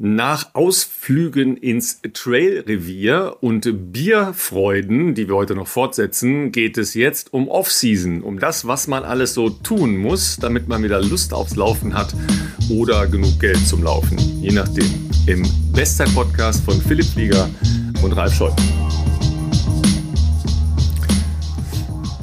[0.00, 7.48] Nach Ausflügen ins Trailrevier und Bierfreuden, die wir heute noch fortsetzen, geht es jetzt um
[7.48, 11.94] Off-Season, um das, was man alles so tun muss, damit man wieder Lust aufs Laufen
[11.94, 12.14] hat
[12.70, 14.18] oder genug Geld zum Laufen.
[14.40, 15.08] Je nachdem.
[15.26, 17.50] Im Bestzeit-Podcast von Philipp Flieger
[18.00, 18.54] und Ralf Scholz.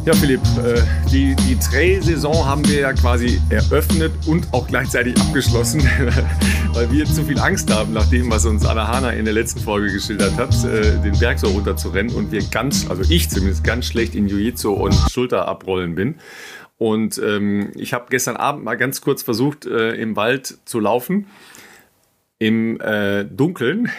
[0.06, 5.82] Ja, Philipp, äh, die, die Trail-Saison haben wir ja quasi eröffnet und auch gleichzeitig abgeschlossen,
[6.74, 9.62] weil wir zu viel Angst haben, nach dem, was uns Anna Hana in der letzten
[9.62, 13.32] Folge geschildert hat, äh, den Berg so runter zu rennen und wir ganz, also ich
[13.32, 16.20] zumindest ganz schlecht in Jiu-Jitsu und Schulterabrollen bin.
[16.78, 21.26] Und ähm, ich habe gestern Abend mal ganz kurz versucht, äh, im Wald zu laufen
[22.38, 23.90] im äh, Dunkeln.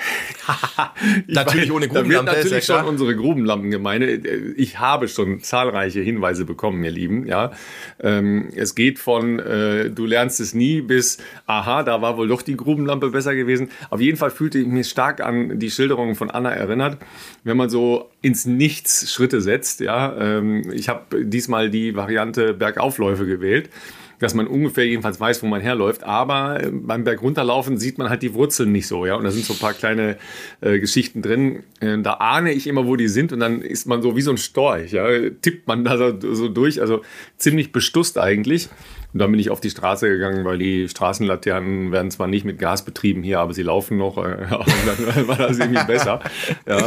[1.26, 2.26] natürlich ohne Grubenlampe.
[2.26, 4.52] Da wird natürlich schon unsere Grubenlampengemeinde.
[4.56, 7.26] Ich habe schon zahlreiche Hinweise bekommen, ihr Lieben.
[7.26, 7.52] Ja,
[7.98, 12.42] ähm, es geht von äh, du lernst es nie bis aha, da war wohl doch
[12.42, 13.70] die Grubenlampe besser gewesen.
[13.88, 16.98] Auf jeden Fall fühlte ich mich stark an die Schilderungen von Anna erinnert,
[17.42, 19.80] wenn man so ins Nichts Schritte setzt.
[19.80, 23.70] Ja, ähm, ich habe diesmal die Variante Bergaufläufe gewählt
[24.18, 26.04] dass man ungefähr jedenfalls weiß, wo man herläuft.
[26.04, 29.14] Aber äh, beim Berg runterlaufen sieht man halt die Wurzeln nicht so, ja.
[29.14, 30.16] Und da sind so ein paar kleine
[30.60, 31.62] äh, Geschichten drin.
[31.80, 34.30] Äh, da ahne ich immer, wo die sind und dann ist man so wie so
[34.30, 35.06] ein Storch, ja.
[35.42, 36.80] Tippt man da so, so durch.
[36.80, 37.02] Also
[37.36, 38.68] ziemlich bestusst eigentlich.
[39.12, 42.58] Und dann bin ich auf die Straße gegangen, weil die Straßenlaternen werden zwar nicht mit
[42.58, 44.18] Gas betrieben hier, aber sie laufen noch.
[44.18, 44.20] Äh,
[44.50, 46.20] und dann war das irgendwie besser.
[46.66, 46.86] Ja.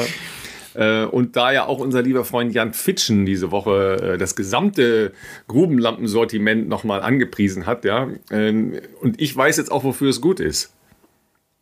[0.75, 5.13] Äh, und da ja auch unser lieber Freund Jan Fitschen diese Woche äh, das gesamte
[5.47, 8.09] Grubenlampensortiment nochmal angepriesen hat, ja.
[8.31, 10.73] Ähm, und ich weiß jetzt auch, wofür es gut ist.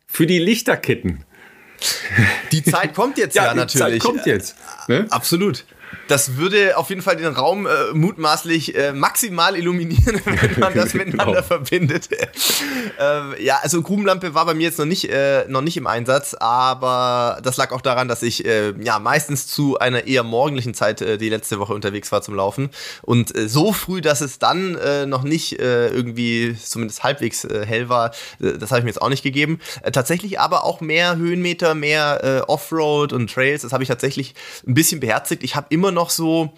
[0.06, 1.24] Für die Lichterketten.
[2.52, 3.94] Die Zeit kommt jetzt ja, ja natürlich.
[3.94, 4.56] Die Zeit kommt jetzt.
[4.88, 5.06] Ne?
[5.10, 5.64] Absolut.
[6.08, 10.94] Das würde auf jeden Fall den Raum äh, mutmaßlich äh, maximal illuminieren, wenn man das
[10.94, 11.42] miteinander genau.
[11.42, 12.08] verbindet.
[12.98, 16.34] äh, ja, also Grubenlampe war bei mir jetzt noch nicht, äh, noch nicht im Einsatz,
[16.34, 21.02] aber das lag auch daran, dass ich äh, ja meistens zu einer eher morgendlichen Zeit
[21.02, 22.70] äh, die letzte Woche unterwegs war zum Laufen.
[23.02, 24.78] Und so früh, dass es dann
[25.08, 29.60] noch nicht irgendwie zumindest halbwegs hell war, das habe ich mir jetzt auch nicht gegeben.
[29.92, 34.34] tatsächlich aber auch mehr Höhenmeter, mehr Offroad und Trails, das habe ich tatsächlich
[34.66, 35.42] ein bisschen beherzigt.
[35.42, 36.54] Ich habe immer noch so,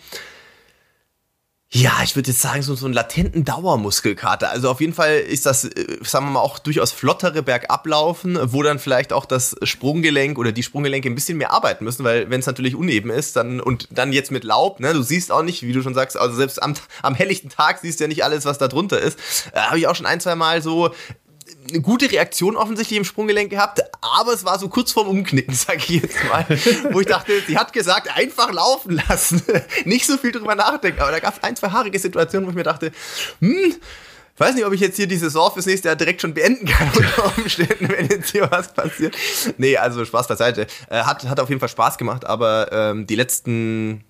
[1.72, 4.50] ja, ich würde jetzt sagen, so, so einen latenten Dauermuskelkater.
[4.50, 8.64] Also auf jeden Fall ist das, äh, sagen wir mal, auch durchaus flottere Bergablaufen, wo
[8.64, 12.40] dann vielleicht auch das Sprunggelenk oder die Sprunggelenke ein bisschen mehr arbeiten müssen, weil wenn
[12.40, 15.62] es natürlich uneben ist, dann und dann jetzt mit Laub, ne, du siehst auch nicht,
[15.62, 18.44] wie du schon sagst, also selbst am, am helllichten Tag siehst du ja nicht alles,
[18.46, 19.20] was da drunter ist.
[19.52, 20.92] Äh, Habe ich auch schon ein, zwei Mal so
[21.72, 25.76] eine gute Reaktion offensichtlich im Sprunggelenk gehabt, aber es war so kurz vorm Umknicken, sag
[25.76, 26.46] ich jetzt mal,
[26.90, 29.42] wo ich dachte, sie hat gesagt, einfach laufen lassen,
[29.84, 32.56] nicht so viel drüber nachdenken, aber da gab es ein, zwei haarige Situationen, wo ich
[32.56, 32.92] mir dachte,
[33.40, 33.74] hm,
[34.36, 36.90] weiß nicht, ob ich jetzt hier die Saison fürs nächste Jahr direkt schon beenden kann
[36.96, 39.14] unter Umständen, wenn jetzt hier was passiert.
[39.58, 40.66] Nee, also Spaß beiseite.
[40.88, 44.04] Äh, hat, hat auf jeden Fall Spaß gemacht, aber ähm, die letzten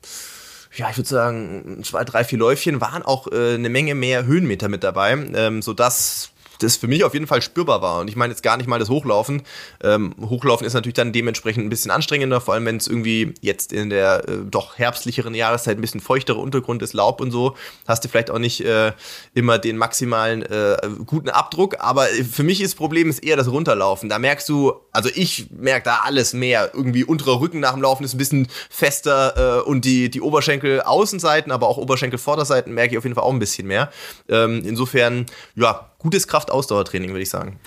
[0.77, 4.69] ja, ich würde sagen, zwei, drei, vier Läufchen waren auch äh, eine Menge mehr Höhenmeter
[4.69, 6.31] mit dabei, ähm, sodass
[6.63, 8.01] das für mich auf jeden Fall spürbar war.
[8.01, 9.43] Und ich meine jetzt gar nicht mal das Hochlaufen.
[9.83, 13.73] Ähm, Hochlaufen ist natürlich dann dementsprechend ein bisschen anstrengender, vor allem wenn es irgendwie jetzt
[13.73, 17.57] in der äh, doch herbstlicheren Jahreszeit ein bisschen feuchterer Untergrund ist, Laub und so,
[17.87, 18.93] hast du vielleicht auch nicht äh,
[19.35, 20.77] immer den maximalen äh,
[21.07, 21.77] guten Abdruck.
[21.81, 24.09] Aber für mich ist das Problem ist eher das Runterlaufen.
[24.09, 26.71] Da merkst du, also ich merke da alles mehr.
[26.75, 30.83] Irgendwie unterer Rücken nach dem Laufen ist ein bisschen fester äh, und die, die Oberschenkel
[30.83, 33.91] Außenseiten, aber auch Oberschenkel Vorderseiten merke ich auf jeden Fall auch ein bisschen mehr.
[34.29, 37.59] Ähm, insofern, ja, gutes Kraft-Ausdauertraining, würde ich sagen.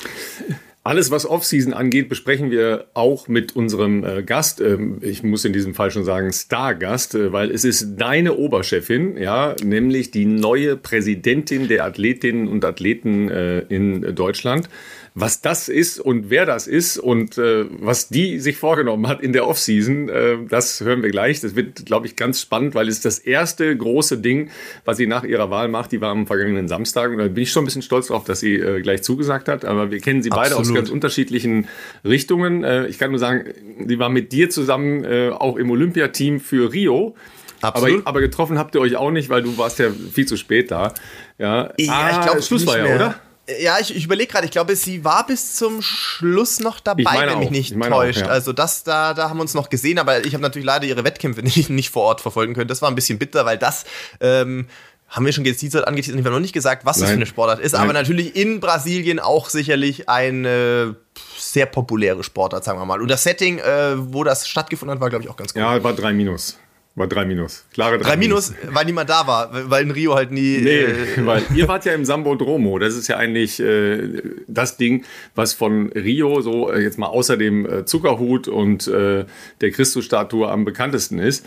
[0.86, 4.60] Alles, was Offseason angeht, besprechen wir auch mit unserem äh, Gast.
[4.60, 9.16] Ähm, ich muss in diesem Fall schon sagen Stargast, äh, weil es ist deine Oberchefin,
[9.16, 14.68] ja, nämlich die neue Präsidentin der Athletinnen und Athleten äh, in Deutschland
[15.16, 19.32] was das ist und wer das ist und äh, was die sich vorgenommen hat in
[19.32, 21.40] der Offseason, äh, das hören wir gleich.
[21.40, 24.50] Das wird, glaube ich, ganz spannend, weil es das erste große Ding,
[24.86, 27.52] was sie nach ihrer Wahl macht, die war am vergangenen Samstag und da bin ich
[27.52, 29.66] schon ein bisschen stolz darauf, dass sie äh, gleich zugesagt hat.
[29.66, 31.68] Aber wir kennen sie beide aus ganz unterschiedlichen
[32.04, 32.64] Richtungen.
[32.64, 33.44] Äh, ich kann nur sagen,
[33.86, 37.16] sie war mit dir zusammen äh, auch im Olympiateam für Rio.
[37.62, 38.00] Absolut.
[38.02, 40.72] Aber, aber getroffen habt ihr euch auch nicht, weil du warst ja viel zu spät
[40.72, 40.94] da.
[41.38, 43.16] Ja, ja ah, ich glaube, Schluss war ja, oder?
[43.60, 47.40] Ja, ich, ich überlege gerade, ich glaube, sie war bis zum Schluss noch dabei, wenn
[47.40, 48.22] mich nicht täuscht.
[48.24, 48.32] Auch, ja.
[48.32, 51.04] Also das, da, da haben wir uns noch gesehen, aber ich habe natürlich leider ihre
[51.04, 52.70] Wettkämpfe nicht, nicht vor Ort verfolgen können.
[52.70, 53.84] Das war ein bisschen bitter, weil das
[54.22, 54.68] ähm,
[55.10, 57.02] haben wir schon geteasert, angeteasert, ich habe noch nicht gesagt, was Nein.
[57.02, 57.82] das für eine Sportart ist, Nein.
[57.82, 60.96] aber natürlich in Brasilien auch sicherlich eine
[61.38, 63.02] sehr populäre Sportart, sagen wir mal.
[63.02, 65.62] Und das Setting, äh, wo das stattgefunden hat, war, glaube ich, auch ganz gut.
[65.62, 66.58] Ja, war drei Minus.
[66.96, 67.66] War drei Minus.
[67.74, 70.60] Klare drei, drei Minus, Minus, weil niemand da war, weil in Rio halt nie.
[70.62, 70.96] Nee, äh,
[71.26, 72.78] weil ihr wart ja im Sambodromo.
[72.78, 75.04] Das ist ja eigentlich äh, das Ding,
[75.34, 79.26] was von Rio so äh, jetzt mal außer dem äh, Zuckerhut und äh,
[79.62, 81.46] der Christusstatue am bekanntesten ist.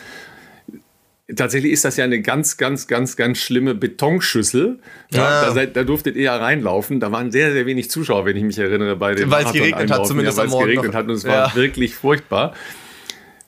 [1.35, 4.81] Tatsächlich ist das ja eine ganz, ganz, ganz, ganz schlimme Betonschüssel.
[5.13, 5.55] Ja, ja.
[5.55, 6.99] Da, da, durftet ihr ja reinlaufen.
[6.99, 9.93] Da waren sehr, sehr wenig Zuschauer, wenn ich mich erinnere, bei dem Weil es geregnet
[9.93, 10.95] hat, zumindest ja, Weil es geregnet noch.
[10.95, 12.55] hat und es war wirklich furchtbar.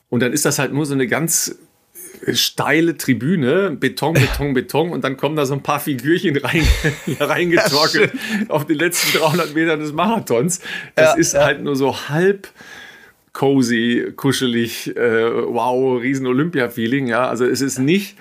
[0.09, 1.55] Und dann ist das halt nur so eine ganz
[2.33, 6.67] steile Tribüne, Beton, Beton, Beton und dann kommen da so ein paar Figürchen rein,
[7.19, 8.11] reingetorkelt
[8.49, 10.59] auf den letzten 300 Metern des Marathons.
[10.95, 11.45] Das ja, ist ja.
[11.45, 12.49] halt nur so halb
[13.33, 17.27] cozy, kuschelig, äh, wow, riesen Olympia-Feeling, ja.
[17.27, 18.17] Also es ist nicht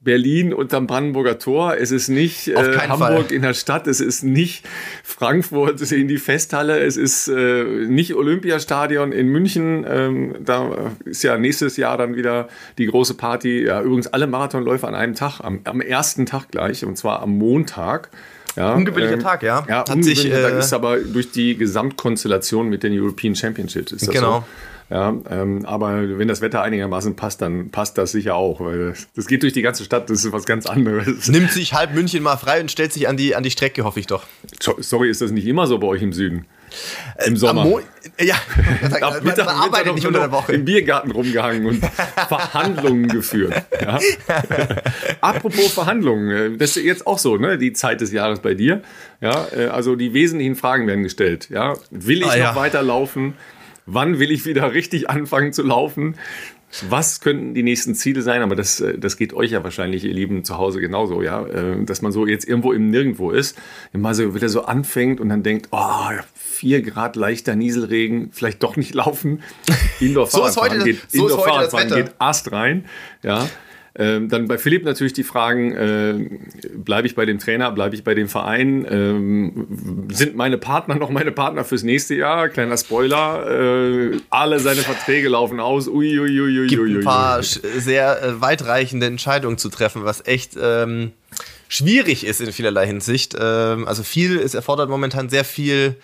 [0.00, 3.32] Berlin unterm Brandenburger Tor, es ist nicht äh, Hamburg Fall.
[3.32, 4.64] in der Stadt, es ist nicht
[5.02, 9.84] Frankfurt in die Festhalle, es ist äh, nicht Olympiastadion in München.
[9.88, 12.46] Ähm, da ist ja nächstes Jahr dann wieder
[12.78, 13.64] die große Party.
[13.64, 17.36] Ja, übrigens alle Marathonläufer an einem Tag, am, am ersten Tag gleich, und zwar am
[17.36, 18.10] Montag.
[18.54, 19.64] Ja, ungewöhnlicher ähm, Tag, ja.
[19.68, 24.14] Ja, Hat sich, äh, ist aber durch die Gesamtkonstellation mit den European Championships ist das
[24.14, 24.40] genau.
[24.40, 24.44] so.
[24.90, 29.26] Ja, ähm, aber wenn das Wetter einigermaßen passt, dann passt das sicher auch, weil das
[29.26, 31.28] geht durch die ganze Stadt, das ist was ganz anderes.
[31.28, 34.00] Nimmt sich halb München mal frei und stellt sich an die, an die Strecke, hoffe
[34.00, 34.24] ich doch.
[34.78, 36.46] Sorry, ist das nicht immer so bei euch im Süden?
[37.24, 37.64] Im Sommer.
[37.64, 37.80] Mo
[38.20, 38.36] ja,
[38.90, 40.52] man, man arbeitet nicht unter der Woche.
[40.52, 41.84] Im Biergarten rumgehangen und
[42.28, 43.54] Verhandlungen geführt.
[43.80, 43.98] Ja.
[45.20, 47.58] Apropos Verhandlungen, äh, das ist jetzt auch so, ne?
[47.58, 48.82] Die Zeit des Jahres bei dir.
[49.20, 51.48] Ja, äh, also die wesentlichen Fragen werden gestellt.
[51.50, 52.56] Ja, will ich ah, noch ja.
[52.56, 53.34] weiterlaufen?
[53.88, 56.14] Wann will ich wieder richtig anfangen zu laufen?
[56.90, 58.42] Was könnten die nächsten Ziele sein?
[58.42, 61.46] Aber das, äh, das geht euch ja wahrscheinlich, ihr Lieben, zu Hause genauso, ja.
[61.46, 63.58] Äh, dass man so jetzt irgendwo im Nirgendwo ist,
[63.94, 68.76] immer so wieder so anfängt und dann denkt, oh, vier Grad leichter Nieselregen, vielleicht doch
[68.76, 69.42] nicht laufen.
[70.00, 72.84] Indoor-Fahrradfahren so geht, Indoor geht Ast rein,
[73.22, 73.48] ja.
[73.98, 76.14] Ähm, dann bei Philipp natürlich die Fragen, äh,
[76.76, 81.10] bleibe ich bei dem Trainer, bleibe ich bei dem Verein, ähm, sind meine Partner noch
[81.10, 82.48] meine Partner fürs nächste Jahr?
[82.48, 85.88] Kleiner Spoiler, äh, alle seine Verträge laufen aus.
[85.88, 90.56] Ui, ui, ui, Gibt ein paar sehr äh, weitreichende Entscheidungen zu treffen, was echt...
[90.60, 91.12] Ähm
[91.70, 93.36] schwierig ist in vielerlei Hinsicht.
[93.38, 95.96] Ähm, also viel, es erfordert momentan sehr viel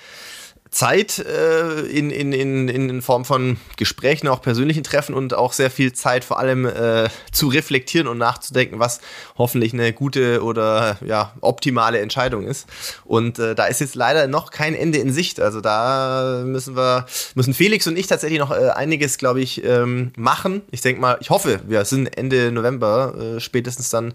[0.75, 5.71] Zeit äh, in, in, in, in Form von Gesprächen, auch persönlichen Treffen und auch sehr
[5.71, 9.01] viel Zeit vor allem äh, zu reflektieren und nachzudenken, was
[9.39, 12.67] hoffentlich eine gute oder ja, optimale Entscheidung ist.
[13.05, 15.39] Und äh, da ist jetzt leider noch kein Ende in Sicht.
[15.39, 17.07] Also da müssen wir,
[17.37, 20.63] müssen Felix und ich tatsächlich noch äh, einiges, glaube ich, ähm, machen.
[20.73, 24.13] Ich denke mal, ich hoffe, wir sind Ende November äh, spätestens dann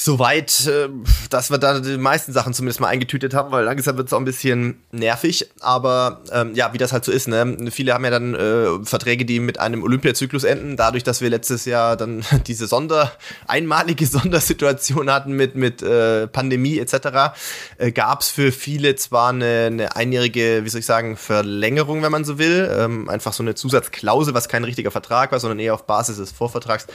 [0.00, 0.88] soweit, äh,
[1.28, 4.18] dass wir da die meisten Sachen zumindest mal eingetütet haben, weil langsam wird es auch
[4.18, 5.50] ein bisschen nervig.
[5.60, 7.68] Aber ähm, ja, wie das halt so ist, ne?
[7.72, 11.64] Viele haben ja dann äh, Verträge, die mit einem Olympiazyklus enden, dadurch, dass wir letztes
[11.64, 13.10] Jahr dann diese Sonder,
[13.48, 17.34] einmalige Sondersituation hatten mit, mit äh, Pandemie etc.,
[17.78, 22.12] äh, gab es für viele zwar eine, eine einjährige, wie soll ich sagen, Verlängerung, wenn
[22.12, 22.70] man so will.
[22.72, 26.30] Ähm, einfach so eine Zusatzklausel, was kein richtiger Vertrag war, sondern eher auf Basis des
[26.30, 26.86] Vorvertrags.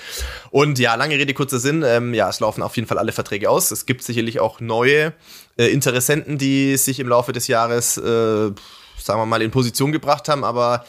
[0.52, 3.12] Und ja, lange Rede, kurzer Sinn, ähm, ja, es laufen auf jeden Fall Fall alle
[3.12, 3.72] Verträge aus.
[3.72, 5.14] Es gibt sicherlich auch neue
[5.58, 10.30] äh, Interessenten, die sich im Laufe des Jahres, äh, sagen wir mal, in Position gebracht
[10.30, 10.86] haben, aber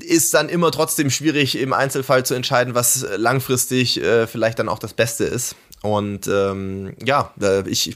[0.00, 4.78] ist dann immer trotzdem schwierig im Einzelfall zu entscheiden, was langfristig äh, vielleicht dann auch
[4.78, 5.56] das Beste ist.
[5.84, 7.30] Und ähm, ja,
[7.66, 7.94] ich,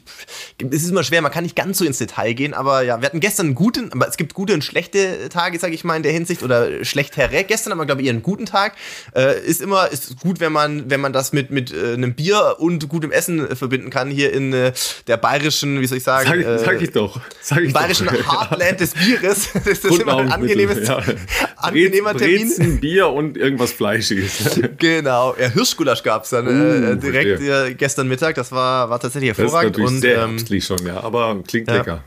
[0.59, 3.07] es ist immer schwer, man kann nicht ganz so ins Detail gehen, aber ja, wir
[3.07, 6.03] hatten gestern einen guten, aber es gibt gute und schlechte Tage, sage ich mal, in
[6.03, 7.45] der Hinsicht, oder schlechtere.
[7.45, 8.75] Gestern haben wir, glaube ich, eher einen guten Tag.
[9.17, 12.57] Äh, ist immer ist gut, wenn man, wenn man das mit, mit äh, einem Bier
[12.59, 14.73] und gutem Essen äh, verbinden kann, hier in äh,
[15.07, 16.29] der bayerischen, wie soll ich sagen?
[16.29, 17.19] Sag, äh, sag ich doch.
[17.41, 18.31] Sag ich bayerischen doch.
[18.31, 19.49] Heartland des Bieres.
[19.65, 21.03] Das ist immer ein angenehmes, ja.
[21.57, 22.49] angenehmer Termin.
[22.49, 24.61] Brezen, Bier und irgendwas Fleischiges.
[24.79, 25.35] genau.
[25.39, 28.35] Ja, Hirschgulasch gab es dann uh, direkt gestern Mittag.
[28.37, 29.77] Das war, war tatsächlich hervorragend.
[29.77, 31.77] Das ist und, sehr ähm, schon, ja, aber klingt ja.
[31.77, 32.05] lecker.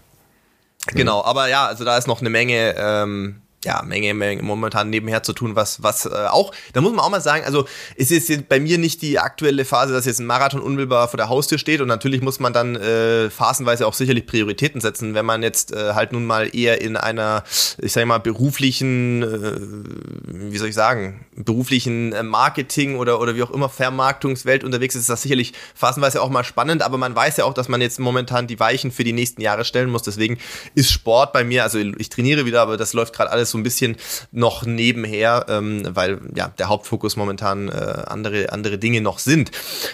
[0.93, 5.21] Genau, aber ja, also da ist noch eine Menge ähm, ja, Menge, Menge momentan nebenher
[5.23, 7.65] zu tun, was, was äh, auch, da muss man auch mal sagen, also
[7.95, 11.17] es ist jetzt bei mir nicht die aktuelle Phase, dass jetzt ein Marathon unmittelbar vor
[11.17, 15.25] der Haustür steht und natürlich muss man dann äh, phasenweise auch sicherlich Prioritäten setzen, wenn
[15.25, 17.43] man jetzt äh, halt nun mal eher in einer,
[17.77, 23.43] ich sag mal, beruflichen, äh, wie soll ich sagen, beruflichen äh, Marketing oder, oder wie
[23.43, 27.37] auch immer Vermarktungswelt unterwegs ist, ist das sicherlich phasenweise auch mal spannend, aber man weiß
[27.37, 30.39] ja auch, dass man jetzt momentan die Weichen für die nächsten Jahre stellen muss, deswegen
[30.73, 33.63] ist Sport bei mir, also ich trainiere wieder, aber das läuft gerade alles so ein
[33.63, 33.97] bisschen
[34.31, 37.71] noch nebenher, ähm, weil ja der Hauptfokus momentan äh,
[38.07, 39.51] andere, andere Dinge noch sind.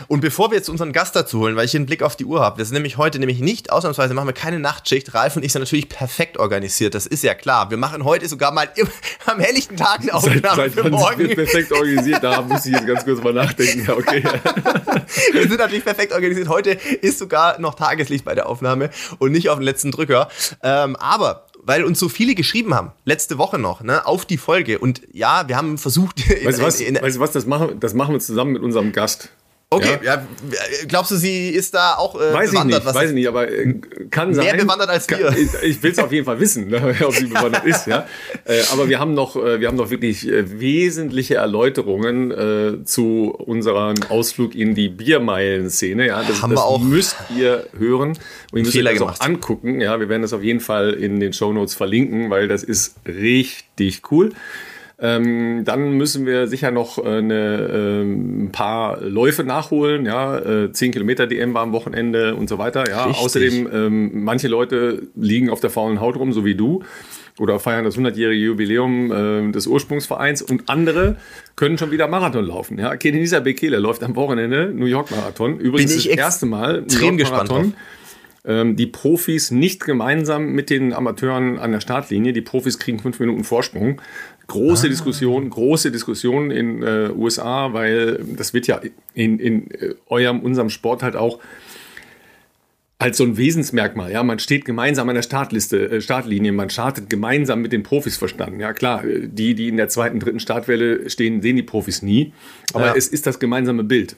[0.07, 2.39] Und bevor wir jetzt unseren Gast dazu holen, weil ich einen Blick auf die Uhr
[2.39, 5.13] habe, wir sind nämlich heute nämlich nicht, ausnahmsweise machen wir keine Nachtschicht.
[5.13, 7.69] Ralf und ich sind natürlich perfekt organisiert, das ist ja klar.
[7.69, 8.87] Wir machen heute sogar mal im,
[9.25, 11.27] am helllichten Tag eine Aufnahme seit, seit für morgen.
[11.35, 13.85] perfekt organisiert, da muss ich jetzt ganz kurz mal nachdenken.
[13.87, 14.23] Ja, okay.
[15.33, 16.47] wir sind natürlich perfekt organisiert.
[16.47, 20.29] Heute ist sogar noch Tageslicht bei der Aufnahme und nicht auf den letzten Drücker.
[20.63, 24.79] Ähm, aber weil uns so viele geschrieben haben, letzte Woche noch, ne, auf die Folge.
[24.79, 26.27] Und ja, wir haben versucht.
[26.45, 29.29] Weißt du was, weißt du was das, machen, das machen wir zusammen mit unserem Gast.
[29.69, 30.15] Okay, ja.
[30.15, 30.27] ja.
[30.87, 32.79] glaubst du, sie ist da auch äh, weiß bewandert?
[32.79, 33.73] Ich nicht, weiß ich nicht, aber äh,
[34.09, 34.45] kann mehr sein.
[34.45, 35.29] Mehr bewandert als wir.
[35.37, 37.85] ich, ich will es auf jeden Fall wissen, ne, ob sie bewandert ist.
[37.85, 38.07] Ja,
[38.45, 43.35] äh, aber wir haben noch, äh, wir haben noch wirklich äh, wesentliche Erläuterungen äh, zu
[43.37, 46.07] unserem Ausflug in die Biermeilen-Szene.
[46.07, 48.17] Ja, das, haben das wir auch müsst ihr hören und
[48.53, 49.21] ihr müsst Fehler euch das gemacht.
[49.21, 49.81] auch angucken.
[49.81, 52.95] Ja, wir werden das auf jeden Fall in den Show Notes verlinken, weil das ist
[53.05, 54.31] richtig cool.
[54.99, 60.71] Ähm, dann müssen wir sicher noch äh, eine, ähm, ein paar Läufe nachholen, ja, äh,
[60.71, 62.89] 10 Kilometer DM war am Wochenende und so weiter.
[62.89, 63.23] Ja, Richtig.
[63.23, 66.83] außerdem ähm, manche Leute liegen auf der faulen Haut rum, so wie du.
[67.39, 71.17] Oder feiern das 100-jährige Jubiläum äh, des Ursprungsvereins und andere
[71.55, 72.79] können schon wieder Marathon laufen.
[72.79, 75.59] Ja, Kenenisa Bekele läuft am Wochenende New York Marathon.
[75.59, 77.75] Übrigens das erste Mal New York Marathon.
[78.47, 82.31] Ähm, die Profis nicht gemeinsam mit den Amateuren an der Startlinie.
[82.31, 84.01] Die Profis kriegen fünf Minuten Vorsprung.
[84.47, 88.79] Große Diskussion, große Diskussion in äh, USA, weil das wird ja
[89.13, 91.39] in, in äh, eurem, unserem Sport halt auch
[92.99, 94.11] als so ein Wesensmerkmal.
[94.11, 98.17] Ja, man steht gemeinsam an der Startliste, äh, Startlinie, man startet gemeinsam mit den Profis
[98.17, 98.59] verstanden.
[98.59, 102.33] Ja, klar, die, die in der zweiten, dritten Startwelle stehen, sehen die Profis nie.
[102.73, 102.95] Aber Ja.
[102.95, 104.15] es ist das gemeinsame Bild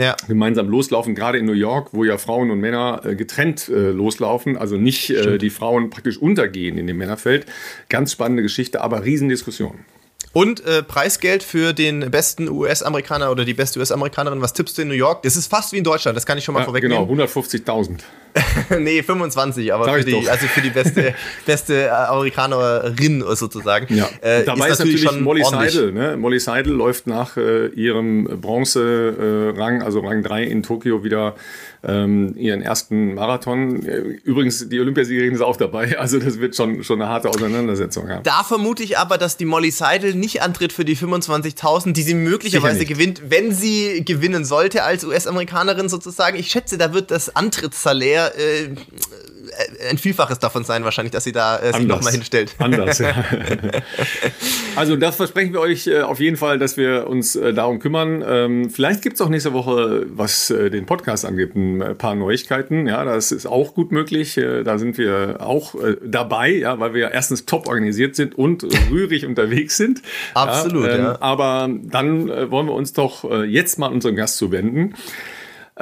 [0.00, 0.16] Ja.
[0.26, 4.56] gemeinsam loslaufen, gerade in New York, wo ja Frauen und Männer äh, getrennt äh, loslaufen,
[4.56, 7.44] also nicht äh, die Frauen praktisch untergehen in dem Männerfeld.
[7.90, 9.80] Ganz spannende Geschichte, aber Riesendiskussion.
[10.32, 14.40] Und äh, Preisgeld für den besten US-Amerikaner oder die beste US-Amerikanerin.
[14.40, 15.22] Was tippst du in New York?
[15.24, 17.28] Das ist fast wie in Deutschland, das kann ich schon mal Ja, genau, vorwegnehmen.
[17.28, 17.98] 150.000.
[18.78, 21.14] nee, 25, aber für die, also für die beste,
[21.46, 23.94] beste äh, Amerikanerin sozusagen.
[23.94, 24.08] Ja.
[24.20, 25.72] Äh, Dabei ist natürlich, schon Molly ordentlich.
[25.72, 25.92] Seidel.
[25.92, 26.16] Ne?
[26.16, 31.34] Molly Seidel läuft nach äh, ihrem Bronze-Rang, also Rang 3 in Tokio, wieder
[31.82, 33.84] ähm, ihren ersten Marathon.
[33.84, 35.80] Äh, Übrigens, die Olympiasiegerin ist auch dabei.
[36.00, 38.08] Also das wird schon, schon eine harte Auseinandersetzung.
[38.08, 38.20] Ja.
[38.20, 42.14] Da vermute ich aber, dass die Molly Seidel nicht antritt für die 25.000, die sie
[42.14, 46.38] möglicherweise gewinnt, wenn sie gewinnen sollte als US-Amerikanerin sozusagen.
[46.38, 48.74] Ich schätze, da wird das Antrittssalär äh,
[49.50, 52.54] äh, ein Vielfaches davon sein wahrscheinlich, dass sie da äh, sich nochmal hinstellt.
[52.58, 53.12] Anders, ja.
[54.76, 58.22] also das versprechen wir euch äh, auf jeden Fall, dass wir uns äh, darum kümmern.
[58.26, 62.14] Ähm, vielleicht gibt es auch nächste Woche, was äh, den Podcast angeht, ein äh, paar
[62.14, 62.86] Neuigkeiten.
[62.86, 64.40] Ja, das ist auch gut möglich.
[64.64, 65.74] Da sind wir auch
[66.04, 70.02] dabei, ja, weil wir erstens top organisiert sind und rührig unterwegs sind.
[70.34, 71.16] Absolut, ja, ähm, ja.
[71.20, 74.94] Aber dann wollen wir uns doch jetzt mal unserem Gast zuwenden.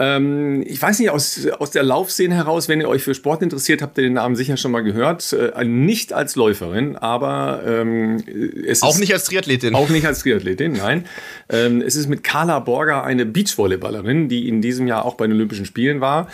[0.00, 3.82] Ähm, ich weiß nicht, aus, aus der Laufszene heraus, wenn ihr euch für Sport interessiert,
[3.82, 5.32] habt ihr den Namen sicher schon mal gehört.
[5.32, 8.22] Äh, nicht als Läuferin, aber ähm,
[8.64, 9.74] es Auch ist nicht als Triathletin.
[9.74, 11.04] auch nicht als Triathletin, nein.
[11.48, 15.34] Ähm, es ist mit Carla Borger eine Beachvolleyballerin, die in diesem Jahr auch bei den
[15.34, 16.28] Olympischen Spielen war.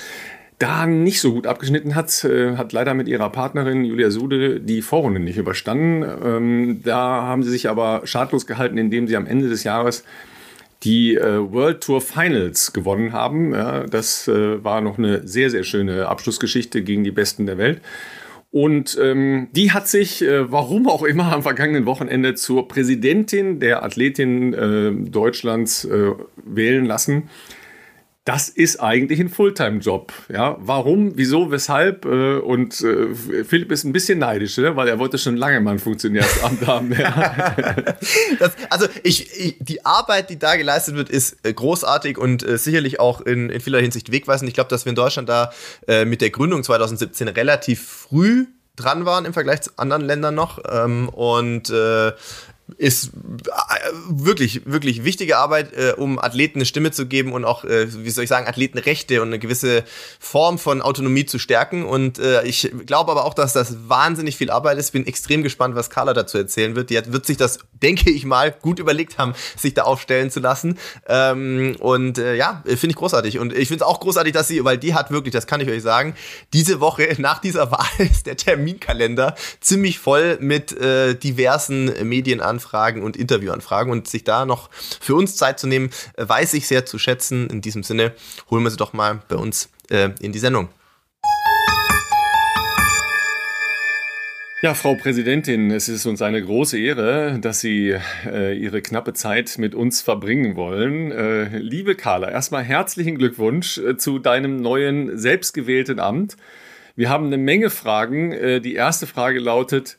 [0.59, 4.83] Da nicht so gut abgeschnitten hat, äh, hat leider mit ihrer Partnerin Julia Sude die
[4.83, 6.05] Vorrunde nicht überstanden.
[6.25, 10.05] Ähm, da haben sie sich aber schadlos gehalten, indem sie am Ende des Jahres
[10.85, 13.53] die äh, World Tour Finals gewonnen haben.
[13.55, 17.81] Ja, das äh, war noch eine sehr, sehr schöne Abschlussgeschichte gegen die Besten der Welt.
[18.55, 23.83] Und ähm, die hat sich, äh, warum auch immer, am vergangenen Wochenende zur Präsidentin der
[23.83, 26.13] Athletin äh, Deutschlands äh,
[26.45, 27.25] wählen lassen.
[28.25, 30.11] Das ist eigentlich ein Fulltime-Job.
[30.31, 32.07] Ja, warum, wieso, weshalb?
[32.07, 33.15] Äh, und äh,
[33.45, 34.75] Philipp ist ein bisschen neidisch, ne?
[34.77, 36.93] weil er wollte schon lange mal ein Funktionärsamt haben.
[36.93, 37.57] Ja.
[38.39, 42.59] Das, also ich, ich, die Arbeit, die da geleistet wird, ist äh, großartig und äh,
[42.59, 44.49] sicherlich auch in, in vieler Hinsicht wegweisend.
[44.49, 45.53] Ich glaube, dass wir in Deutschland da
[45.87, 50.59] äh, mit der Gründung 2017 relativ früh dran waren im Vergleich zu anderen Ländern noch.
[50.69, 52.13] Ähm, und äh,
[52.79, 53.11] ist äh,
[54.09, 58.11] wirklich, wirklich wichtige Arbeit, äh, um Athleten eine Stimme zu geben und auch, äh, wie
[58.11, 59.85] soll ich sagen, Athletenrechte und eine gewisse
[60.19, 61.85] Form von Autonomie zu stärken.
[61.85, 64.93] Und äh, ich glaube aber auch, dass das wahnsinnig viel Arbeit ist.
[64.93, 66.91] Bin extrem gespannt, was Carla dazu erzählen wird.
[66.91, 70.41] Die hat, wird sich das, denke ich mal, gut überlegt haben, sich da aufstellen zu
[70.41, 70.79] lassen.
[71.09, 73.39] Ähm, und äh, ja, finde ich großartig.
[73.39, 75.69] Und ich finde es auch großartig, dass sie, weil die hat wirklich, das kann ich
[75.69, 76.15] euch sagen,
[76.53, 82.09] diese Woche nach dieser Wahl ist der Terminkalender ziemlich voll mit äh, diversen
[82.65, 86.67] Medienanfragen und Interviewanfragen und sich da noch für uns Zeit zu nehmen, äh, weiß ich
[86.67, 87.49] sehr zu schätzen.
[87.49, 88.13] In diesem Sinne
[88.51, 90.69] holen wir sie doch mal bei uns äh, in die Sendung.
[94.63, 97.95] Ja, Frau Präsidentin, es ist uns eine große Ehre, dass Sie
[98.25, 101.13] äh, Ihre knappe Zeit mit uns verbringen wollen.
[101.13, 106.39] Äh, liebe Carla, erstmal herzlichen Glückwunsch äh, zu deinem neuen selbstgewählten Amt.
[106.97, 108.33] Wir haben eine Menge Fragen.
[108.33, 109.99] Äh, die erste Frage lautet,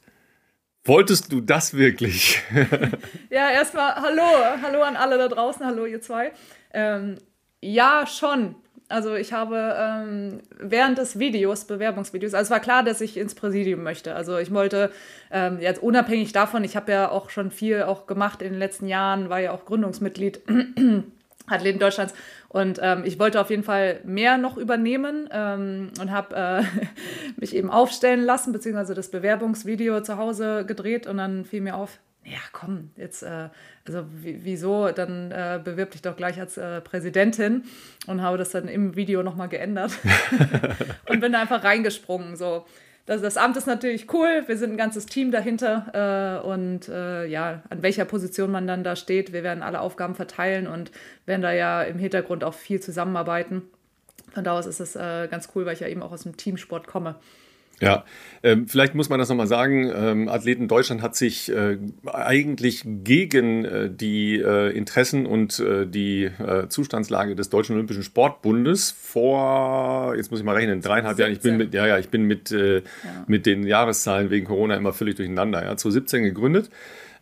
[0.86, 2.44] Wolltest du das wirklich?
[3.32, 4.22] ja, erstmal hallo,
[4.62, 6.32] hallo an alle da draußen, hallo ihr zwei.
[6.74, 7.15] Ähm,
[7.60, 8.54] ja, schon.
[8.88, 13.34] Also ich habe ähm, während des Videos, Bewerbungsvideos, also es war klar, dass ich ins
[13.34, 14.13] Präsidium möchte.
[14.13, 14.92] Also ich wollte
[15.32, 18.88] ähm, jetzt unabhängig davon, ich habe ja auch schon viel auch gemacht in den letzten
[18.88, 20.44] Jahren, war ja auch Gründungsmitglied
[21.48, 22.13] Athleten Deutschlands
[22.55, 26.63] und ähm, ich wollte auf jeden Fall mehr noch übernehmen ähm, und habe äh,
[27.35, 32.00] mich eben aufstellen lassen, beziehungsweise das Bewerbungsvideo zu Hause gedreht und dann fiel mir auf,
[32.24, 33.50] ja komm, jetzt, äh,
[33.85, 37.65] also wieso, dann äh, bewirb dich doch gleich als äh, Präsidentin
[38.07, 39.91] und habe das dann im Video nochmal geändert
[41.09, 42.38] und bin da einfach reingesprungen.
[42.38, 42.65] So.
[43.05, 47.27] Das, das Amt ist natürlich cool, wir sind ein ganzes Team dahinter äh, und äh,
[47.27, 50.91] ja, an welcher Position man dann da steht, wir werden alle Aufgaben verteilen und
[51.27, 53.62] werden da ja im Hintergrund auch viel zusammenarbeiten.
[54.33, 56.35] Von da aus ist es äh, ganz cool, weil ich ja eben auch aus dem
[56.35, 57.15] Teamsport komme.
[57.82, 58.05] Ja,
[58.41, 59.91] ähm, vielleicht muss man das nochmal sagen.
[59.94, 66.25] Ähm, Athleten Deutschland hat sich äh, eigentlich gegen äh, die äh, Interessen und äh, die
[66.25, 71.32] äh, Zustandslage des Deutschen Olympischen Sportbundes vor, jetzt muss ich mal rechnen, dreieinhalb Jahren.
[71.32, 72.84] Ich bin mit, ja, ja, ich bin mit, äh, ja.
[73.27, 75.63] mit den Jahreszahlen wegen Corona immer völlig durcheinander.
[75.63, 76.70] Ja, 2017 gegründet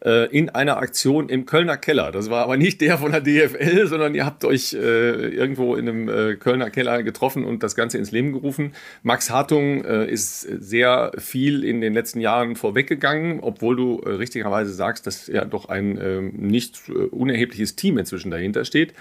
[0.03, 2.11] äh, in einer Aktion im Kölner Keller.
[2.11, 5.87] Das war aber nicht der von der DFL, sondern ihr habt euch äh, irgendwo in
[5.87, 8.73] einem äh, Kölner Keller getroffen und das Ganze ins Leben gerufen.
[9.01, 14.73] Max Hartung äh, ist sehr viel in den letzten Jahren vorweggegangen, obwohl du äh, richtigerweise
[14.73, 18.93] sagst, dass ja doch ein ähm, nicht äh, unerhebliches Team inzwischen dahinter steht.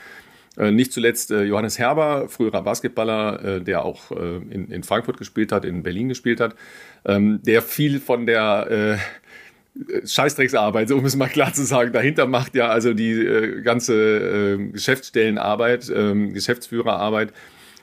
[0.55, 6.41] Nicht zuletzt Johannes Herber, früherer Basketballer, der auch in, Frankfurt gespielt hat, in Berlin gespielt
[6.41, 6.57] hat,
[7.07, 8.99] ähm, der viel von der
[10.05, 11.93] Scheißdrecksarbeit, um es mal klar zu sagen.
[11.93, 17.33] Dahinter macht ja also die äh, ganze äh, Geschäftsstellenarbeit, äh, Geschäftsführerarbeit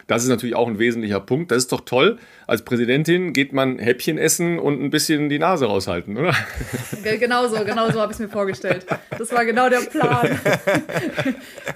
[0.10, 1.52] das ist natürlich auch ein wesentlicher Punkt.
[1.52, 2.18] Das ist doch toll.
[2.48, 6.34] Als Präsidentin geht man Häppchen essen und ein bisschen die Nase raushalten, oder?
[7.20, 8.86] Genau so, genau so habe ich es mir vorgestellt.
[9.18, 10.28] Das war genau der Plan.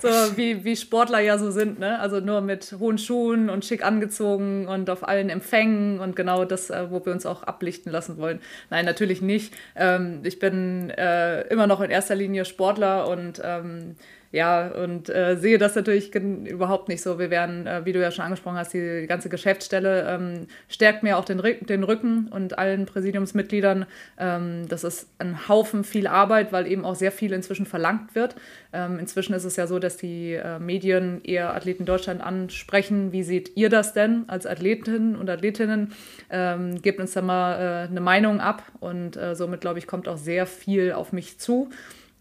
[0.01, 1.99] so wie, wie Sportler ja so sind, ne?
[1.99, 6.71] Also nur mit hohen Schuhen und schick angezogen und auf allen Empfängen und genau das,
[6.71, 8.39] äh, wo wir uns auch ablichten lassen wollen.
[8.69, 9.53] Nein, natürlich nicht.
[9.75, 13.95] Ähm, ich bin äh, immer noch in erster Linie Sportler und ähm,
[14.33, 17.19] ja, und äh, sehe das natürlich überhaupt nicht so.
[17.19, 21.19] Wir werden, äh, wie du ja schon angesprochen hast, die ganze Geschäftsstelle ähm, stärkt mir
[21.19, 23.85] auch den, den, Rücken und allen Präsidiumsmitgliedern.
[24.17, 28.35] Ähm, das ist ein Haufen viel Arbeit, weil eben auch sehr viel inzwischen verlangt wird.
[28.73, 33.11] Ähm, inzwischen ist es ja so, dass die äh, Medien eher Athleten Deutschland ansprechen.
[33.11, 35.93] Wie seht ihr das denn als Athletinnen und Athletinnen?
[36.31, 40.07] Ähm, gebt uns da mal äh, eine Meinung ab und äh, somit, glaube ich, kommt
[40.07, 41.69] auch sehr viel auf mich zu.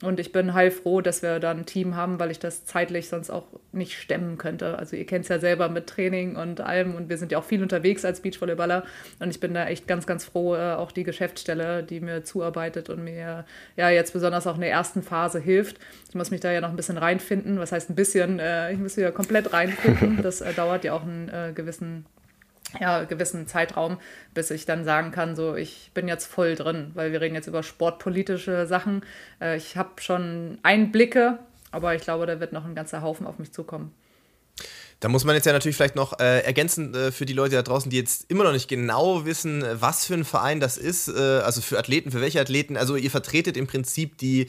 [0.03, 3.31] Und ich bin heilfroh, dass wir da ein Team haben, weil ich das zeitlich sonst
[3.31, 4.79] auch nicht stemmen könnte.
[4.79, 7.45] Also ihr kennt es ja selber mit Training und allem und wir sind ja auch
[7.45, 8.85] viel unterwegs als Beachvolleyballer
[9.21, 12.91] und ich bin da echt ganz, ganz froh, äh, auch die Geschäftsstelle, die mir zuarbeitet
[12.91, 13.45] und mir
[13.77, 15.79] ja jetzt besonders auch in der ersten Phase hilft.
[16.09, 17.61] Ich muss mich da ja noch ein bisschen reinfinden.
[17.61, 18.41] Was heißt ein bisschen?
[18.41, 20.21] Äh, ich muss wieder komplett reinfinden.
[20.23, 22.07] Das äh, dauert ja auch einen gewissen
[22.81, 23.99] ja, gewissen Zeitraum,
[24.35, 27.47] bis ich dann sagen kann, so ich bin jetzt voll drin, weil wir reden jetzt
[27.47, 29.05] über sportpolitische Sachen.
[29.41, 31.39] Äh, ich habe schon Einblicke,
[31.71, 33.93] aber ich glaube, da wird noch ein ganzer Haufen auf mich zukommen.
[35.03, 37.63] Da muss man jetzt ja natürlich vielleicht noch äh, ergänzen äh, für die Leute da
[37.63, 41.09] draußen, die jetzt immer noch nicht genau wissen, was für ein Verein das ist.
[41.09, 42.77] Äh, also für Athleten, für welche Athleten.
[42.77, 44.49] Also ihr vertretet im Prinzip die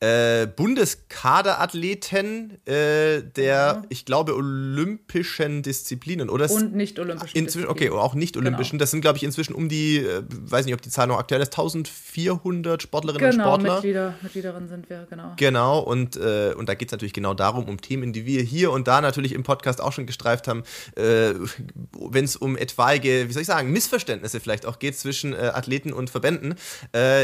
[0.00, 3.82] äh, Bundeskaderathleten äh, der, ja.
[3.88, 6.48] ich glaube, olympischen Disziplinen, oder?
[6.50, 7.36] Und nicht olympischen.
[7.36, 8.72] Inzwischen, okay, auch nicht olympischen.
[8.72, 8.82] Genau.
[8.82, 11.40] Das sind, glaube ich, inzwischen um die, äh, weiß nicht, ob die Zahl noch aktuell
[11.40, 13.74] ist, 1400 Sportlerinnen genau, und Sportler.
[13.74, 15.32] Mitglieder, Mitgliederinnen sind wir, genau.
[15.36, 18.70] Genau, und, äh, und da geht es natürlich genau darum, um Themen, die wir hier
[18.70, 20.62] und da natürlich im Podcast auch schon gestreift haben,
[20.94, 26.10] wenn es um etwaige, wie soll ich sagen, Missverständnisse vielleicht auch geht zwischen Athleten und
[26.10, 26.54] Verbänden,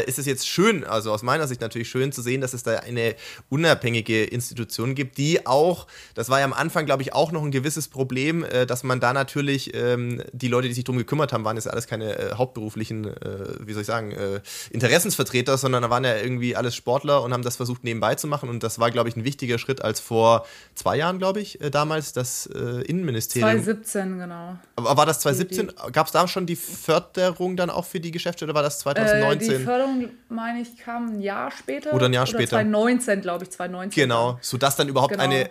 [0.05, 2.79] ist es jetzt schön, also aus meiner Sicht natürlich schön zu sehen, dass es da
[2.79, 3.15] eine
[3.49, 7.51] unabhängige Institution gibt, die auch, das war ja am Anfang, glaube ich, auch noch ein
[7.51, 11.45] gewisses Problem, äh, dass man da natürlich, ähm, die Leute, die sich darum gekümmert haben,
[11.45, 15.89] waren jetzt alles keine äh, hauptberuflichen, äh, wie soll ich sagen, äh, Interessensvertreter, sondern da
[15.89, 18.91] waren ja irgendwie alles Sportler und haben das versucht nebenbei zu machen und das war,
[18.91, 22.81] glaube ich, ein wichtiger Schritt als vor zwei Jahren, glaube ich, äh, damals, dass äh,
[22.83, 23.63] Innenministerium.
[23.63, 24.57] 2017, genau.
[24.75, 25.71] Aber war das 2017?
[25.91, 29.49] Gab es da schon die Förderung dann auch für die Geschäfte oder war das 2019?
[29.51, 31.93] Äh, die Förderung, meine ich, kam ein Jahr später.
[31.93, 32.54] Oder ein Jahr später.
[32.55, 34.03] 2019, glaube ich, 2019.
[34.03, 35.23] Genau, sodass dann überhaupt genau.
[35.23, 35.49] eine,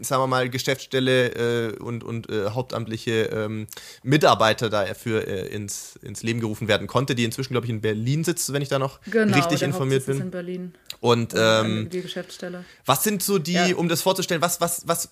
[0.00, 3.66] sagen wir mal, Geschäftsstelle äh, und, und äh, hauptamtliche ähm,
[4.02, 8.24] Mitarbeiter dafür äh, ins, ins Leben gerufen werden konnte, die inzwischen, glaube ich, in Berlin
[8.24, 10.16] sitzt, wenn ich da noch genau, richtig informiert bin.
[10.16, 10.74] Ist in Berlin.
[11.00, 12.64] Und ähm, die Geschäftsstelle.
[12.84, 13.76] Was sind so die, ja.
[13.76, 15.10] um das vorzustellen, was, was, was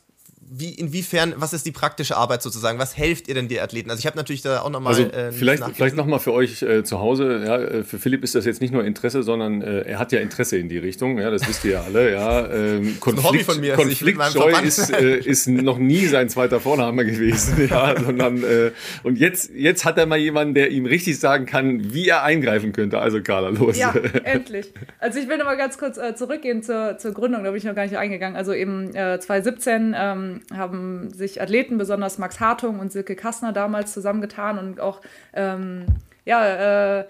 [0.51, 2.79] wie, inwiefern, was ist die praktische Arbeit sozusagen?
[2.79, 3.91] Was helft ihr denn die Athleten?
[3.91, 4.95] Also ich habe natürlich da auch nochmal.
[4.95, 7.43] Also äh, vielleicht vielleicht nochmal für euch äh, zu Hause.
[7.47, 10.21] Ja, äh, für Philipp ist das jetzt nicht nur Interesse, sondern äh, er hat ja
[10.21, 11.19] Interesse in die Richtung.
[11.19, 12.13] Ja, das wisst ihr ja alle.
[12.13, 13.75] Ja, ähm, Konflikt, von mir.
[13.75, 17.69] Konfliktscheu ist, äh, ist noch nie sein zweiter Vorname gewesen.
[17.69, 21.93] Ja, sondern äh, und jetzt jetzt hat er mal jemanden, der ihm richtig sagen kann,
[21.95, 22.99] wie er eingreifen könnte.
[22.99, 23.79] Also Carla, los.
[23.79, 24.73] Ja, endlich.
[24.99, 27.45] Also ich will nochmal ganz kurz zurückgehen zur, zur Gründung.
[27.45, 28.37] Da bin ich noch gar nicht eingegangen.
[28.37, 29.95] Also eben 2017.
[29.97, 35.01] Ähm, haben sich Athleten, besonders Max Hartung und Silke Kassner damals zusammengetan und auch
[35.33, 35.87] ähm,
[36.25, 37.05] ja, äh,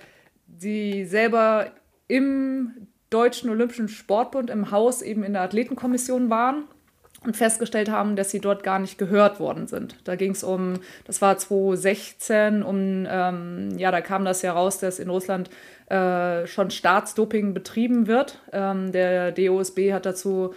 [0.58, 1.70] sie selber
[2.08, 6.64] im Deutschen Olympischen Sportbund im Haus eben in der Athletenkommission waren
[7.24, 9.96] und festgestellt haben, dass sie dort gar nicht gehört worden sind.
[10.04, 10.74] Da ging es um,
[11.06, 15.48] das war 2016, um, ähm, ja, da kam das ja raus, dass in Russland
[15.86, 18.40] äh, schon Staatsdoping betrieben wird.
[18.52, 20.54] Ähm, der DOSB hat dazu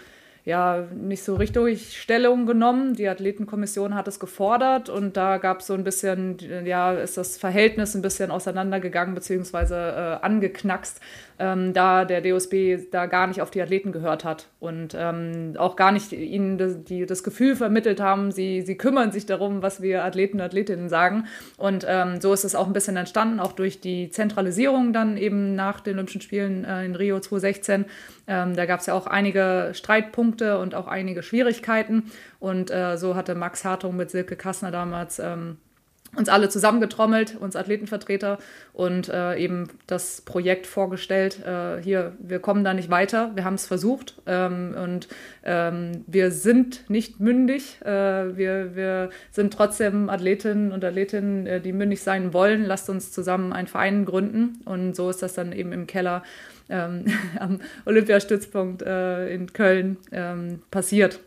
[0.47, 2.93] ja nicht so richtig Stellung genommen.
[2.93, 7.37] Die Athletenkommission hat es gefordert und da gab es so ein bisschen, ja, ist das
[7.37, 9.73] Verhältnis ein bisschen auseinandergegangen bzw.
[9.73, 11.01] Äh, angeknackst
[11.39, 15.75] ähm, da der DOSB da gar nicht auf die Athleten gehört hat und ähm, auch
[15.75, 19.81] gar nicht ihnen das, die, das Gefühl vermittelt haben, sie, sie kümmern sich darum, was
[19.81, 21.27] wir Athleten und Athletinnen sagen.
[21.57, 25.55] Und ähm, so ist es auch ein bisschen entstanden, auch durch die Zentralisierung dann eben
[25.55, 27.85] nach den Olympischen Spielen äh, in Rio 2016.
[28.27, 32.11] Ähm, da gab es ja auch einige Streitpunkte und auch einige Schwierigkeiten.
[32.39, 35.57] Und äh, so hatte Max Hartung mit Silke Kassner damals ähm,
[36.17, 38.39] uns alle zusammengetrommelt, uns Athletenvertreter
[38.73, 41.45] und äh, eben das Projekt vorgestellt.
[41.45, 45.07] Äh, hier, wir kommen da nicht weiter, wir haben es versucht ähm, und
[45.43, 47.79] ähm, wir sind nicht mündig.
[47.85, 52.65] Äh, wir, wir sind trotzdem Athletinnen und Athletinnen, äh, die mündig sein wollen.
[52.65, 56.23] Lasst uns zusammen einen Verein gründen und so ist das dann eben im Keller
[56.69, 57.05] ähm,
[57.39, 61.19] am Olympiastützpunkt äh, in Köln ähm, passiert.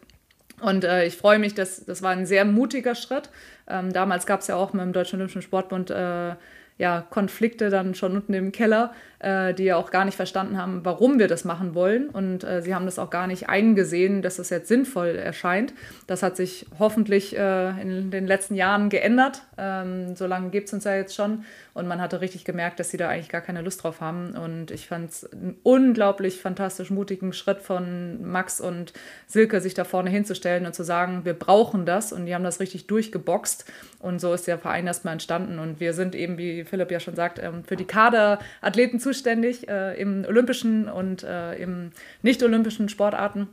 [0.61, 3.31] Und äh, ich freue mich, dass das war ein sehr mutiger Schritt.
[3.66, 6.35] Ähm, damals gab es ja auch mit dem Deutschen Olympischen Sportbund äh,
[6.81, 10.81] ja, Konflikte dann schon unten im Keller, äh, die ja auch gar nicht verstanden haben,
[10.83, 12.09] warum wir das machen wollen.
[12.09, 15.75] Und äh, sie haben das auch gar nicht eingesehen, dass das jetzt sinnvoll erscheint.
[16.07, 19.43] Das hat sich hoffentlich äh, in den letzten Jahren geändert.
[19.59, 21.45] Ähm, so lange gibt es uns ja jetzt schon.
[21.75, 24.33] Und man hatte richtig gemerkt, dass sie da eigentlich gar keine Lust drauf haben.
[24.33, 28.95] Und ich fand es einen unglaublich fantastisch mutigen Schritt von Max und
[29.27, 32.14] Silke, sich da vorne hinzustellen und zu sagen, wir brauchen das.
[32.14, 33.71] Und die haben das richtig durchgeboxt.
[33.99, 35.59] Und so ist der Verein erstmal entstanden.
[35.59, 40.00] Und wir sind eben, wie Philipp ja schon sagt, ähm, für die Kaderathleten zuständig äh,
[40.00, 41.90] im olympischen und äh, im
[42.22, 43.48] nicht-olympischen Sportarten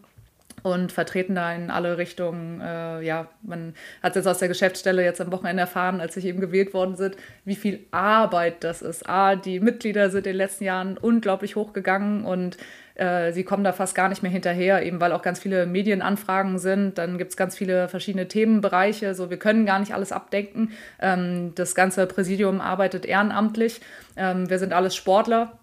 [0.63, 2.61] und vertreten da in alle Richtungen.
[2.61, 6.39] Äh, ja, man hat jetzt aus der Geschäftsstelle jetzt am Wochenende erfahren, als ich eben
[6.39, 9.07] gewählt worden sind, wie viel Arbeit das ist.
[9.07, 12.57] A, die Mitglieder sind in den letzten Jahren unglaublich hochgegangen und
[12.97, 16.59] äh, sie kommen da fast gar nicht mehr hinterher, eben weil auch ganz viele Medienanfragen
[16.59, 16.97] sind.
[16.97, 19.13] Dann gibt es ganz viele verschiedene Themenbereiche.
[19.13, 20.71] So, wir können gar nicht alles abdenken.
[20.99, 23.81] Ähm, das ganze Präsidium arbeitet ehrenamtlich.
[24.15, 25.53] Ähm, wir sind alles Sportler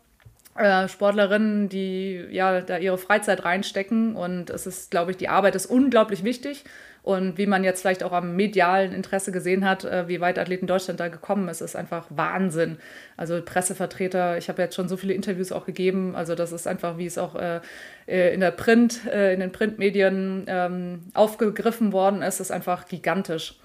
[0.56, 4.14] äh, Sportlerinnen, die ja da ihre Freizeit reinstecken.
[4.14, 6.64] Und es ist, glaube ich, die Arbeit ist unglaublich wichtig.
[7.04, 10.66] Und wie man jetzt vielleicht auch am medialen Interesse gesehen hat, äh, wie weit Athleten
[10.66, 12.78] Deutschland da gekommen ist, ist einfach Wahnsinn.
[13.18, 16.16] Also Pressevertreter, ich habe jetzt schon so viele Interviews auch gegeben.
[16.16, 17.60] Also das ist einfach, wie es auch äh,
[18.08, 23.56] äh in der Print, in den Printmedien ähm, aufgegriffen worden ist, ist einfach gigantisch.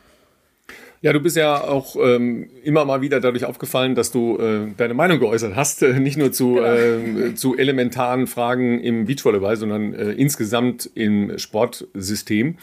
[1.02, 4.94] Ja, du bist ja auch ähm, immer mal wieder dadurch aufgefallen, dass du äh, deine
[4.94, 6.68] Meinung geäußert hast, äh, nicht nur zu, genau.
[6.68, 12.58] äh, zu elementaren Fragen im Beachvolleyball, sondern insgesamt im Sportsystem.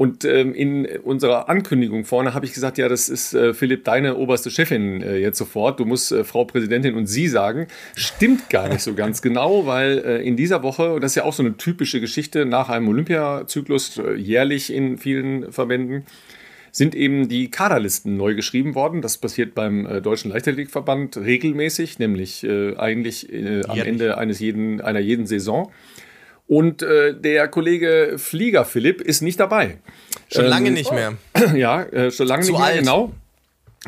[0.00, 4.16] Und ähm, in unserer Ankündigung vorne habe ich gesagt, ja, das ist äh, Philipp, deine
[4.16, 5.78] oberste Chefin äh, jetzt sofort.
[5.78, 7.66] Du musst äh, Frau Präsidentin und Sie sagen.
[7.96, 11.24] Stimmt gar nicht so ganz genau, weil äh, in dieser Woche, und das ist ja
[11.24, 16.06] auch so eine typische Geschichte nach einem Olympiazyklus, äh, jährlich in vielen Verbänden,
[16.72, 19.02] sind eben die Kaderlisten neu geschrieben worden.
[19.02, 24.80] Das passiert beim äh, Deutschen Leichtathletikverband regelmäßig, nämlich äh, eigentlich äh, am Ende eines jeden,
[24.80, 25.70] einer jeden Saison.
[26.50, 29.78] Und äh, der Kollege Flieger Philipp ist nicht dabei.
[30.32, 31.14] Schon ähm, lange nicht mehr.
[31.54, 32.78] Ja, äh, schon lange Zu nicht mehr, alt.
[32.80, 33.12] genau.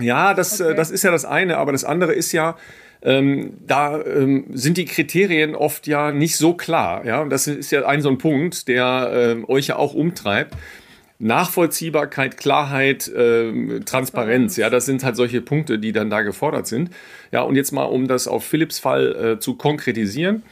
[0.01, 0.75] Ja, das, äh, okay.
[0.77, 2.57] das ist ja das eine, aber das andere ist ja,
[3.03, 7.05] ähm, da ähm, sind die Kriterien oft ja nicht so klar.
[7.05, 10.55] Ja, und das ist ja ein so ein Punkt, der ähm, euch ja auch umtreibt.
[11.19, 16.91] Nachvollziehbarkeit, Klarheit, äh, Transparenz, ja, das sind halt solche Punkte, die dann da gefordert sind.
[17.33, 20.45] Ja, und jetzt mal, um das auf Philips Fall äh, zu konkretisieren.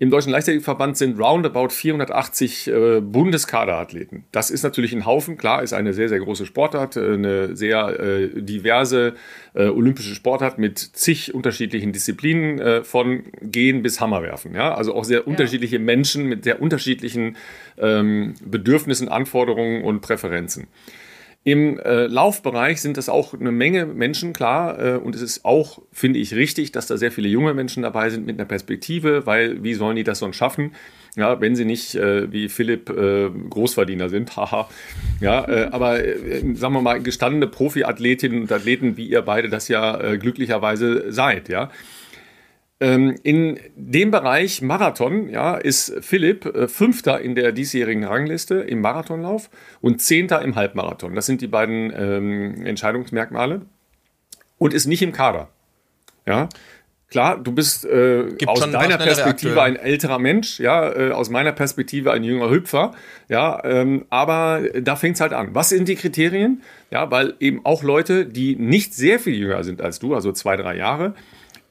[0.00, 4.26] Im Deutschen Leichtathletikverband sind roundabout 480 äh, Bundeskaderathleten.
[4.30, 5.36] Das ist natürlich ein Haufen.
[5.36, 9.14] Klar, ist eine sehr, sehr große Sportart, äh, eine sehr äh, diverse
[9.54, 14.54] äh, olympische Sportart mit zig unterschiedlichen Disziplinen äh, von Gehen bis Hammerwerfen.
[14.54, 14.72] Ja?
[14.72, 15.26] Also auch sehr ja.
[15.26, 17.36] unterschiedliche Menschen mit sehr unterschiedlichen
[17.76, 20.68] ähm, Bedürfnissen, Anforderungen und Präferenzen.
[21.44, 24.78] Im äh, Laufbereich sind das auch eine Menge Menschen, klar.
[24.78, 28.10] Äh, und es ist auch, finde ich, richtig, dass da sehr viele junge Menschen dabei
[28.10, 30.72] sind mit einer Perspektive, weil wie sollen die das sonst schaffen?
[31.16, 34.68] Ja, wenn sie nicht äh, wie Philipp äh, Großverdiener sind, haha.
[35.20, 39.68] ja, äh, aber äh, sagen wir mal, gestandene Profiathletinnen und Athleten, wie ihr beide das
[39.68, 41.70] ja glücklicherweise seid, ja.
[42.80, 48.80] Ähm, in dem Bereich Marathon ja, ist Philipp äh, Fünfter in der diesjährigen Rangliste im
[48.80, 51.14] Marathonlauf und Zehnter im Halbmarathon.
[51.16, 53.62] Das sind die beiden ähm, Entscheidungsmerkmale.
[54.58, 55.48] Und ist nicht im Kader.
[56.26, 56.48] Ja.
[57.10, 62.12] Klar, du bist äh, aus deiner Perspektive ein älterer Mensch, ja, äh, aus meiner Perspektive
[62.12, 62.92] ein jünger Hüpfer,
[63.30, 65.54] ja, ähm, aber da fängt es halt an.
[65.54, 66.62] Was sind die Kriterien?
[66.90, 70.58] Ja, weil eben auch Leute, die nicht sehr viel jünger sind als du, also zwei,
[70.58, 71.14] drei Jahre,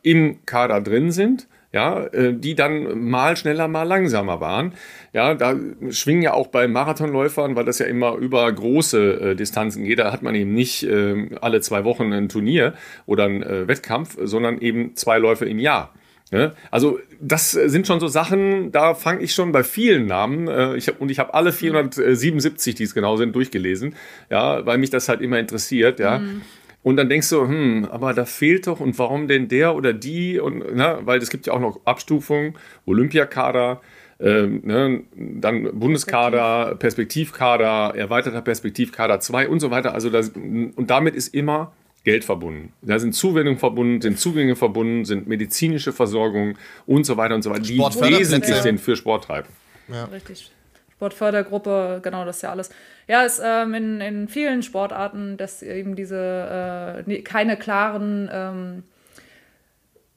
[0.02, 4.74] im Kader drin sind, ja, äh, die dann mal schneller, mal langsamer waren.
[5.14, 5.56] Ja, da
[5.90, 10.12] schwingen ja auch bei Marathonläufern, weil das ja immer über große äh, Distanzen geht, da
[10.12, 12.74] hat man eben nicht äh, alle zwei Wochen ein Turnier
[13.06, 15.94] oder einen äh, Wettkampf, sondern eben zwei Läufe im Jahr.
[16.32, 20.76] Ja, also das sind schon so Sachen, da fange ich schon bei vielen Namen äh,
[20.76, 23.96] ich hab, und ich habe alle 477, die es genau sind, durchgelesen,
[24.30, 26.20] ja, weil mich das halt immer interessiert, ja.
[26.20, 26.42] Mhm.
[26.88, 30.40] Und dann denkst du, hm, aber da fehlt doch und warum denn der oder die?
[30.40, 32.54] Und, na, weil es gibt ja auch noch Abstufungen,
[32.86, 33.82] Olympiakader,
[34.22, 39.94] ähm, ne, dann Bundeskader, Perspektivkader, erweiterter Perspektivkader 2 und so weiter.
[39.94, 41.74] Also das, und damit ist immer
[42.06, 42.72] Geld verbunden.
[42.82, 47.50] Da sind Zuwendungen verbunden, sind Zugänge verbunden, sind medizinische Versorgung und so weiter und so
[47.50, 49.52] weiter, die wesentlich sind für Sporttreiben.
[49.90, 50.06] Ja.
[50.06, 50.52] Richtig.
[50.98, 52.72] Sportfördergruppe, genau das ist ja alles.
[53.08, 58.84] Ja, ist ähm, in, in vielen Sportarten, dass eben diese äh, keine klaren ähm,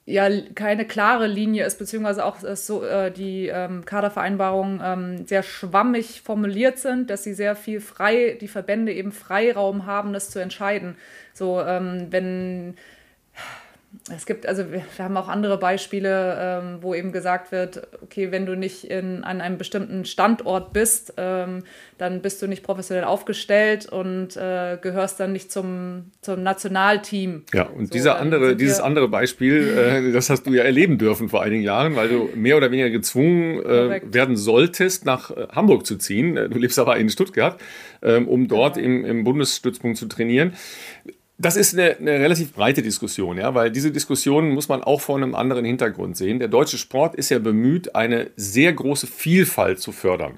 [0.06, 6.22] ja keine klare Linie ist, beziehungsweise auch so, äh, die ähm, Kadervereinbarungen ähm, sehr schwammig
[6.22, 10.96] formuliert sind, dass sie sehr viel frei, die Verbände eben Freiraum haben, das zu entscheiden.
[11.34, 12.74] So, ähm, wenn
[14.14, 18.31] es gibt, also wir, wir, haben auch andere Beispiele, ähm, wo eben gesagt wird, okay,
[18.31, 21.64] wenn du nicht in, an einem bestimmten Standort bist, ähm,
[21.98, 27.42] dann bist du nicht professionell aufgestellt und äh, gehörst dann nicht zum, zum Nationalteam.
[27.53, 31.29] Ja, und so, dieser andere, dieses andere Beispiel, äh, das hast du ja erleben dürfen
[31.29, 35.85] vor einigen Jahren, weil du mehr oder weniger gezwungen äh, werden solltest, nach äh, Hamburg
[35.85, 36.37] zu ziehen.
[36.37, 37.61] Du lebst aber in Stuttgart,
[38.03, 38.87] ähm, um dort genau.
[38.87, 40.55] im, im Bundesstützpunkt zu trainieren.
[41.42, 45.16] Das ist eine, eine, relativ breite Diskussion, ja, weil diese Diskussion muss man auch vor
[45.16, 46.38] einem anderen Hintergrund sehen.
[46.38, 50.37] Der deutsche Sport ist ja bemüht, eine sehr große Vielfalt zu fördern.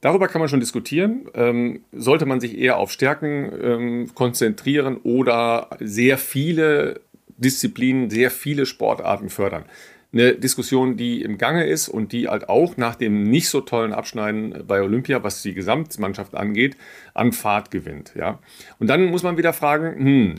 [0.00, 1.26] Darüber kann man schon diskutieren.
[1.34, 7.02] Ähm, sollte man sich eher auf Stärken ähm, konzentrieren oder sehr viele
[7.36, 9.64] Disziplinen, sehr viele Sportarten fördern?
[10.12, 13.92] Eine Diskussion, die im Gange ist und die halt auch nach dem nicht so tollen
[13.92, 16.76] Abschneiden bei Olympia, was die Gesamtmannschaft angeht,
[17.14, 18.12] an Fahrt gewinnt.
[18.16, 18.40] Ja?
[18.78, 20.34] Und dann muss man wieder fragen, hm,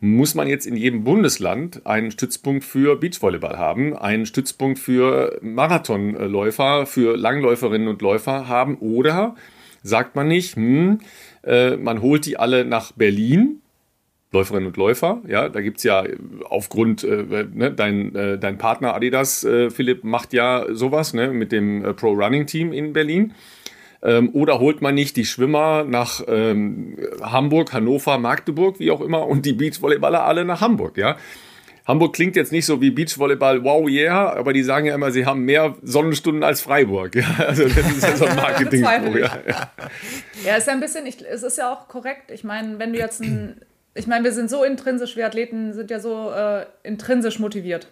[0.00, 6.86] muss man jetzt in jedem Bundesland einen Stützpunkt für Beachvolleyball haben, einen Stützpunkt für Marathonläufer,
[6.86, 9.36] für Langläuferinnen und Läufer haben oder
[9.84, 10.98] sagt man nicht, hm,
[11.44, 13.61] äh, man holt die alle nach Berlin
[14.32, 15.20] Läuferinnen und Läufer.
[15.28, 16.04] Ja, da gibt es ja
[16.48, 21.52] aufgrund, äh, ne, dein, äh, dein Partner Adidas, äh, Philipp, macht ja sowas ne, mit
[21.52, 23.34] dem äh, Pro Running Team in Berlin.
[24.02, 29.28] Ähm, oder holt man nicht die Schwimmer nach ähm, Hamburg, Hannover, Magdeburg, wie auch immer,
[29.28, 31.16] und die Beachvolleyballer alle nach Hamburg, ja.
[31.86, 35.26] Hamburg klingt jetzt nicht so wie Beachvolleyball, wow, yeah, aber die sagen ja immer, sie
[35.26, 37.16] haben mehr Sonnenstunden als Freiburg.
[37.16, 38.82] Ja, also das ist ja so ein Marketing.
[38.82, 39.02] ja,
[39.48, 39.72] ja.
[40.44, 42.30] ja, ist ja ein bisschen, ich, es ist ja auch korrekt.
[42.30, 43.60] Ich meine, wenn du jetzt ein
[43.94, 47.88] ich meine, wir sind so intrinsisch, wir Athleten sind ja so äh, intrinsisch motiviert.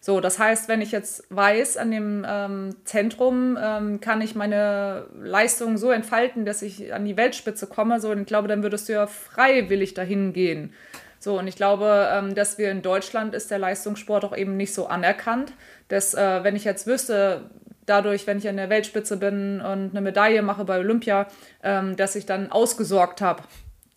[0.00, 5.06] So, das heißt, wenn ich jetzt weiß, an dem ähm, Zentrum ähm, kann ich meine
[5.18, 8.88] Leistung so entfalten, dass ich an die Weltspitze komme, so, und ich glaube, dann würdest
[8.88, 10.74] du ja freiwillig dahin gehen.
[11.18, 14.74] So, und ich glaube, ähm, dass wir in Deutschland ist der Leistungssport auch eben nicht
[14.74, 15.54] so anerkannt,
[15.88, 17.48] dass, äh, wenn ich jetzt wüsste,
[17.86, 21.28] dadurch, wenn ich an der Weltspitze bin und eine Medaille mache bei Olympia,
[21.62, 23.42] ähm, dass ich dann ausgesorgt habe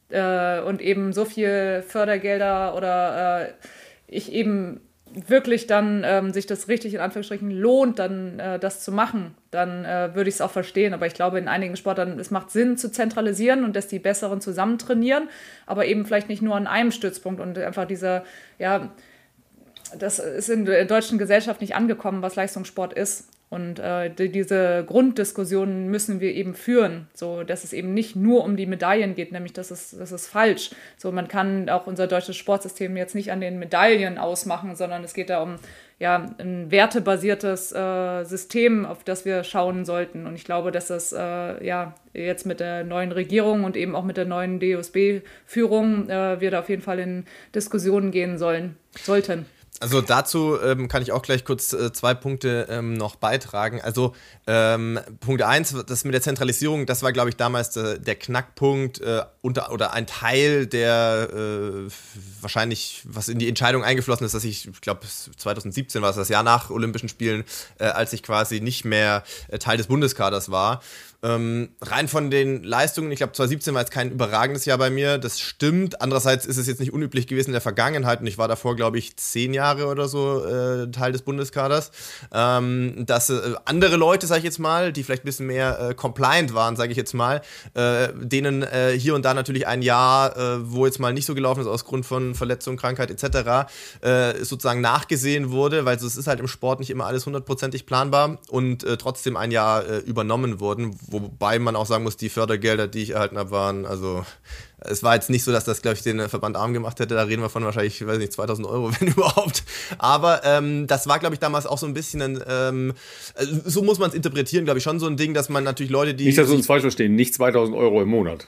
[0.10, 3.54] äh, und eben so viel Fördergelder oder äh,
[4.08, 4.82] ich eben
[5.13, 9.86] wirklich dann ähm, sich das richtig in Anführungsstrichen lohnt, dann äh, das zu machen, dann
[9.86, 10.93] äh, würde ich es auch verstehen.
[10.93, 14.41] Aber ich glaube, in einigen Sportarten, es macht Sinn zu zentralisieren und dass die Besseren
[14.41, 15.30] zusammen trainieren,
[15.65, 18.24] aber eben vielleicht nicht nur an einem Stützpunkt und einfach dieser,
[18.60, 18.91] ja,
[19.98, 23.30] das ist in der deutschen Gesellschaft nicht angekommen, was Leistungssport ist.
[23.49, 28.43] Und äh, die, diese Grunddiskussionen müssen wir eben führen, so dass es eben nicht nur
[28.43, 30.71] um die Medaillen geht, nämlich das ist, das ist falsch.
[30.97, 35.13] So, man kann auch unser deutsches Sportsystem jetzt nicht an den Medaillen ausmachen, sondern es
[35.13, 35.55] geht da um
[35.97, 40.27] ja, ein wertebasiertes äh, System, auf das wir schauen sollten.
[40.27, 44.03] Und ich glaube, dass das äh, ja jetzt mit der neuen Regierung und eben auch
[44.03, 49.45] mit der neuen DOSB-Führung äh, wir da auf jeden Fall in Diskussionen gehen sollen, sollten.
[49.79, 53.79] Also dazu ähm, kann ich auch gleich kurz äh, zwei Punkte ähm, noch beitragen.
[53.79, 54.15] Also
[54.47, 58.99] ähm, Punkt eins, das mit der Zentralisierung, das war, glaube ich, damals äh, der Knackpunkt
[59.01, 61.91] äh, unter, oder ein Teil, der äh,
[62.41, 66.29] wahrscheinlich, was in die Entscheidung eingeflossen ist, dass ich, ich glaube, 2017 war es das
[66.29, 67.43] Jahr nach Olympischen Spielen,
[67.77, 70.81] äh, als ich quasi nicht mehr äh, Teil des Bundeskaders war.
[71.27, 75.17] Ähm, rein von den Leistungen, ich glaube 2017 war jetzt kein überragendes Jahr bei mir,
[75.17, 76.01] das stimmt.
[76.01, 78.97] Andererseits ist es jetzt nicht unüblich gewesen in der Vergangenheit und ich war davor, glaube
[78.97, 81.91] ich, zehn Jahre oder so äh, Teil des Bundeskaders.
[82.31, 85.93] Ähm, dass äh, andere Leute, sage ich jetzt mal, die vielleicht ein bisschen mehr äh,
[85.95, 87.41] compliant waren, sage ich jetzt mal,
[87.73, 91.35] äh, denen äh, hier und da natürlich ein Jahr, äh, wo jetzt mal nicht so
[91.35, 93.67] gelaufen ist aus Grund von Verletzung, Krankheit etc.,
[94.41, 98.85] sozusagen nachgesehen wurde, weil es ist halt im Sport nicht immer alles hundertprozentig planbar und
[98.99, 103.38] trotzdem ein Jahr übernommen wurden, Wobei man auch sagen muss, die Fördergelder, die ich erhalten
[103.38, 104.25] habe, waren, also
[104.80, 107.15] es war jetzt nicht so, dass das, glaube ich, den Verband arm gemacht hätte.
[107.15, 109.63] Da reden wir von wahrscheinlich, ich weiß nicht, 2000 Euro, wenn überhaupt.
[109.97, 112.93] Aber ähm, das war, glaube ich, damals auch so ein bisschen ein, ähm,
[113.36, 115.91] also so muss man es interpretieren, glaube ich, schon so ein Ding, dass man natürlich
[115.91, 116.25] Leute, die.
[116.25, 118.47] Nicht, dass uns falsch verstehen, nicht 2000 Euro im Monat.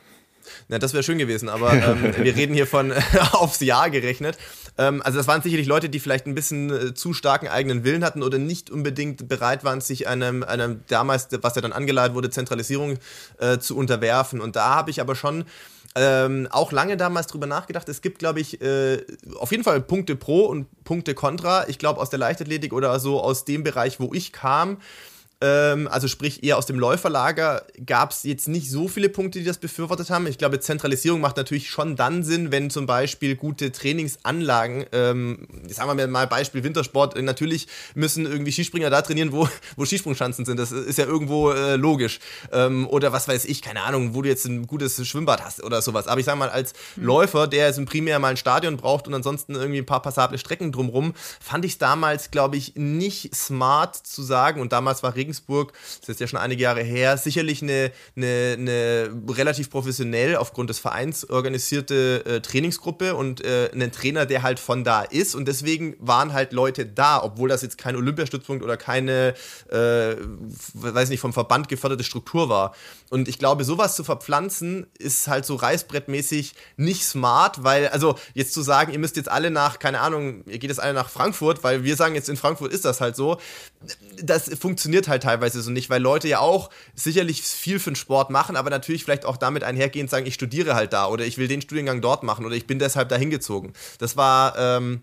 [0.67, 2.93] Na, das wäre schön gewesen, aber ähm, wir reden hier von
[3.32, 4.38] aufs Jahr gerechnet.
[4.79, 8.03] Ähm, also das waren sicherlich Leute, die vielleicht ein bisschen äh, zu starken eigenen Willen
[8.03, 12.29] hatten oder nicht unbedingt bereit waren, sich einem, einem damals, was ja dann angeleitet wurde,
[12.29, 12.97] Zentralisierung
[13.39, 14.39] äh, zu unterwerfen.
[14.39, 15.43] Und da habe ich aber schon
[15.95, 17.89] ähm, auch lange damals drüber nachgedacht.
[17.89, 19.03] Es gibt, glaube ich, äh,
[19.37, 21.67] auf jeden Fall Punkte pro und Punkte contra.
[21.67, 24.77] Ich glaube, aus der Leichtathletik oder so aus dem Bereich, wo ich kam,
[25.41, 29.45] ähm, also sprich eher aus dem Läuferlager, gab es jetzt nicht so viele Punkte, die
[29.45, 30.28] das befürwortet haben.
[30.28, 35.97] Ich glaube, Zentralisierung macht natürlich schon dann Sinn, wenn zum Beispiel gute Trainingsanlagen, ähm, sagen
[35.97, 39.47] wir mal Beispiel Wintersport, äh, natürlich müssen irgendwie Skispringer da trainieren, wo,
[39.78, 40.58] wo Skisprungschanzen sind.
[40.58, 42.19] Das ist ja irgendwo äh, logisch.
[42.52, 45.82] Ähm, oder was weiß ich, keine Ahnung, wo du jetzt ein gutes Schwimmbad hast oder
[45.82, 46.08] sowas.
[46.08, 47.06] Aber ich sage mal, als mhm.
[47.06, 50.73] Läufer, der jetzt primär mal ein Stadion braucht und ansonsten irgendwie ein paar passable Strecken
[50.73, 55.28] drumrum, fand ich es damals, glaube ich, nicht smart zu sagen, und damals war Regen
[55.29, 60.69] Regensburg, das ist ja schon einige Jahre her, sicherlich eine, eine, eine relativ professionell aufgrund
[60.69, 65.35] des Vereins organisierte äh, Trainingsgruppe und äh, einen Trainer, der halt von da ist.
[65.35, 69.35] Und deswegen waren halt Leute da, obwohl das jetzt kein Olympiastützpunkt oder keine,
[69.69, 70.15] äh,
[70.73, 72.73] weiß nicht, vom Verband geförderte Struktur war.
[73.09, 78.53] Und ich glaube, sowas zu verpflanzen ist halt so reißbrettmäßig nicht smart, weil, also jetzt
[78.53, 81.63] zu sagen, ihr müsst jetzt alle nach, keine Ahnung, ihr geht jetzt alle nach Frankfurt,
[81.63, 83.37] weil wir sagen jetzt in Frankfurt ist das halt so,
[84.21, 88.29] das funktioniert halt teilweise so nicht, weil Leute ja auch sicherlich viel für den Sport
[88.29, 91.47] machen, aber natürlich vielleicht auch damit einhergehend sagen, ich studiere halt da oder ich will
[91.47, 93.73] den Studiengang dort machen oder ich bin deshalb da hingezogen.
[93.99, 95.01] Das war, ähm,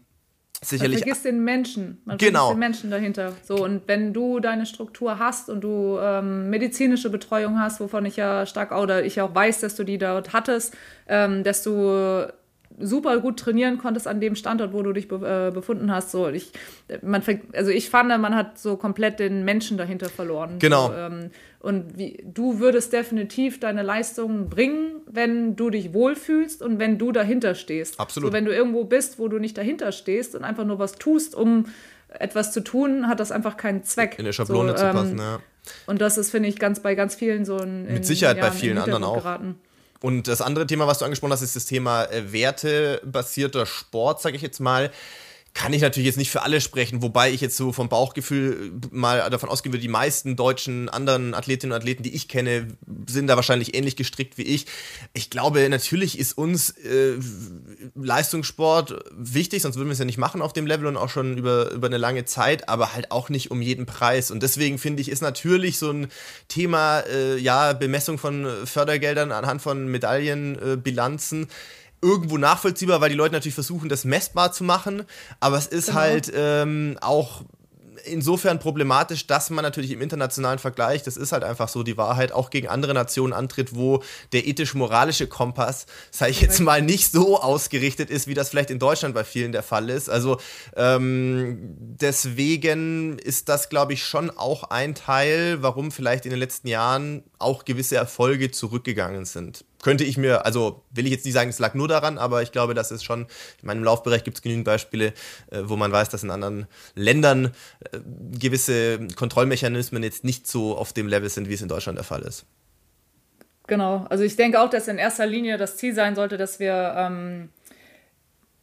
[0.62, 1.00] sicherlich.
[1.00, 2.00] Man vergisst den Menschen.
[2.05, 2.46] Man genau.
[2.46, 3.33] vergisst den Menschen dahinter.
[3.42, 8.16] So, und wenn du deine Struktur hast und du ähm, medizinische Betreuung hast, wovon ich
[8.16, 10.76] ja stark oder ich auch weiß, dass du die dort hattest,
[11.09, 12.29] ähm, dass du
[12.78, 16.10] super gut trainieren konntest an dem Standort, wo du dich be äh, befunden hast.
[16.10, 16.52] So, ich,
[17.02, 20.58] man, also ich fand, man hat so komplett den Menschen dahinter verloren.
[20.58, 20.88] Genau.
[20.88, 26.78] So, ähm, und wie, du würdest definitiv deine Leistungen bringen, wenn du dich wohlfühlst und
[26.78, 27.98] wenn du dahinter stehst.
[27.98, 28.30] Absolut.
[28.30, 31.34] So, wenn du irgendwo bist, wo du nicht dahinter stehst und einfach nur was tust,
[31.34, 31.66] um
[32.08, 34.16] etwas zu tun, hat das einfach keinen Zweck.
[34.18, 35.40] In der Schablone so, zu passen, ähm, ja.
[35.86, 37.86] Und das ist, finde ich, ganz bei ganz vielen so ein.
[37.92, 39.16] Mit Sicherheit ja, bei vielen anderen auch.
[39.16, 39.58] Geraten.
[40.00, 44.37] Und das andere Thema, was du angesprochen hast, ist das Thema äh, wertebasierter Sport, sage
[44.37, 44.90] ich jetzt mal
[45.57, 49.31] kann ich natürlich jetzt nicht für alle sprechen, wobei ich jetzt so vom Bauchgefühl mal
[49.31, 52.77] davon ausgehen würde, die meisten deutschen anderen Athletinnen und Athleten, die ich kenne,
[53.09, 54.66] sind da wahrscheinlich ähnlich gestrickt wie ich.
[55.14, 57.14] Ich glaube, natürlich ist uns äh,
[57.95, 61.38] Leistungssport wichtig, sonst würden wir es ja nicht machen auf dem Level und auch schon
[61.38, 64.31] über, über eine lange Zeit, aber halt auch nicht um jeden Preis.
[64.31, 66.09] Und deswegen finde ich, ist natürlich so ein
[66.49, 71.45] Thema, äh, ja, Bemessung von Fördergeldern anhand von Medaillenbilanzen.
[71.45, 71.47] Äh,
[72.02, 75.04] irgendwo nachvollziehbar, weil die Leute natürlich versuchen, das messbar zu machen.
[75.40, 75.98] Aber es ist genau.
[75.98, 77.42] halt ähm, auch
[78.06, 82.32] insofern problematisch, dass man natürlich im internationalen Vergleich, das ist halt einfach so die Wahrheit,
[82.32, 87.40] auch gegen andere Nationen antritt, wo der ethisch-moralische Kompass, sage ich jetzt mal, nicht so
[87.40, 90.09] ausgerichtet ist, wie das vielleicht in Deutschland bei vielen der Fall ist.
[90.09, 90.38] Also
[90.76, 96.68] ähm, deswegen ist das, glaube ich, schon auch ein Teil, warum vielleicht in den letzten
[96.68, 101.49] Jahren auch gewisse Erfolge zurückgegangen sind könnte ich mir, also will ich jetzt nicht sagen,
[101.49, 104.42] es lag nur daran, aber ich glaube, das ist schon, in meinem Laufbereich gibt es
[104.42, 105.13] genügend Beispiele,
[105.52, 107.52] äh, wo man weiß, dass in anderen Ländern
[107.92, 108.00] äh,
[108.37, 112.23] gewisse Kontrollmechanismen jetzt nicht so auf dem Level sind, wie es in Deutschland der Fall
[112.23, 112.46] ist.
[113.69, 116.92] Genau, also ich denke auch, dass in erster Linie das Ziel sein sollte, dass wir
[116.96, 117.50] ähm,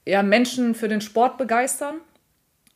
[0.05, 2.01] ja, Menschen für den Sport begeistern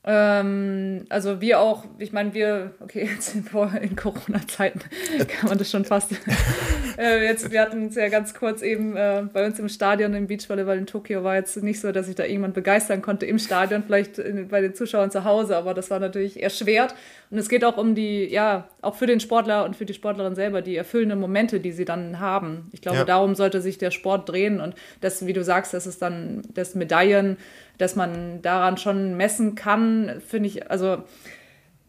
[0.10, 3.46] ähm, also wir auch, ich meine, wir, okay, jetzt in,
[3.82, 4.80] in Corona-Zeiten
[5.28, 6.14] kann man das schon fast.
[6.98, 10.28] äh, jetzt, wir hatten es ja ganz kurz eben äh, bei uns im Stadion im
[10.28, 13.84] Beachvolleyball in Tokio war jetzt nicht so, dass ich da irgendwann begeistern konnte im Stadion,
[13.84, 16.96] vielleicht in, bei den Zuschauern zu Hause, aber das war natürlich erschwert.
[17.30, 20.36] Und es geht auch um die, ja, auch für den Sportler und für die Sportlerin
[20.36, 22.70] selber, die erfüllenden Momente, die sie dann haben.
[22.72, 23.04] Ich glaube, ja.
[23.04, 26.76] darum sollte sich der Sport drehen und das, wie du sagst, das ist dann das
[26.76, 27.36] Medaillen
[27.78, 31.04] dass man daran schon messen kann, finde ich, also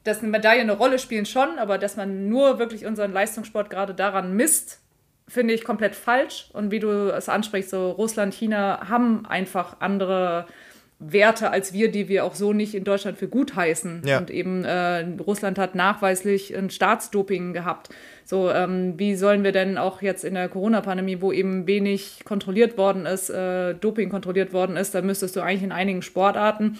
[0.05, 3.95] dass eine Medaille eine Rolle spielen schon, aber dass man nur wirklich unseren Leistungssport gerade
[3.95, 4.81] daran misst,
[5.27, 6.49] finde ich komplett falsch.
[6.53, 10.47] Und wie du es ansprichst, so Russland, China haben einfach andere
[10.99, 14.03] Werte als wir, die wir auch so nicht in Deutschland für gut heißen.
[14.05, 14.19] Ja.
[14.19, 17.91] Und eben äh, Russland hat nachweislich ein Staatsdoping gehabt.
[18.29, 22.77] So, ähm, wie sollen wir denn auch jetzt in der Corona-Pandemie, wo eben wenig kontrolliert
[22.77, 26.79] worden ist, äh, Doping kontrolliert worden ist, da müsstest du eigentlich in einigen Sportarten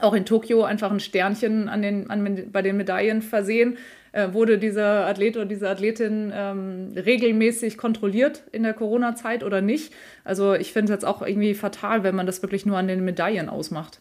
[0.00, 3.76] auch in Tokio einfach ein Sternchen an den, an, bei den Medaillen versehen.
[4.12, 9.92] Äh, wurde dieser Athlet oder diese Athletin ähm, regelmäßig kontrolliert in der Corona-Zeit oder nicht?
[10.24, 13.04] Also ich finde es jetzt auch irgendwie fatal, wenn man das wirklich nur an den
[13.04, 14.00] Medaillen ausmacht.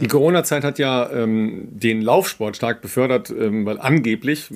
[0.00, 4.50] Die Corona-Zeit hat ja ähm, den Laufsport stark befördert, ähm, weil angeblich,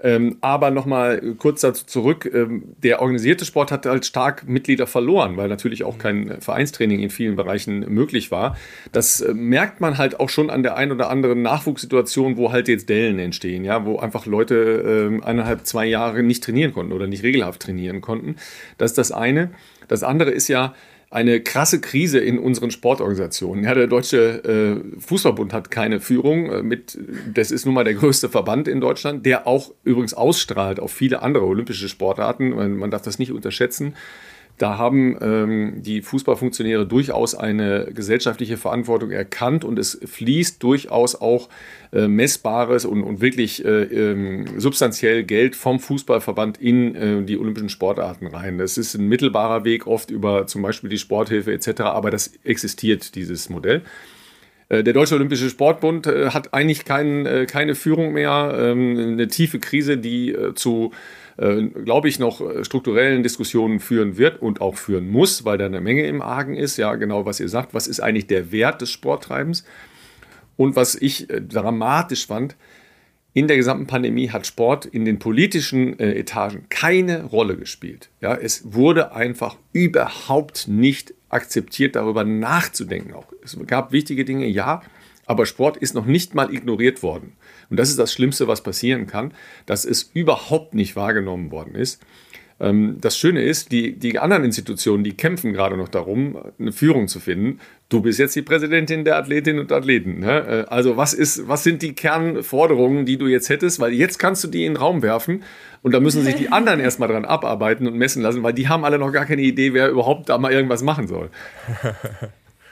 [0.04, 2.30] Ähm, aber nochmal kurz dazu zurück.
[2.34, 7.10] Ähm, der organisierte Sport hat halt stark Mitglieder verloren, weil natürlich auch kein Vereinstraining in
[7.10, 8.58] vielen Bereichen möglich war.
[8.92, 12.68] Das äh, merkt man halt auch schon an der ein oder anderen Nachwuchssituation, wo halt
[12.68, 14.56] jetzt Dellen entstehen, ja, wo einfach Leute
[15.22, 18.38] äh, eineinhalb, zwei Jahre nicht trainieren konnten oder nicht regelhaft trainieren konnten.
[18.78, 19.52] Das ist das eine.
[19.88, 20.74] Das andere ist ja,
[21.12, 23.66] eine krasse Krise in unseren Sportorganisationen.
[23.66, 26.50] Ja, der Deutsche äh, Fußballbund hat keine Führung.
[26.50, 26.98] Äh, mit,
[27.34, 31.22] das ist nun mal der größte Verband in Deutschland, der auch übrigens ausstrahlt auf viele
[31.22, 32.52] andere olympische Sportarten.
[32.52, 33.94] Man, man darf das nicht unterschätzen.
[34.62, 41.50] Da haben ähm, die Fußballfunktionäre durchaus eine gesellschaftliche Verantwortung erkannt und es fließt durchaus auch
[41.92, 47.70] äh, messbares und, und wirklich äh, ähm, substanziell Geld vom Fußballverband in äh, die olympischen
[47.70, 48.60] Sportarten rein.
[48.60, 53.16] Das ist ein mittelbarer Weg, oft über zum Beispiel die Sporthilfe etc., aber das existiert,
[53.16, 53.82] dieses Modell.
[54.72, 59.28] Äh, der Deutsche Olympische Sportbund äh, hat eigentlich kein, äh, keine Führung mehr, ähm, eine
[59.28, 60.92] tiefe Krise, die zu
[61.42, 65.66] äh, glaube ich, noch äh, strukturellen Diskussionen führen wird und auch führen muss, weil da
[65.66, 66.78] eine Menge im Argen ist.
[66.78, 67.74] Ja, genau, was ihr sagt.
[67.74, 69.66] Was ist eigentlich der Wert des Sporttreibens?
[70.56, 72.56] Und was ich äh, dramatisch fand,
[73.34, 78.10] in der gesamten Pandemie hat Sport in den politischen äh, Etagen keine Rolle gespielt.
[78.20, 83.14] Ja, es wurde einfach überhaupt nicht akzeptiert, darüber nachzudenken.
[83.14, 83.34] Auch.
[83.44, 84.84] Es gab wichtige Dinge, ja,
[85.26, 87.34] aber Sport ist noch nicht mal ignoriert worden.
[87.72, 89.34] Und das ist das Schlimmste, was passieren kann,
[89.66, 92.04] dass es überhaupt nicht wahrgenommen worden ist.
[92.60, 97.08] Ähm, das Schöne ist, die, die anderen Institutionen, die kämpfen gerade noch darum, eine Führung
[97.08, 97.60] zu finden.
[97.90, 100.20] Du bist jetzt die Präsidentin der Athletinnen und Athleten.
[100.20, 100.66] Ne?
[100.68, 103.80] Äh, also was, ist, was sind die Kernforderungen, die du jetzt hättest?
[103.80, 105.44] Weil jetzt kannst du die in den Raum werfen
[105.82, 108.86] und da müssen sich die anderen erstmal dran abarbeiten und messen lassen, weil die haben
[108.86, 111.30] alle noch gar keine Idee, wer überhaupt da mal irgendwas machen soll.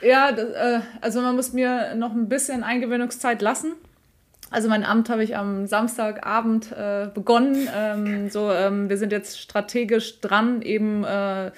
[0.02, 3.74] Ja, das, äh, also man muss mir noch ein bisschen Eingewöhnungszeit lassen.
[4.50, 7.68] Also mein Amt habe ich am Samstagabend äh, begonnen.
[7.74, 11.52] Ähm, so, ähm, wir sind jetzt strategisch dran, eben äh,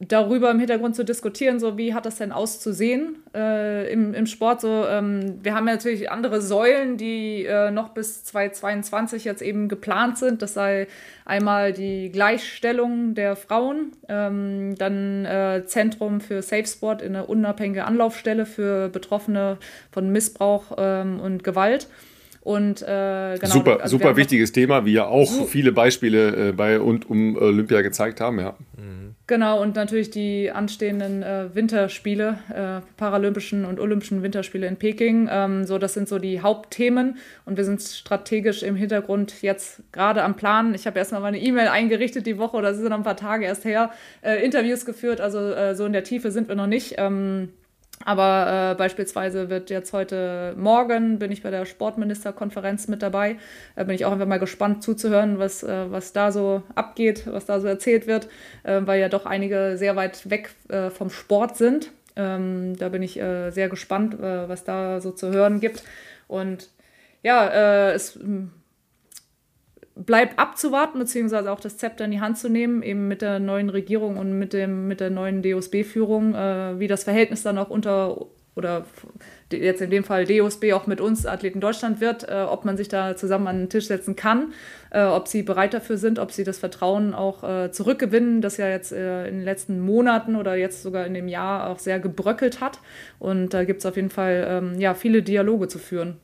[0.00, 4.60] darüber im Hintergrund zu diskutieren, so wie hat das denn auszusehen äh, im, im Sport.
[4.60, 9.68] So, ähm, wir haben ja natürlich andere Säulen, die äh, noch bis 2022 jetzt eben
[9.68, 10.40] geplant sind.
[10.40, 10.86] Das sei
[11.24, 17.84] einmal die Gleichstellung der Frauen, ähm, dann äh, Zentrum für Safe Sport in eine unabhängige
[17.84, 19.58] Anlaufstelle für Betroffene
[19.90, 21.88] von Missbrauch ähm, und Gewalt.
[22.40, 26.52] Und äh, genau, super, also super wichtiges Thema, wie ja auch so viele Beispiele äh,
[26.52, 28.54] bei und um Olympia gezeigt haben, ja.
[29.28, 35.28] Genau, und natürlich die anstehenden äh, Winterspiele, äh, Paralympischen und Olympischen Winterspiele in Peking.
[35.30, 40.22] Ähm, so, das sind so die Hauptthemen und wir sind strategisch im Hintergrund jetzt gerade
[40.22, 40.74] am Plan.
[40.74, 43.44] Ich habe erstmal meine E-Mail eingerichtet die Woche oder es sind noch ein paar Tage
[43.44, 43.90] erst her,
[44.22, 46.94] äh, Interviews geführt, also äh, so in der Tiefe sind wir noch nicht.
[46.96, 47.50] Ähm,
[48.04, 53.36] aber äh, beispielsweise wird jetzt heute Morgen, bin ich bei der Sportministerkonferenz mit dabei.
[53.76, 57.46] Da bin ich auch einfach mal gespannt zuzuhören, was, äh, was da so abgeht, was
[57.46, 58.28] da so erzählt wird,
[58.62, 61.90] äh, weil ja doch einige sehr weit weg äh, vom Sport sind.
[62.16, 65.82] Ähm, da bin ich äh, sehr gespannt, äh, was da so zu hören gibt.
[66.28, 66.68] Und
[67.22, 68.16] ja, es
[69.98, 73.68] bleibt abzuwarten, beziehungsweise auch das Zepter in die Hand zu nehmen, eben mit der neuen
[73.68, 78.26] Regierung und mit, dem, mit der neuen DOSB-Führung, äh, wie das Verhältnis dann auch unter
[78.58, 78.84] oder
[79.52, 82.88] jetzt in dem Fall DOSB auch mit uns Athleten Deutschland wird, äh, ob man sich
[82.88, 84.52] da zusammen an den Tisch setzen kann,
[84.90, 88.68] äh, ob sie bereit dafür sind, ob sie das Vertrauen auch äh, zurückgewinnen, das ja
[88.68, 92.60] jetzt äh, in den letzten Monaten oder jetzt sogar in dem Jahr auch sehr gebröckelt
[92.60, 92.80] hat.
[93.20, 96.16] Und da gibt es auf jeden Fall ähm, ja, viele Dialoge zu führen.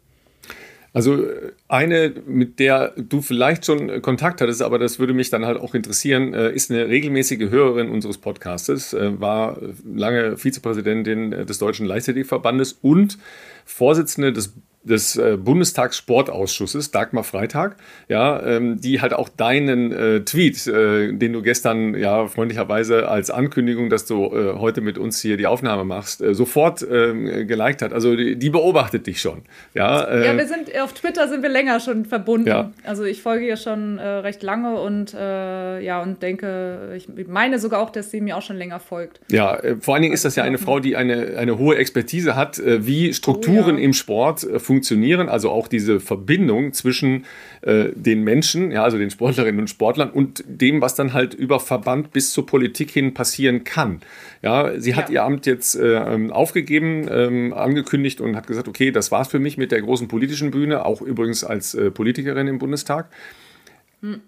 [0.95, 1.26] Also
[1.66, 5.74] eine, mit der du vielleicht schon Kontakt hattest, aber das würde mich dann halt auch
[5.74, 12.78] interessieren, äh, ist eine regelmäßige Hörerin unseres Podcastes, äh, war lange Vizepräsidentin des Deutschen Leichtathletikverbandes
[12.80, 13.18] und
[13.64, 14.55] Vorsitzende des
[14.85, 17.76] des äh, Bundestagssportausschusses, Dagmar Freitag,
[18.09, 23.30] ja, ähm, die halt auch deinen äh, Tweet, äh, den du gestern ja freundlicherweise als
[23.30, 27.82] Ankündigung, dass du äh, heute mit uns hier die Aufnahme machst, äh, sofort ähm, geliked
[27.82, 27.93] hat.
[27.93, 29.43] Also die, die, beobachtet dich schon.
[29.72, 32.47] Ja, äh, ja, wir sind auf Twitter sind wir länger schon verbunden.
[32.47, 32.70] Ja.
[32.85, 37.91] Also ich folge ihr schon recht lange und ja und denke, ich meine sogar auch,
[37.91, 39.20] dass sie mir auch schon länger folgt.
[39.30, 42.61] Ja, vor allen Dingen ist das ja eine Frau, die eine, eine hohe Expertise hat,
[42.64, 43.85] wie Strukturen oh, ja.
[43.85, 47.27] im Sport funktionieren funktionieren, also auch diese Verbindung zwischen
[47.62, 51.61] äh, den Menschen, ja, also den Sportlerinnen und Sportlern und dem, was dann halt über
[51.61, 54.01] Verband bis zur Politik hin passieren kann.
[54.43, 55.14] Ja, sie hat ja.
[55.14, 59.39] ihr Amt jetzt äh, ähm, aufgegeben, ähm, angekündigt und hat gesagt, okay, das war's für
[59.39, 63.07] mich mit der großen politischen Bühne, auch übrigens als äh, Politikerin im Bundestag.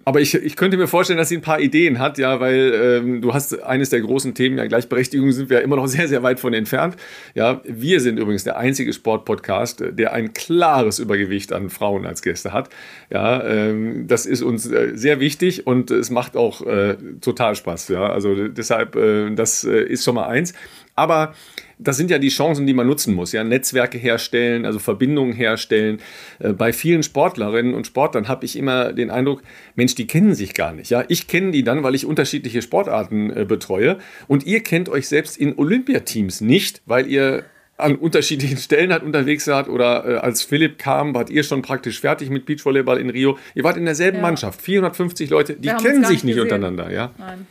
[0.05, 3.21] Aber ich, ich könnte mir vorstellen, dass sie ein paar Ideen hat, ja, weil ähm,
[3.21, 6.23] du hast eines der großen Themen, ja, Gleichberechtigung sind wir ja immer noch sehr, sehr
[6.23, 6.97] weit von entfernt.
[7.35, 12.53] Ja, wir sind übrigens der einzige Sportpodcast, der ein klares Übergewicht an Frauen als Gäste
[12.53, 12.71] hat.
[13.11, 17.89] Ja, ähm, das ist uns äh, sehr wichtig und es macht auch äh, total Spaß.
[17.89, 20.55] Ja, also deshalb, äh, das äh, ist schon mal eins.
[20.95, 21.35] Aber
[21.79, 23.33] das sind ja die Chancen, die man nutzen muss.
[23.33, 26.01] Ja, Netzwerke herstellen, also Verbindungen herstellen.
[26.39, 29.43] Äh, bei vielen Sportlerinnen und Sportlern habe ich immer den Eindruck,
[29.75, 30.91] Mensch, die kennen sich gar nicht.
[30.91, 33.99] Ja, ich kenne die dann, weil ich unterschiedliche Sportarten äh, betreue.
[34.27, 37.45] Und ihr kennt euch selbst in Olympiateams nicht, weil ihr
[37.79, 42.01] an unterschiedlichen Stellen halt unterwegs seid oder äh, als Philipp kam, wart ihr schon praktisch
[42.01, 43.39] fertig mit Beachvolleyball in Rio.
[43.55, 44.23] Ihr wart in derselben ja.
[44.23, 46.43] Mannschaft, 450 Leute, die kennen sich nicht gesehen.
[46.43, 47.13] untereinander, ja.
[47.19, 47.47] Nein.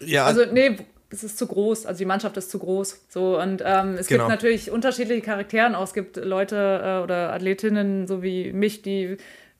[0.00, 0.26] Ja.
[0.26, 0.76] Also nee,
[1.12, 3.04] es ist zu groß, also die Mannschaft ist zu groß.
[3.08, 4.24] So und ähm, es genau.
[4.24, 5.84] gibt natürlich unterschiedliche Charakteren auch.
[5.84, 9.16] Es gibt Leute äh, oder Athletinnen, so wie mich, die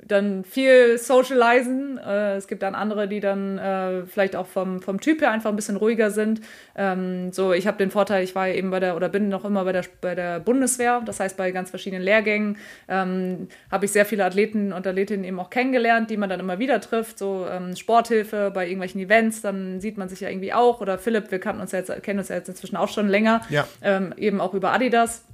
[0.07, 1.99] dann viel socialisen.
[1.99, 5.51] Äh, es gibt dann andere, die dann äh, vielleicht auch vom, vom Typ her einfach
[5.51, 6.41] ein bisschen ruhiger sind.
[6.77, 9.65] Ähm, so, ich habe den Vorteil, ich war eben bei der oder bin noch immer
[9.65, 12.57] bei der, bei der Bundeswehr, das heißt bei ganz verschiedenen Lehrgängen
[12.89, 16.59] ähm, habe ich sehr viele Athleten und Athletinnen eben auch kennengelernt, die man dann immer
[16.59, 17.19] wieder trifft.
[17.19, 20.81] So ähm, Sporthilfe bei irgendwelchen Events, dann sieht man sich ja irgendwie auch.
[20.81, 23.43] Oder Philipp, wir kannten uns ja jetzt, kennen uns ja jetzt inzwischen auch schon länger,
[23.49, 23.67] ja.
[23.83, 25.25] Ähm, eben auch über Adidas.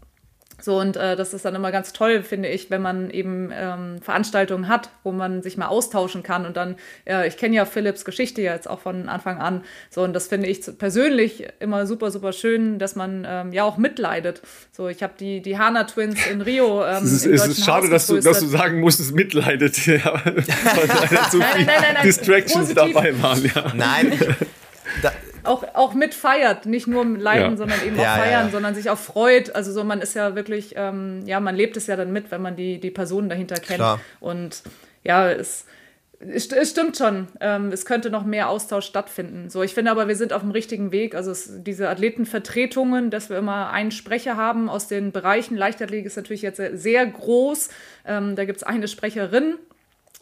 [0.60, 4.02] So, und äh, das ist dann immer ganz toll, finde ich, wenn man eben ähm,
[4.02, 6.44] Veranstaltungen hat, wo man sich mal austauschen kann.
[6.46, 9.62] Und dann, äh, ich kenne ja Philips Geschichte jetzt auch von Anfang an.
[9.88, 13.76] So, und das finde ich persönlich immer super, super schön, dass man ähm, ja auch
[13.76, 14.42] mitleidet.
[14.72, 16.68] So, ich habe die, die Hana Twins in Rio.
[16.88, 19.76] Ähm, es ist, es ist schade, dass du, dass du sagen musstest, mitleidet.
[19.88, 22.94] Ja, weil nein, nein, nein, Distractions Positiv.
[22.94, 23.44] dabei waren.
[23.44, 23.72] Ja.
[23.74, 24.18] Nein,
[25.02, 25.12] da,
[25.48, 27.56] auch, auch mit feiert, nicht nur leiden, ja.
[27.56, 29.54] sondern eben auch ja, feiern, ja, sondern sich auch freut.
[29.54, 32.42] Also so, man ist ja wirklich, ähm, ja, man lebt es ja dann mit, wenn
[32.42, 33.78] man die, die Personen dahinter kennt.
[33.78, 34.00] Klar.
[34.20, 34.62] Und
[35.02, 35.66] ja, es,
[36.20, 37.28] es, es stimmt schon.
[37.40, 39.50] Ähm, es könnte noch mehr Austausch stattfinden.
[39.50, 41.14] So, ich finde aber, wir sind auf dem richtigen Weg.
[41.14, 45.56] Also es, diese Athletenvertretungen, dass wir immer einen Sprecher haben aus den Bereichen.
[45.56, 47.70] Leichtathletik ist natürlich jetzt sehr, sehr groß.
[48.06, 49.58] Ähm, da gibt es eine Sprecherin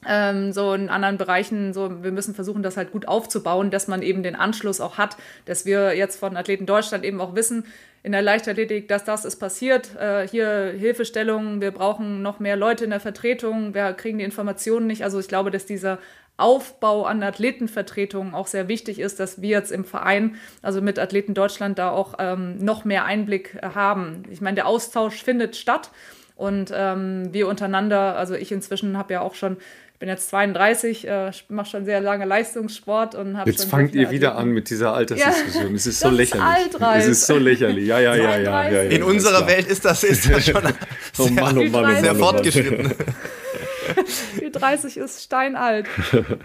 [0.07, 4.03] ähm, so in anderen Bereichen, so wir müssen versuchen, das halt gut aufzubauen, dass man
[4.03, 7.65] eben den Anschluss auch hat, dass wir jetzt von Athleten Deutschland eben auch wissen,
[8.03, 12.85] in der Leichtathletik, dass das ist passiert, äh, hier Hilfestellungen, wir brauchen noch mehr Leute
[12.85, 15.03] in der Vertretung, wir kriegen die Informationen nicht.
[15.03, 15.99] Also ich glaube, dass dieser
[16.37, 21.35] Aufbau an Athletenvertretungen auch sehr wichtig ist, dass wir jetzt im Verein, also mit Athleten
[21.35, 24.23] Deutschland, da auch ähm, noch mehr Einblick haben.
[24.31, 25.91] Ich meine, der Austausch findet statt.
[26.37, 29.57] Und ähm, wir untereinander, also ich inzwischen habe ja auch schon
[29.99, 34.37] bin jetzt 32, äh, mache schon sehr lange Leistungssport und habe Jetzt fangt ihr wieder
[34.37, 35.69] an mit dieser Altersdiskussion.
[35.69, 36.67] Ja, es ist so lächerlich.
[36.67, 37.87] Ist alt, es ist so lächerlich.
[37.87, 38.39] Ja, ja, ja, ja.
[38.39, 40.57] ja, ja In unserer Welt ist das, ist das schon
[41.19, 42.95] oh Mann, oh Mann, oh Mann, sehr fortgeschritten.
[44.41, 45.87] Die 30 ist steinalt.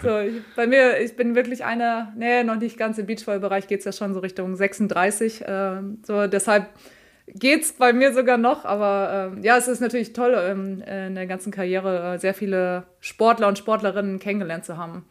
[0.04, 3.80] So, ich, bei mir, ich bin wirklich einer, nee, noch nicht ganz im Beachvolley-Bereich, geht
[3.80, 5.42] es ja schon so Richtung 36.
[5.42, 6.68] Äh, so, deshalb
[7.34, 11.16] geht es bei mir sogar noch, aber äh, ja, es ist natürlich toll, ähm, in
[11.16, 15.06] der ganzen Karriere äh, sehr viele Sportler und Sportlerinnen kennengelernt zu haben.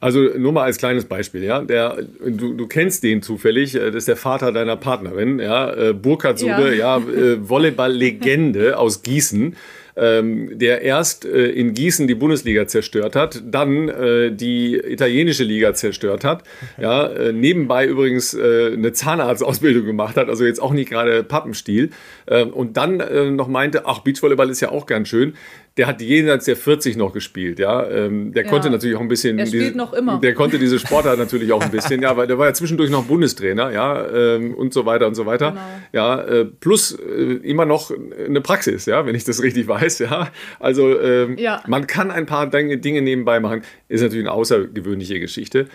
[0.00, 1.96] Also nur mal als kleines Beispiel, ja, der,
[2.26, 6.38] du, du kennst den zufällig, äh, das ist der Vater deiner Partnerin, ja, äh, Burkhard
[6.38, 7.02] Sude, ja, ja
[7.48, 9.56] Volleyball-Legende aus Gießen
[9.96, 15.74] ähm, der erst äh, in Gießen die Bundesliga zerstört hat, dann äh, die italienische Liga
[15.74, 16.44] zerstört hat,
[16.80, 21.90] ja, äh, nebenbei übrigens äh, eine Zahnarztausbildung gemacht hat, also jetzt auch nicht gerade Pappenstiel,
[22.26, 25.34] äh, und dann äh, noch meinte, ach, Beachvolleyball ist ja auch ganz schön
[25.76, 27.88] der hat jenseits der 40 noch gespielt, ja.
[27.88, 28.50] Ähm, der ja.
[28.50, 29.38] konnte natürlich auch ein bisschen.
[29.38, 30.20] Der spielt diese, noch immer.
[30.20, 33.04] Der konnte diese Sportart natürlich auch ein bisschen, ja, weil der war ja zwischendurch noch
[33.04, 35.52] Bundestrainer, ja, ähm, und so weiter und so weiter.
[35.52, 35.62] Genau.
[35.92, 40.30] Ja, äh, plus äh, immer noch eine Praxis, ja, wenn ich das richtig weiß, ja.
[40.60, 41.62] Also ähm, ja.
[41.66, 45.68] man kann ein paar Dinge nebenbei machen, ist natürlich eine außergewöhnliche Geschichte.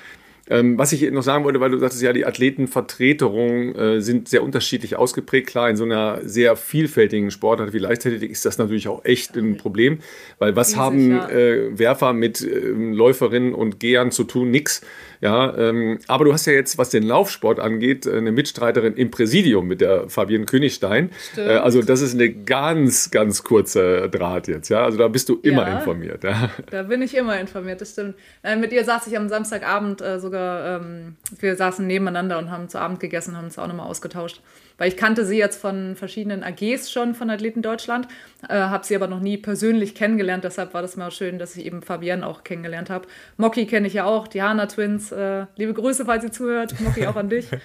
[0.50, 4.44] Ähm, was ich noch sagen wollte, weil du sagtest, ja, die Athletenvertreterungen äh, sind sehr
[4.44, 5.48] unterschiedlich ausgeprägt.
[5.48, 9.58] Klar, in so einer sehr vielfältigen Sportart wie Leichtathletik ist das natürlich auch echt ein
[9.58, 10.00] Problem,
[10.40, 11.30] weil was Riesig, haben ja.
[11.30, 14.52] äh, Werfer mit äh, Läuferinnen und Gehern zu tun?
[14.52, 14.82] Nix.
[15.22, 19.68] Ja, ähm, aber du hast ja jetzt, was den Laufsport angeht, eine Mitstreiterin im Präsidium
[19.68, 21.10] mit der Fabienne Königstein.
[21.36, 24.70] Äh, also das ist eine ganz, ganz kurze Draht jetzt.
[24.70, 26.24] Ja, also da bist du immer ja, informiert.
[26.24, 26.52] Ja.
[26.70, 28.16] Da bin ich immer informiert, das stimmt.
[28.44, 32.68] Äh, mit ihr saß ich am Samstagabend äh, sogar, ähm, wir saßen nebeneinander und haben
[32.68, 34.42] zu Abend gegessen, haben uns auch nochmal ausgetauscht.
[34.78, 38.08] Weil ich kannte sie jetzt von verschiedenen AGs schon von Athleten Deutschland,
[38.48, 40.44] äh, habe sie aber noch nie persönlich kennengelernt.
[40.44, 43.08] Deshalb war das mal schön, dass ich eben Fabienne auch kennengelernt habe.
[43.38, 45.12] Moki kenne ich ja auch, die Hana Twins.
[45.12, 46.80] Äh, liebe Grüße, falls sie zuhört.
[46.80, 47.48] Moki auch an dich.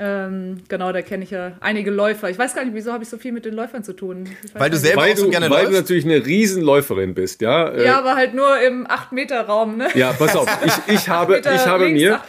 [0.00, 2.30] Ähm, genau, da kenne ich ja einige Läufer.
[2.30, 4.28] Ich weiß gar nicht, wieso habe ich so viel mit den Läufern zu tun.
[4.54, 5.72] Weil du selber weil auch so gerne Weil läufst?
[5.72, 7.68] du natürlich eine Riesenläuferin bist, ja.
[7.68, 9.88] Äh, ja, aber halt nur im 8-Meter-Raum, ne?
[9.94, 12.20] Ja, pass auf, ich, ich habe, ich habe links, mir,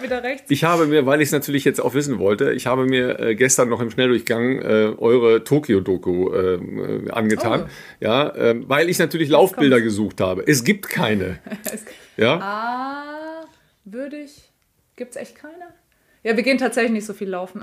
[0.47, 3.35] ich habe mir, weil ich es natürlich jetzt auch wissen wollte, ich habe mir äh,
[3.35, 7.69] gestern noch im Schnelldurchgang äh, eure Tokio-Doku äh, angetan, oh.
[7.99, 10.43] Ja, ähm, weil ich natürlich Laufbilder gesucht habe.
[10.45, 11.39] Es gibt keine.
[12.17, 12.39] ja.
[12.39, 13.45] Ah,
[13.85, 14.49] würde ich.
[14.95, 15.73] Gibt es echt keine?
[16.21, 17.61] Ja, wir gehen tatsächlich nicht so viel laufen.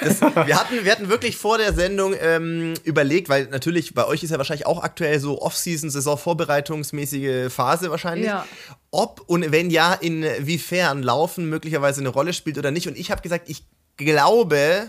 [0.00, 4.22] Das, wir, hatten, wir hatten wirklich vor der Sendung ähm, überlegt, weil natürlich bei euch
[4.22, 8.26] ist ja wahrscheinlich auch aktuell so Off-Season, Saison-Vorbereitungsmäßige Phase wahrscheinlich.
[8.26, 8.46] Ja.
[8.92, 12.86] Ob und wenn ja, inwiefern Laufen möglicherweise eine Rolle spielt oder nicht.
[12.86, 13.64] Und ich habe gesagt, ich
[13.96, 14.88] glaube,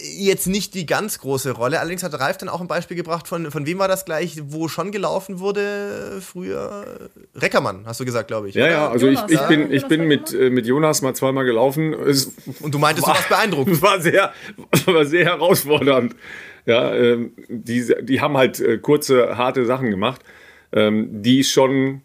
[0.00, 1.80] jetzt nicht die ganz große Rolle.
[1.80, 4.68] Allerdings hat Ralf dann auch ein Beispiel gebracht, von, von wem war das gleich, wo
[4.68, 7.10] schon gelaufen wurde früher?
[7.34, 8.54] Reckermann, hast du gesagt, glaube ich.
[8.54, 8.72] Ja, oder?
[8.72, 11.92] ja, also Jonas, ich, ich bin, ich bin mit, äh, mit Jonas mal zweimal gelaufen.
[11.92, 13.70] Es Und du meintest, war, du warst beeindruckt.
[13.70, 14.32] Es war sehr,
[14.86, 16.14] war sehr herausfordernd.
[16.66, 20.22] Ja, ähm, die, die haben halt äh, kurze, harte Sachen gemacht,
[20.72, 22.02] ähm, die schon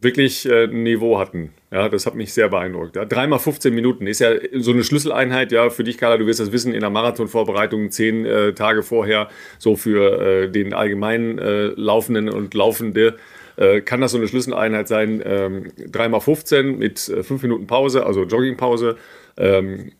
[0.00, 1.52] wirklich äh, ein Niveau hatten.
[1.72, 2.96] Ja, das hat mich sehr beeindruckt.
[2.96, 5.52] Ja, dreimal 15 Minuten ist ja so eine Schlüsseleinheit.
[5.52, 9.28] Ja, für dich, Carla, du wirst das wissen, in der Marathonvorbereitung zehn äh, Tage vorher,
[9.58, 13.18] so für äh, den allgemeinen äh, Laufenden und Laufende,
[13.56, 15.22] äh, kann das so eine Schlüsseleinheit sein.
[15.24, 18.96] Ähm, dreimal 15 mit äh, fünf Minuten Pause, also Joggingpause.
[19.36, 19.92] Ähm,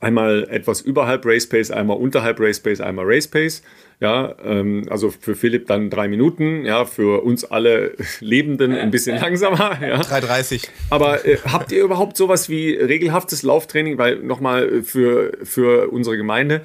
[0.00, 3.62] einmal etwas überhalb Race Pace, einmal unterhalb Race Pace, einmal Race Pace.
[3.98, 9.16] Ja, ähm, also für Philipp dann drei Minuten, ja, für uns alle Lebenden ein bisschen
[9.18, 9.78] langsamer.
[9.86, 10.00] Ja.
[10.00, 10.68] 3,30.
[10.90, 13.98] Aber äh, habt ihr überhaupt sowas wie regelhaftes Lauftraining?
[13.98, 16.62] Weil nochmal für, für unsere Gemeinde,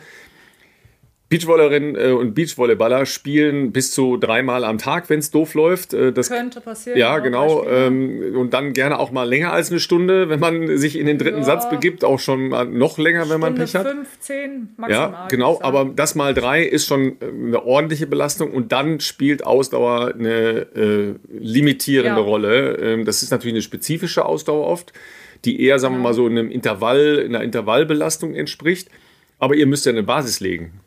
[1.31, 5.93] Beachvolleyballerinnen äh, und Beachvolleyballer spielen bis zu dreimal am Tag, wenn es doof läuft.
[5.93, 6.99] Äh, das könnte passieren.
[6.99, 7.65] Ja, genau.
[7.65, 11.17] Ähm, und dann gerne auch mal länger als eine Stunde, wenn man sich in den
[11.17, 11.43] dritten ja.
[11.45, 13.87] Satz begibt, auch schon mal noch länger, wenn man Pech hat.
[13.87, 15.11] 15 maximal.
[15.11, 15.57] Ja, genau.
[15.61, 20.67] Aber das mal drei ist schon äh, eine ordentliche Belastung und dann spielt Ausdauer eine
[20.75, 22.27] äh, limitierende ja.
[22.27, 22.75] Rolle.
[22.75, 24.91] Ähm, das ist natürlich eine spezifische Ausdauer oft,
[25.45, 28.89] die eher, sagen wir mal, so in einem Intervall, in einer Intervallbelastung entspricht.
[29.39, 30.81] Aber ihr müsst ja eine Basis legen.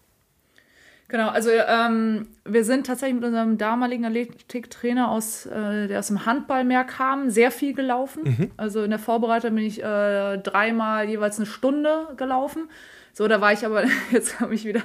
[1.14, 6.26] Genau, also ähm, wir sind tatsächlich mit unserem damaligen Athletiktrainer aus, äh, der aus dem
[6.26, 8.22] Handball mehr kam, sehr viel gelaufen.
[8.24, 8.50] Mhm.
[8.56, 12.68] Also in der Vorbereitung bin ich äh, dreimal jeweils eine Stunde gelaufen.
[13.12, 14.82] So, da war ich aber, jetzt habe ich wieder,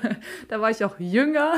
[0.49, 1.53] da war ich auch jünger.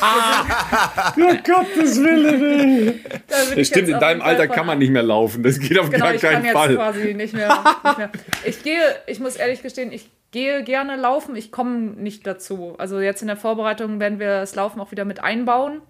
[0.00, 3.04] ah, um Gottes Willen.
[3.28, 5.42] Das stimmt, in deinem Alter kann man nicht mehr laufen.
[5.42, 6.70] Das geht auf genau, gar keinen Fall.
[6.70, 8.10] Ich kann jetzt quasi nicht mehr, nicht mehr.
[8.46, 12.74] Ich gehe, ich muss ehrlich gestehen, ich gehe gerne laufen, ich komme nicht dazu.
[12.78, 15.82] Also jetzt in der Vorbereitung werden wir das Laufen auch wieder mit einbauen.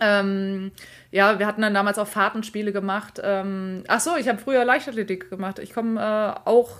[0.00, 0.72] Ähm,
[1.10, 3.20] ja, wir hatten dann damals auch Fahrtenspiele gemacht.
[3.22, 5.58] Ähm, ach so, ich habe früher Leichtathletik gemacht.
[5.58, 6.70] Ich komme äh, auch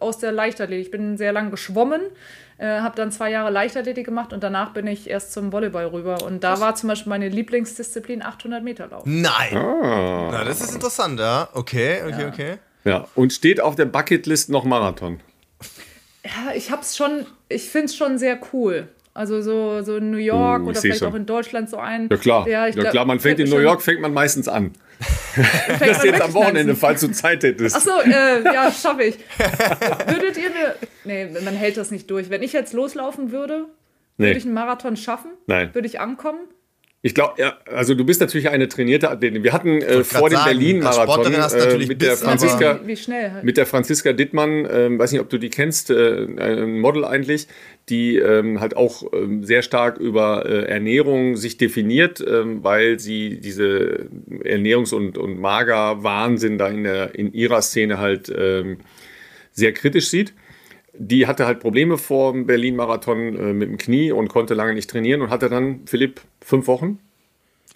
[0.00, 0.86] aus der Leichtathletik.
[0.86, 2.00] Ich bin sehr lange geschwommen,
[2.58, 6.22] äh, habe dann zwei Jahre Leichtathletik gemacht und danach bin ich erst zum Volleyball rüber.
[6.24, 9.04] Und da war zum Beispiel meine Lieblingsdisziplin 800 Meter Lauf.
[9.06, 9.56] Nein!
[9.56, 10.30] Ah.
[10.32, 11.48] Na, das ist interessant, ja.
[11.52, 12.28] Okay, okay, ja.
[12.28, 12.58] okay.
[12.84, 15.20] Ja, und steht auf der Bucketlist noch Marathon?
[16.24, 18.88] Ja, ich hab's schon, ich finde es schon sehr cool.
[19.12, 21.12] Also so, so in New York uh, oder vielleicht schon.
[21.12, 22.08] auch in Deutschland so ein.
[22.10, 24.72] Ja klar, ja, ja, klar man fängt in New York fängt man meistens an.
[25.78, 27.76] das jetzt am Wochenende, falls du Zeit hättest.
[27.76, 29.18] Achso, äh, ja, schaffe ich.
[30.06, 30.74] Würdet ihr mir.
[31.04, 32.30] Nee, man hält das nicht durch.
[32.30, 33.66] Wenn ich jetzt loslaufen würde,
[34.16, 34.26] nee.
[34.26, 35.30] würde ich einen Marathon schaffen?
[35.46, 35.70] Nein.
[35.74, 36.40] Würde ich ankommen?
[37.04, 39.44] Ich glaube, ja, also du bist natürlich eine trainierte Athletin.
[39.44, 43.44] Wir hatten äh, vor dem Berlin-Marathon äh, mit der Franziska, wie, wie schnell halt.
[43.44, 47.46] mit der Franziska Dittmann, äh, weiß nicht, ob du die kennst, äh, ein Model eigentlich,
[47.90, 53.38] die ähm, halt auch ähm, sehr stark über äh, Ernährung sich definiert, ähm, weil sie
[53.38, 54.06] diese
[54.42, 58.78] Ernährungs- und, und Mager-Wahnsinn da in, der, in ihrer Szene halt ähm,
[59.52, 60.32] sehr kritisch sieht
[60.96, 64.90] die hatte halt Probleme vor dem Berlin-Marathon äh, mit dem Knie und konnte lange nicht
[64.90, 66.98] trainieren und hatte dann, Philipp, fünf Wochen.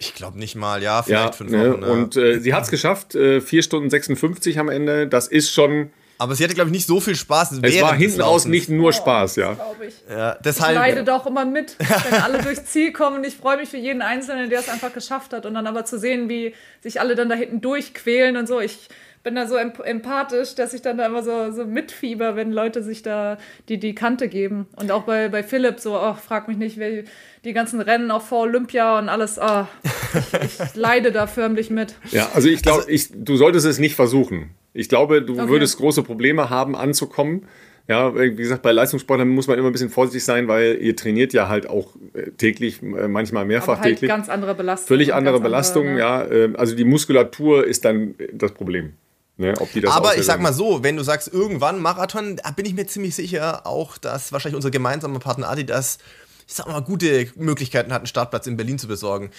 [0.01, 1.79] Ich glaube nicht mal, ja, vielleicht ja, fünf ne, Wochen.
[1.81, 1.91] Ne?
[1.91, 5.07] Und äh, sie hat es geschafft, äh, 4 Stunden 56 am Ende.
[5.07, 5.91] Das ist schon.
[6.17, 7.59] Aber sie hatte, glaube ich, nicht so viel Spaß.
[7.61, 9.57] Es war hinten raus nicht nur Spaß, ja.
[9.85, 9.93] Ich.
[10.09, 11.77] ja deshalb, ich leide doch immer mit,
[12.09, 13.23] wenn alle durchs Ziel kommen.
[13.23, 15.45] Ich freue mich für jeden Einzelnen, der es einfach geschafft hat.
[15.45, 18.59] Und dann aber zu sehen, wie sich alle dann da hinten durchquälen und so.
[18.59, 18.89] Ich
[19.23, 23.01] bin da so empathisch, dass ich dann da immer so, so mitfieber, wenn Leute sich
[23.01, 24.67] da die, die Kante geben.
[24.77, 27.03] Und auch bei, bei Philipp so, oh, frag mich nicht, wie
[27.43, 29.65] die ganzen Rennen auch vor Olympia und alles, oh,
[30.13, 31.95] ich, ich leide da förmlich mit.
[32.11, 34.51] Ja, also ich glaube, also, du solltest es nicht versuchen.
[34.73, 35.49] Ich glaube, du okay.
[35.49, 37.45] würdest große Probleme haben, anzukommen.
[37.89, 41.33] Ja, wie gesagt, bei Leistungssportlern muss man immer ein bisschen vorsichtig sein, weil ihr trainiert
[41.33, 44.09] ja halt auch äh, täglich, äh, manchmal mehrfach Aber halt täglich.
[44.09, 44.87] Ganz andere Belastung.
[44.87, 46.51] Völlig andere Belastung, andere, ne?
[46.51, 46.59] ja.
[46.59, 48.93] Also die Muskulatur ist dann das Problem.
[49.39, 49.53] Ne,
[49.87, 53.15] Aber ich sag mal so, wenn du sagst, irgendwann Marathon, da bin ich mir ziemlich
[53.15, 55.97] sicher auch, dass wahrscheinlich unser gemeinsamer Partner Adidas,
[56.45, 59.31] ich sag mal, gute Möglichkeiten hat, einen Startplatz in Berlin zu besorgen.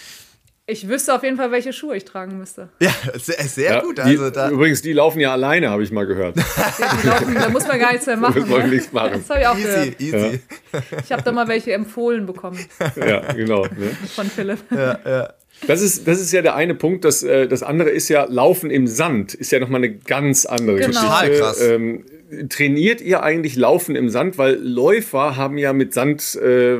[0.65, 2.69] Ich wüsste auf jeden Fall, welche Schuhe ich tragen müsste.
[2.79, 3.99] Ja, sehr, sehr ja, gut.
[3.99, 6.35] Also die, übrigens, die laufen ja alleine, habe ich mal gehört.
[7.03, 8.33] die laufen, da muss man gar nichts mehr machen.
[8.39, 8.75] Da muss man ne?
[8.75, 9.23] nichts machen.
[9.27, 10.01] Das habe ich auch easy, gehört.
[10.01, 10.41] Easy.
[10.73, 10.79] Ja.
[11.03, 12.65] Ich habe da mal welche empfohlen bekommen.
[12.95, 13.65] Ja, genau.
[13.65, 13.95] Ne?
[14.15, 14.59] Von Philipp.
[14.71, 15.33] Ja, ja.
[15.67, 17.05] Das ist, das ist ja der eine Punkt.
[17.05, 20.77] Das, äh, das andere ist ja, Laufen im Sand ist ja nochmal eine ganz andere
[20.77, 20.87] genau.
[20.87, 21.07] Geschichte.
[21.07, 21.61] Total krass.
[21.61, 22.03] Ähm,
[22.49, 24.37] trainiert ihr eigentlich Laufen im Sand?
[24.37, 26.77] Weil Läufer haben ja mit Sand, äh,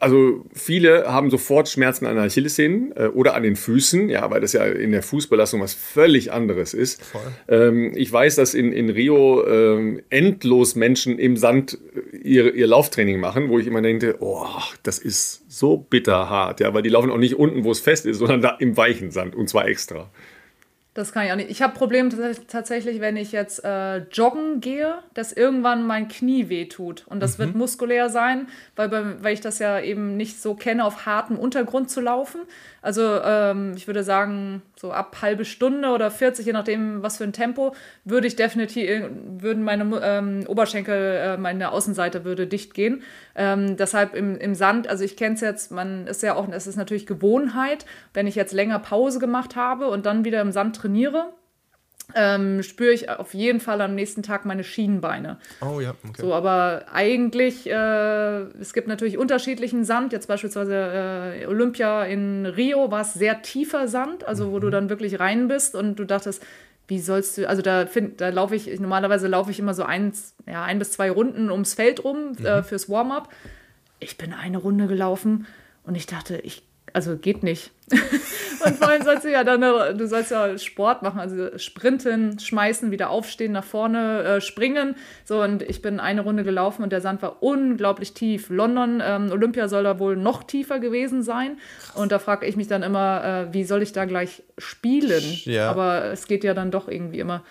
[0.00, 4.40] also viele haben sofort Schmerzen an den Achillessehnen äh, oder an den Füßen, ja, weil
[4.40, 7.02] das ja in der Fußbelastung was völlig anderes ist.
[7.48, 12.66] Ähm, ich weiß, dass in, in Rio äh, endlos Menschen im Sand äh, ihr, ihr
[12.66, 14.46] Lauftraining machen, wo ich immer denke, oh,
[14.82, 18.18] das ist so bitterhart, ja, weil die laufen auch nicht unten, wo es fest ist,
[18.18, 20.10] sondern da im weichen Sand und zwar extra.
[20.96, 21.50] Das kann ich auch nicht.
[21.50, 22.08] Ich habe Probleme
[22.48, 27.04] tatsächlich, wenn ich jetzt äh, joggen gehe, dass irgendwann mein Knie wehtut.
[27.06, 27.42] Und das mhm.
[27.42, 31.90] wird muskulär sein, weil, weil ich das ja eben nicht so kenne, auf hartem Untergrund
[31.90, 32.40] zu laufen.
[32.86, 37.24] Also ähm, ich würde sagen, so ab halbe Stunde oder 40, je nachdem, was für
[37.24, 37.74] ein Tempo,
[38.04, 38.88] würde ich definitiv,
[39.40, 43.02] würden meine ähm, Oberschenkel, äh, meine Außenseite würde dicht gehen.
[43.34, 46.68] Ähm, deshalb im, im Sand, also ich kenne es jetzt, man ist ja auch, es
[46.68, 50.76] ist natürlich Gewohnheit, wenn ich jetzt länger Pause gemacht habe und dann wieder im Sand
[50.76, 51.32] trainiere,
[52.14, 55.38] ähm, spüre ich auf jeden Fall am nächsten Tag meine Schienenbeine.
[55.60, 56.22] Oh ja, okay.
[56.22, 60.12] So, aber eigentlich, äh, es gibt natürlich unterschiedlichen Sand.
[60.12, 64.72] Jetzt beispielsweise äh, Olympia in Rio war es sehr tiefer Sand, also wo du mhm.
[64.72, 66.44] dann wirklich rein bist und du dachtest,
[66.88, 70.36] wie sollst du, also da, find, da laufe ich, normalerweise laufe ich immer so eins,
[70.46, 72.46] ja, ein bis zwei Runden ums Feld rum äh, mhm.
[72.46, 73.28] äh, fürs Warm-up.
[73.98, 75.46] Ich bin eine Runde gelaufen
[75.84, 77.70] und ich dachte, ich also geht nicht.
[78.64, 82.90] und vor allem sollst du ja dann, du sollst ja Sport machen, also sprinten, schmeißen,
[82.90, 84.96] wieder aufstehen, nach vorne äh, springen.
[85.24, 88.50] So, und ich bin eine Runde gelaufen und der Sand war unglaublich tief.
[88.50, 91.58] London, ähm, Olympia soll da wohl noch tiefer gewesen sein.
[91.94, 95.22] Und da frage ich mich dann immer, äh, wie soll ich da gleich spielen?
[95.44, 95.70] Ja.
[95.70, 97.44] Aber es geht ja dann doch irgendwie immer.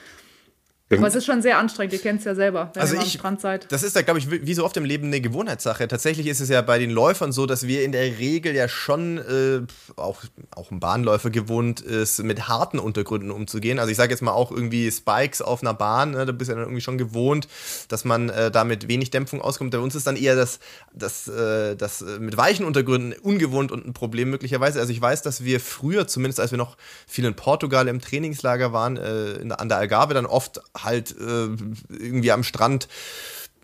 [1.00, 3.08] Aber es ist schon sehr anstrengend, ihr kennt es ja selber, wenn also ihr am
[3.08, 3.72] Strand seid.
[3.72, 5.88] Das ist ja, glaube ich, wie so oft im Leben eine Gewohnheitssache.
[5.88, 9.18] Tatsächlich ist es ja bei den Läufern so, dass wir in der Regel ja schon,
[9.18, 9.62] äh,
[9.96, 13.80] auch, auch ein Bahnläufer gewohnt ist, mit harten Untergründen umzugehen.
[13.80, 16.26] Also ich sage jetzt mal auch irgendwie Spikes auf einer Bahn, ne?
[16.26, 17.48] da bist du ja dann irgendwie schon gewohnt,
[17.88, 19.72] dass man äh, da mit wenig Dämpfung auskommt.
[19.72, 20.60] Bei uns ist dann eher das,
[20.93, 24.80] das, äh, das äh, mit weichen Untergründen ungewohnt und ein Problem möglicherweise.
[24.80, 26.78] Also ich weiß, dass wir früher, zumindest als wir noch
[27.08, 31.47] viel in Portugal im Trainingslager waren, äh, in, an der Algarve dann oft halt äh,
[31.89, 32.88] irgendwie am Strand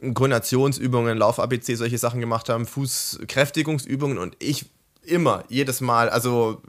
[0.02, 4.66] Koordinationsübungen, Lauf-ABC, solche Sachen gemacht haben, Fußkräftigungsübungen und ich
[5.04, 6.62] immer, jedes Mal, also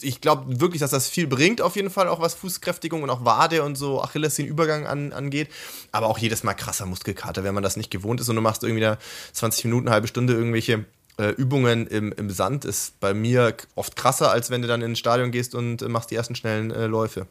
[0.00, 3.24] ich glaube wirklich, dass das viel bringt, auf jeden Fall, auch was Fußkräftigung und auch
[3.24, 5.48] Wade und so Achillessehnenübergang an, angeht.
[5.90, 8.62] Aber auch jedes Mal krasser Muskelkater, wenn man das nicht gewohnt ist und du machst
[8.62, 8.98] irgendwie da
[9.32, 10.84] 20 Minuten, halbe Stunde irgendwelche
[11.18, 14.98] äh, Übungen im, im Sand, ist bei mir oft krasser, als wenn du dann ins
[14.98, 17.26] Stadion gehst und äh, machst die ersten schnellen äh, Läufe.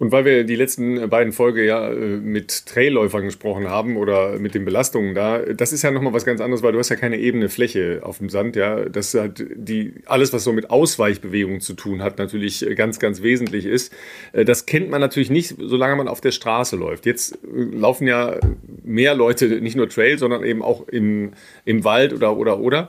[0.00, 4.54] Und weil wir die letzten beiden Folgen ja äh, mit Trailläufern gesprochen haben oder mit
[4.54, 7.18] den Belastungen da, das ist ja nochmal was ganz anderes, weil du hast ja keine
[7.18, 8.86] ebene Fläche auf dem Sand, ja.
[8.86, 13.66] Das hat die, alles, was so mit Ausweichbewegungen zu tun hat, natürlich ganz, ganz wesentlich
[13.66, 13.92] ist.
[14.32, 17.04] Äh, das kennt man natürlich nicht, solange man auf der Straße läuft.
[17.04, 18.40] Jetzt äh, laufen ja
[18.82, 21.32] mehr Leute nicht nur Trail, sondern eben auch im,
[21.66, 22.88] im Wald oder, oder, oder.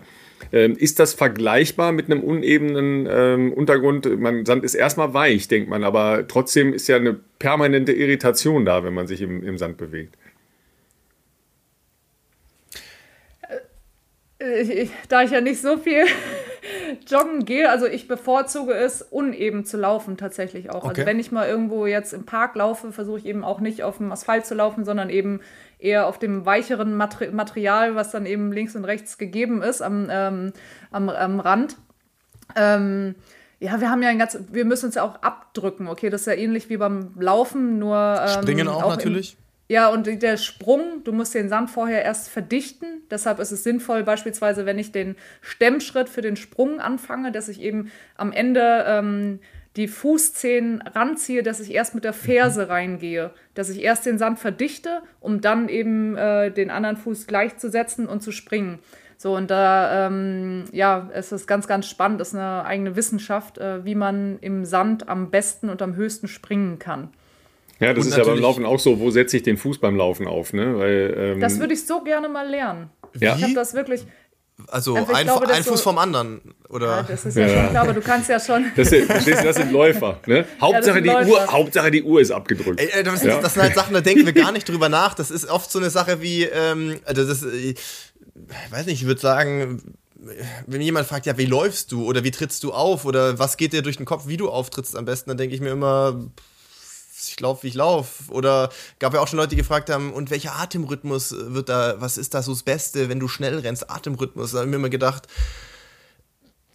[0.51, 4.19] Ähm, ist das vergleichbar mit einem unebenen ähm, Untergrund?
[4.19, 8.83] Man, Sand ist erstmal weich, denkt man, aber trotzdem ist ja eine permanente Irritation da,
[8.83, 10.17] wenn man sich im, im Sand bewegt.
[14.41, 16.05] Äh, ich, da ich ja nicht so viel
[17.07, 20.75] joggen gehe, also ich bevorzuge es, uneben zu laufen tatsächlich auch.
[20.75, 21.01] Also okay.
[21.01, 23.97] Also wenn ich mal irgendwo jetzt im Park laufe, versuche ich eben auch nicht auf
[23.97, 25.41] dem Asphalt zu laufen, sondern eben
[25.81, 30.07] eher auf dem weicheren Mater Material, was dann eben links und rechts gegeben ist am,
[30.09, 30.53] ähm,
[30.91, 31.77] am, am Rand.
[32.55, 33.15] Ähm,
[33.59, 36.27] ja, wir haben ja ein ganz, wir müssen uns ja auch abdrücken, okay, das ist
[36.27, 39.37] ja ähnlich wie beim Laufen, nur ähm, Springen auch, auch natürlich.
[39.71, 43.03] Ja, und der Sprung, du musst den Sand vorher erst verdichten.
[43.09, 47.61] Deshalb ist es sinnvoll, beispielsweise, wenn ich den Stemmschritt für den Sprung anfange, dass ich
[47.61, 49.39] eben am Ende ähm,
[49.77, 54.39] die Fußzehen ranziehe, dass ich erst mit der Ferse reingehe, dass ich erst den Sand
[54.39, 58.79] verdichte, um dann eben äh, den anderen Fuß gleichzusetzen und zu springen.
[59.17, 63.59] So, und da, ähm, ja, es ist ganz, ganz spannend, es ist eine eigene Wissenschaft,
[63.59, 67.09] äh, wie man im Sand am besten und am höchsten springen kann.
[67.79, 69.95] Ja, das und ist ja beim Laufen auch so, wo setze ich den Fuß beim
[69.95, 70.77] Laufen auf, ne?
[70.77, 72.89] Weil, ähm, das würde ich so gerne mal lernen.
[73.19, 73.35] Ja.
[73.35, 74.05] Ich habe das wirklich,
[74.67, 76.87] also, also ein, glaube, ein Fuß so, vom anderen, oder?
[76.87, 78.65] Ja, das ist ja, ja, schon klar, aber du kannst ja schon.
[78.75, 80.19] Das sind, verstehst du, das sind Läufer.
[80.25, 80.45] Ne?
[80.59, 81.29] Hauptsache, ja, die Läufer.
[81.29, 82.79] Uhr, Hauptsache die Uhr ist abgedrückt.
[82.79, 85.13] Ey, das, sind, das, sind, halt Sachen, da denken wir gar nicht drüber nach.
[85.13, 87.77] Das ist oft so eine Sache wie, ähm, also das ist, ich
[88.71, 89.81] weiß nicht, ich würde sagen,
[90.67, 93.73] wenn jemand fragt, ja, wie läufst du oder wie trittst du auf oder was geht
[93.73, 96.19] dir durch den Kopf, wie du auftrittst am besten, dann denke ich mir immer,
[97.29, 98.31] ich laufe, wie ich laufe.
[98.31, 98.69] Oder
[98.99, 102.33] gab ja auch schon Leute, die gefragt haben, und welcher Atemrhythmus wird da, was ist
[102.33, 103.89] da so das Beste, wenn du schnell rennst?
[103.89, 104.51] Atemrhythmus.
[104.51, 105.27] Da habe ich mir immer gedacht,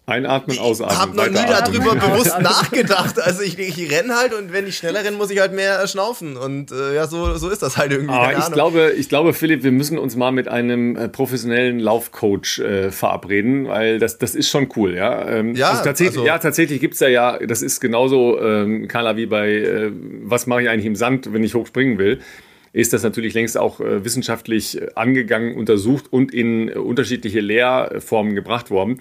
[0.08, 0.94] Einatmen, ausatmen.
[0.94, 3.20] Ich habe noch nie darüber bewusst nachgedacht.
[3.20, 6.36] Also ich, ich renne halt und wenn ich schneller renne, muss ich halt mehr schnaufen.
[6.36, 8.14] Und äh, ja, so, so ist das halt irgendwie.
[8.14, 12.60] Aber ich glaube, ich glaube, Philipp, wir müssen uns mal mit einem äh, professionellen Laufcoach
[12.60, 15.28] äh, verabreden, weil das, das ist schon cool, ja.
[15.28, 18.86] Ähm, ja, also tatsächlich, also, ja, tatsächlich gibt es da ja, das ist genauso, ähm,
[18.86, 19.90] Carla, wie bei äh,
[20.22, 22.20] was mache ich eigentlich im Sand, wenn ich hochspringen will
[22.76, 28.34] ist das natürlich längst auch äh, wissenschaftlich äh, angegangen, untersucht und in äh, unterschiedliche Lehrformen
[28.34, 29.00] gebracht worden.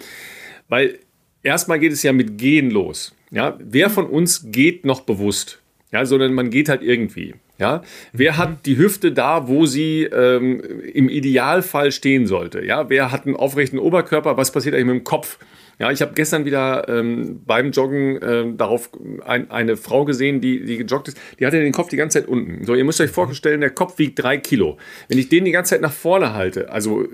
[0.68, 1.00] Weil
[1.44, 3.16] erstmal geht es ja mit Gehen los.
[3.32, 5.60] Ja, wer von uns geht noch bewusst?
[5.92, 7.36] Ja, sondern man geht halt irgendwie.
[7.58, 10.62] Ja, wer hat die Hüfte da, wo sie ähm,
[10.94, 12.66] im Idealfall stehen sollte?
[12.66, 14.36] Ja, wer hat einen aufrechten Oberkörper?
[14.36, 15.40] Was passiert eigentlich mit dem Kopf?
[15.80, 18.90] Ja, ich habe gestern wieder ähm, beim Joggen ähm, darauf
[19.26, 21.18] ein, eine Frau gesehen, die, die gejoggt ist.
[21.40, 22.66] Die hatte den Kopf die ganze Zeit unten.
[22.66, 24.78] So, ihr müsst euch vorstellen, der Kopf wiegt drei Kilo.
[25.10, 27.06] Wenn ich den die ganze Zeit nach vorne halte, also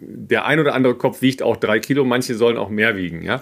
[0.00, 3.22] der ein oder andere Kopf wiegt auch drei Kilo, manche sollen auch mehr wiegen.
[3.22, 3.40] Ja,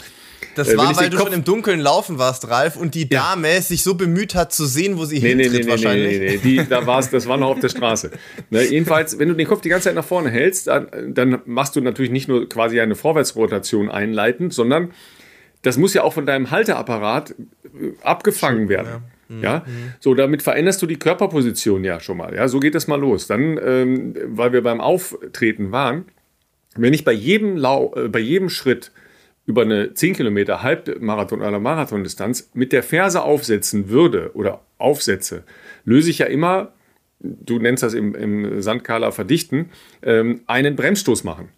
[0.54, 3.54] das äh, war, weil du Kopf schon im Dunkeln laufen warst, Ralf, und die Dame
[3.54, 3.60] ja.
[3.60, 6.18] sich so bemüht hat zu sehen, wo sie nee, hintritt nee, nee, wahrscheinlich.
[6.18, 8.10] Nee, nee, nee, die, da war's, das war noch auf der Straße.
[8.50, 11.76] Ne, jedenfalls, wenn du den Kopf die ganze Zeit nach vorne hältst, dann, dann machst
[11.76, 14.90] du natürlich nicht nur quasi eine Vorwärtsrotation einleitend, sondern
[15.62, 18.88] das muss ja auch von deinem Halteapparat äh, abgefangen werden.
[18.88, 19.02] Ja.
[19.28, 19.42] Mhm.
[19.42, 19.92] Ja, mhm.
[20.00, 22.34] so damit veränderst du die Körperposition ja schon mal.
[22.34, 23.26] Ja, so geht das mal los.
[23.26, 26.06] Dann, ähm, weil wir beim Auftreten waren,
[26.76, 28.90] wenn ich bei jedem, Lau äh, bei jedem Schritt
[29.44, 35.44] über eine 10 Kilometer Halbmarathon oder Marathondistanz mit der Ferse aufsetzen würde oder aufsetze,
[35.84, 36.72] löse ich ja immer,
[37.20, 39.70] du nennst das im, im Sandkala verdichten,
[40.02, 41.48] ähm, einen Bremsstoß machen.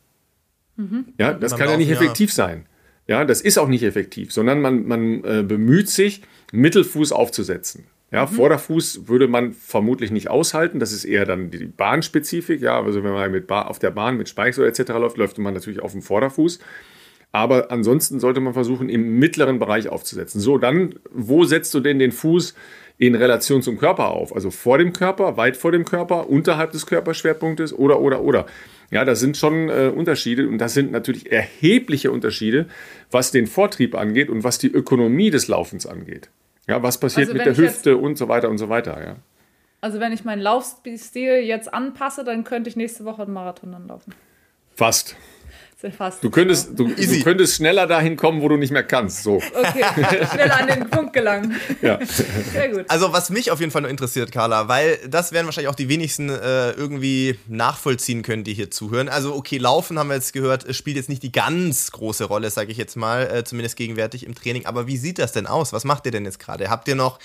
[0.77, 1.07] Mhm.
[1.19, 2.35] Ja, das man kann ja nicht effektiv ja.
[2.35, 2.67] sein.
[3.11, 7.89] Ja, das ist auch nicht effektiv, sondern man, man äh, bemüht sich, Mittelfuß aufzusetzen.
[8.13, 8.29] Ja, mhm.
[8.29, 10.79] Vorderfuß würde man vermutlich nicht aushalten.
[10.79, 12.61] Das ist eher dann die Bahnspezifik.
[12.61, 14.91] Ja, also wenn man mit ba auf der Bahn mit Speichsel etc.
[14.91, 16.61] läuft, läuft man natürlich auf dem Vorderfuß.
[17.33, 20.41] Aber ansonsten sollte man versuchen, im mittleren Bereich aufzusetzen.
[20.41, 22.55] So, dann, wo setzt du denn den Fuß
[23.01, 24.35] in Relation zum Körper auf?
[24.35, 28.47] Also vor dem Körper, weit vor dem Körper, unterhalb des Körperschwerpunktes oder, oder, oder.
[28.91, 32.67] Ja, das sind schon äh, Unterschiede und das sind natürlich erhebliche Unterschiede,
[33.11, 36.29] was den Vortrieb angeht und was die Ökonomie des Laufens angeht.
[36.69, 39.17] Ja, was passiert also, mit der Hüfte und so weiter und so weiter, ja.
[39.81, 43.89] Also wenn ich meinen Laufstil jetzt anpasse, dann könnte ich nächste Woche einen Marathon dann
[43.89, 44.13] laufen.
[44.75, 45.17] Fast.
[45.97, 46.23] Fast.
[46.23, 49.23] Du könntest, du, du, könntest schneller dahin kommen, wo du nicht mehr kannst.
[49.23, 49.37] So.
[49.37, 49.85] Okay,
[50.31, 51.57] schneller an den Punkt gelangen.
[51.81, 51.99] Ja.
[52.53, 52.85] Sehr gut.
[52.89, 55.89] Also was mich auf jeden Fall nur interessiert, Carla, weil das werden wahrscheinlich auch die
[55.89, 59.09] wenigsten äh, irgendwie nachvollziehen können, die hier zuhören.
[59.09, 62.71] Also okay, Laufen haben wir jetzt gehört, spielt jetzt nicht die ganz große Rolle, sage
[62.73, 64.67] ich jetzt mal, äh, zumindest gegenwärtig im Training.
[64.67, 65.73] Aber wie sieht das denn aus?
[65.73, 66.69] Was macht ihr denn jetzt gerade?
[66.69, 67.19] Habt ihr noch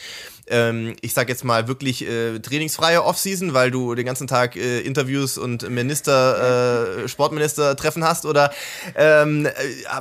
[0.47, 4.81] ähm, ich sag jetzt mal, wirklich äh, trainingsfreie Offseason, weil du den ganzen Tag äh,
[4.81, 8.25] Interviews und Minister, äh, Sportminister-Treffen hast?
[8.25, 8.51] Oder
[8.95, 9.51] ähm, äh,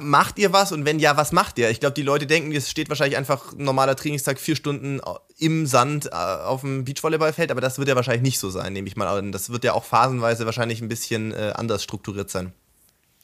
[0.00, 0.72] macht ihr was?
[0.72, 1.70] Und wenn ja, was macht ihr?
[1.70, 5.00] Ich glaube, die Leute denken, es steht wahrscheinlich einfach ein normaler Trainingstag vier Stunden
[5.38, 8.88] im Sand äh, auf dem Beachvolleyballfeld, aber das wird ja wahrscheinlich nicht so sein, nehme
[8.88, 9.32] ich mal an.
[9.32, 12.52] Das wird ja auch phasenweise wahrscheinlich ein bisschen äh, anders strukturiert sein.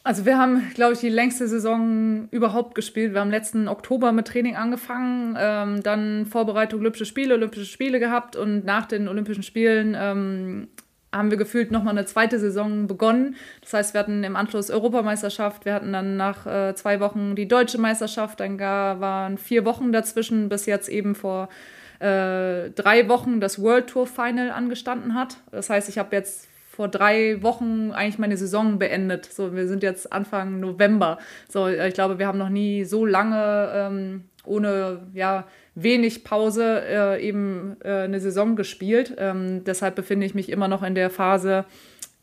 [0.03, 3.13] Also wir haben, glaube ich, die längste Saison überhaupt gespielt.
[3.13, 8.35] Wir haben letzten Oktober mit Training angefangen, ähm, dann Vorbereitung Olympische Spiele, Olympische Spiele gehabt
[8.35, 10.69] und nach den Olympischen Spielen ähm,
[11.13, 13.37] haben wir gefühlt nochmal eine zweite Saison begonnen.
[13.61, 17.49] Das heißt, wir hatten im Anschluss Europameisterschaft, wir hatten dann nach äh, zwei Wochen die
[17.49, 21.51] deutsche Meisterschaft, dann gar, waren vier Wochen dazwischen, bis jetzt eben vor
[21.99, 25.37] äh, drei Wochen das World Tour Final angestanden hat.
[25.51, 26.50] Das heißt, ich habe jetzt
[26.81, 29.27] vor drei Wochen eigentlich meine Saison beendet.
[29.27, 31.19] So, wir sind jetzt Anfang November.
[31.47, 37.23] So, ich glaube, wir haben noch nie so lange ähm, ohne ja wenig Pause äh,
[37.23, 39.15] eben äh, eine Saison gespielt.
[39.19, 41.67] Ähm, deshalb befinde ich mich immer noch in der Phase,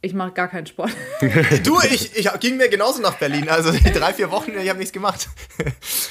[0.02, 0.92] ich mache gar keinen Sport.
[1.64, 3.50] du, ich, ich ging mir genauso nach Berlin.
[3.50, 5.28] Also drei, vier Wochen, ich habe nichts gemacht.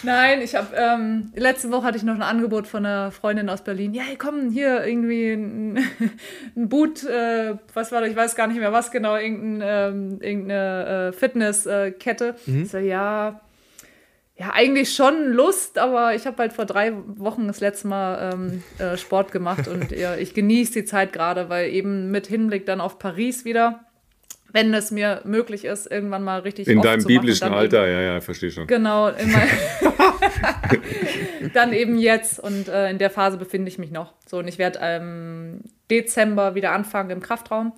[0.02, 3.62] Nein, ich habe, ähm, letzte Woche hatte ich noch ein Angebot von einer Freundin aus
[3.62, 3.94] Berlin.
[3.94, 5.76] Ja, hey, komm, hier irgendwie ein,
[6.56, 9.62] ein Boot, äh, was war das, ich weiß gar nicht mehr was genau, irgendein,
[9.94, 12.34] ähm, irgendeine äh, Fitnesskette.
[12.46, 12.62] Mhm.
[12.62, 13.40] Ich so, ja,
[14.38, 18.62] ja, eigentlich schon Lust, aber ich habe halt vor drei Wochen das letzte Mal ähm,
[18.78, 22.82] äh, Sport gemacht und ja, ich genieße die Zeit gerade, weil eben mit Hinblick dann
[22.82, 23.86] auf Paris wieder,
[24.52, 28.20] wenn es mir möglich ist, irgendwann mal richtig In deinem biblischen Alter, eben, ja, ja,
[28.20, 28.66] verstehe schon.
[28.66, 29.10] Genau,
[31.54, 34.12] dann eben jetzt und äh, in der Phase befinde ich mich noch.
[34.26, 35.60] So, und ich werde im ähm,
[35.90, 37.72] Dezember wieder anfangen im Kraftraum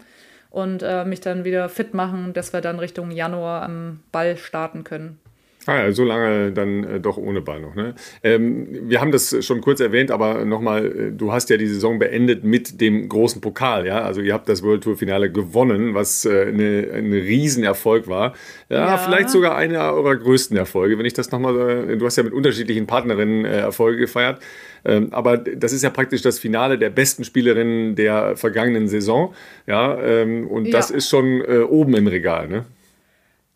[0.51, 4.83] und äh, mich dann wieder fit machen, dass wir dann Richtung Januar am Ball starten
[4.83, 5.21] können.
[5.69, 7.75] Ah ja, so lange dann äh, doch ohne Ball noch.
[7.75, 7.95] Ne?
[8.23, 11.99] Ähm, wir haben das schon kurz erwähnt, aber nochmal, äh, du hast ja die Saison
[11.99, 13.87] beendet mit dem großen Pokal.
[13.87, 14.01] Ja?
[14.01, 18.33] Also ihr habt das World Tour Finale gewonnen, was äh, eine, ein Riesenerfolg war.
[18.71, 22.17] Ja, ja, vielleicht sogar einer eurer größten Erfolge, wenn ich das nochmal, äh, du hast
[22.17, 24.41] ja mit unterschiedlichen Partnerinnen äh, Erfolge gefeiert.
[24.87, 29.35] Ähm, aber das ist ja praktisch das Finale der besten Spielerinnen der vergangenen Saison.
[29.67, 30.73] Ja, ähm, und ja.
[30.73, 32.49] das ist schon äh, oben im Regal.
[32.49, 32.65] Ne?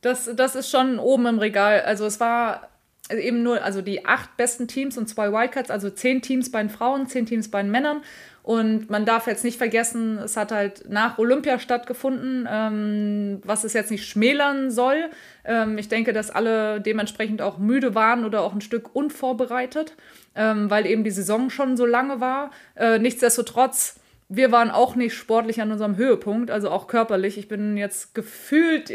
[0.02, 1.80] Das, das ist schon oben im Regal.
[1.80, 2.68] Also es war
[3.10, 6.70] eben nur, also die acht besten Teams und zwei Wildcards, also zehn Teams bei den
[6.70, 8.02] Frauen, zehn Teams bei den Männern.
[8.42, 13.72] Und man darf jetzt nicht vergessen, es hat halt nach Olympia stattgefunden, ähm, was es
[13.72, 15.10] jetzt nicht schmälern soll.
[15.44, 19.94] Ähm, ich denke, dass alle dementsprechend auch müde waren oder auch ein Stück unvorbereitet,
[20.34, 22.50] ähm, weil eben die Saison schon so lange war.
[22.74, 24.00] Äh, nichtsdestotrotz
[24.34, 27.36] wir waren auch nicht sportlich an unserem Höhepunkt, also auch körperlich.
[27.36, 28.90] Ich bin jetzt gefühlt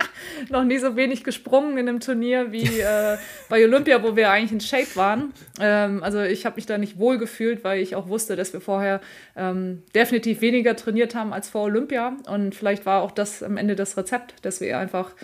[0.50, 3.16] noch nie so wenig gesprungen in einem Turnier wie äh,
[3.48, 5.32] bei Olympia, wo wir eigentlich in Shape waren.
[5.60, 8.60] Ähm, also ich habe mich da nicht wohl gefühlt, weil ich auch wusste, dass wir
[8.60, 9.00] vorher
[9.36, 12.16] ähm, definitiv weniger trainiert haben als vor Olympia.
[12.28, 15.14] Und vielleicht war auch das am Ende das Rezept, dass wir einfach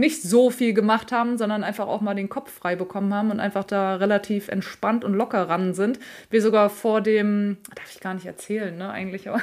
[0.00, 3.38] nicht so viel gemacht haben, sondern einfach auch mal den Kopf frei bekommen haben und
[3.38, 6.00] einfach da relativ entspannt und locker ran sind.
[6.30, 9.42] Wir sogar vor dem, darf ich gar nicht erzählen, ne, eigentlich, aber.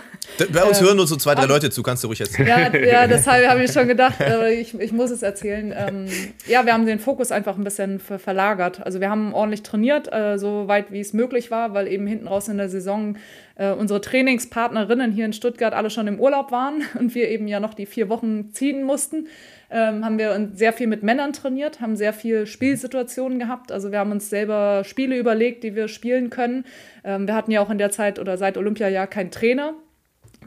[0.51, 2.47] Bei uns äh, hören nur so zwei, drei ab, Leute zu, kannst du ruhig erzählen.
[2.47, 5.73] Ja, ja deshalb habe ich schon gedacht, äh, ich, ich muss es erzählen.
[5.75, 6.07] Ähm,
[6.47, 8.85] ja, wir haben den Fokus einfach ein bisschen verlagert.
[8.85, 12.27] Also wir haben ordentlich trainiert, äh, so weit wie es möglich war, weil eben hinten
[12.27, 13.17] raus in der Saison
[13.55, 17.59] äh, unsere Trainingspartnerinnen hier in Stuttgart alle schon im Urlaub waren und wir eben ja
[17.59, 19.27] noch die vier Wochen ziehen mussten
[19.69, 23.71] ähm, haben wir sehr viel mit Männern trainiert, haben sehr viel Spielsituationen gehabt.
[23.71, 26.65] Also wir haben uns selber Spiele überlegt, die wir spielen können.
[27.03, 29.73] Ähm, wir hatten ja auch in der Zeit oder seit Olympia ja keinen Trainer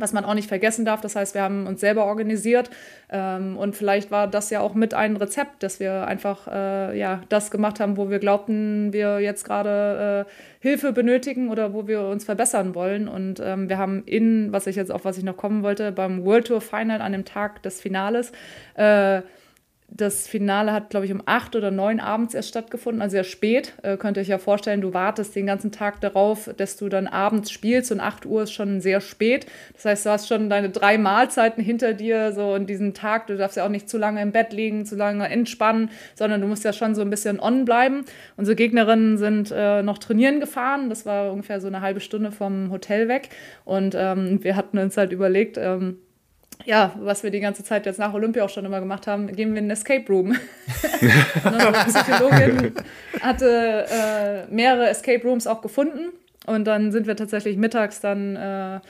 [0.01, 1.01] was man auch nicht vergessen darf.
[1.01, 2.71] Das heißt, wir haben uns selber organisiert
[3.11, 7.23] ähm, und vielleicht war das ja auch mit ein Rezept, dass wir einfach äh, ja,
[7.29, 10.31] das gemacht haben, wo wir glaubten, wir jetzt gerade äh,
[10.61, 13.09] Hilfe benötigen oder wo wir uns verbessern wollen.
[13.09, 16.25] Und ähm, wir haben in, was ich jetzt auf was ich noch kommen wollte, beim
[16.25, 18.33] World Tour Final an dem Tag des Finales,
[18.75, 19.23] äh,
[19.93, 23.74] das Finale hat, glaube ich, um acht oder neun abends erst stattgefunden, also sehr spät.
[23.82, 27.07] Äh, könnt ihr euch ja vorstellen, du wartest den ganzen Tag darauf, dass du dann
[27.07, 29.47] abends spielst und acht Uhr ist schon sehr spät.
[29.74, 33.26] Das heißt, du hast schon deine drei Mahlzeiten hinter dir, so in diesem Tag.
[33.26, 36.47] Du darfst ja auch nicht zu lange im Bett liegen, zu lange entspannen, sondern du
[36.47, 38.05] musst ja schon so ein bisschen on bleiben.
[38.36, 40.88] Unsere Gegnerinnen sind äh, noch trainieren gefahren.
[40.88, 43.30] Das war ungefähr so eine halbe Stunde vom Hotel weg.
[43.64, 45.99] Und ähm, wir hatten uns halt überlegt, ähm,
[46.65, 49.53] ja, was wir die ganze Zeit jetzt nach Olympia auch schon immer gemacht haben, gehen
[49.53, 50.37] wir in den Escape Room.
[51.45, 52.73] Unsere Psychologin
[53.21, 56.11] hatte äh, mehrere Escape Rooms auch gefunden
[56.47, 58.81] und dann sind wir tatsächlich mittags dann äh,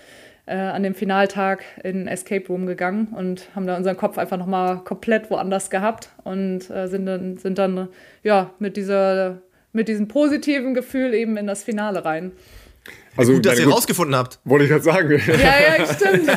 [0.47, 4.79] äh, an dem Finaltag in Escape Room gegangen und haben da unseren Kopf einfach nochmal
[4.79, 7.89] komplett woanders gehabt und äh, sind dann, sind dann
[8.23, 9.39] ja, mit, dieser,
[9.73, 12.33] mit diesem positiven Gefühl eben in das Finale rein.
[13.16, 14.38] Also, gut, dass ihr gut, rausgefunden habt.
[14.45, 15.11] Wollte ich gerade sagen.
[15.11, 16.28] Ja, ja, stimmt.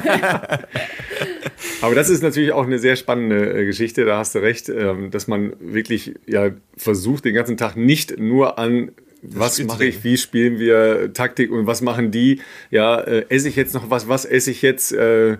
[1.81, 5.11] Aber das ist natürlich auch eine sehr spannende äh, Geschichte, da hast du recht, ähm,
[5.11, 8.91] dass man wirklich ja versucht, den ganzen Tag nicht nur an
[9.25, 12.41] was mache ich, wie spielen wir Taktik und was machen die?
[12.71, 14.91] Ja, äh, esse ich jetzt noch was, was esse ich jetzt?
[14.91, 15.37] Äh,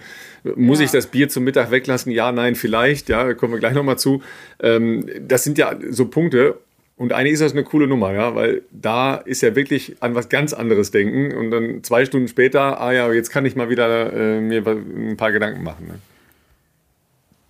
[0.56, 0.86] muss ja.
[0.86, 2.12] ich das Bier zum Mittag weglassen?
[2.12, 3.10] Ja, nein, vielleicht.
[3.10, 4.24] Ja, kommen wir gleich nochmal zu.
[4.62, 6.60] Ähm, das sind ja so Punkte
[6.96, 10.30] und eigentlich ist das eine coole Nummer, ja, weil da ist ja wirklich an was
[10.30, 14.14] ganz anderes denken und dann zwei Stunden später, ah ja, jetzt kann ich mal wieder
[14.14, 15.88] äh, mir ein paar Gedanken machen.
[15.88, 15.96] Ne?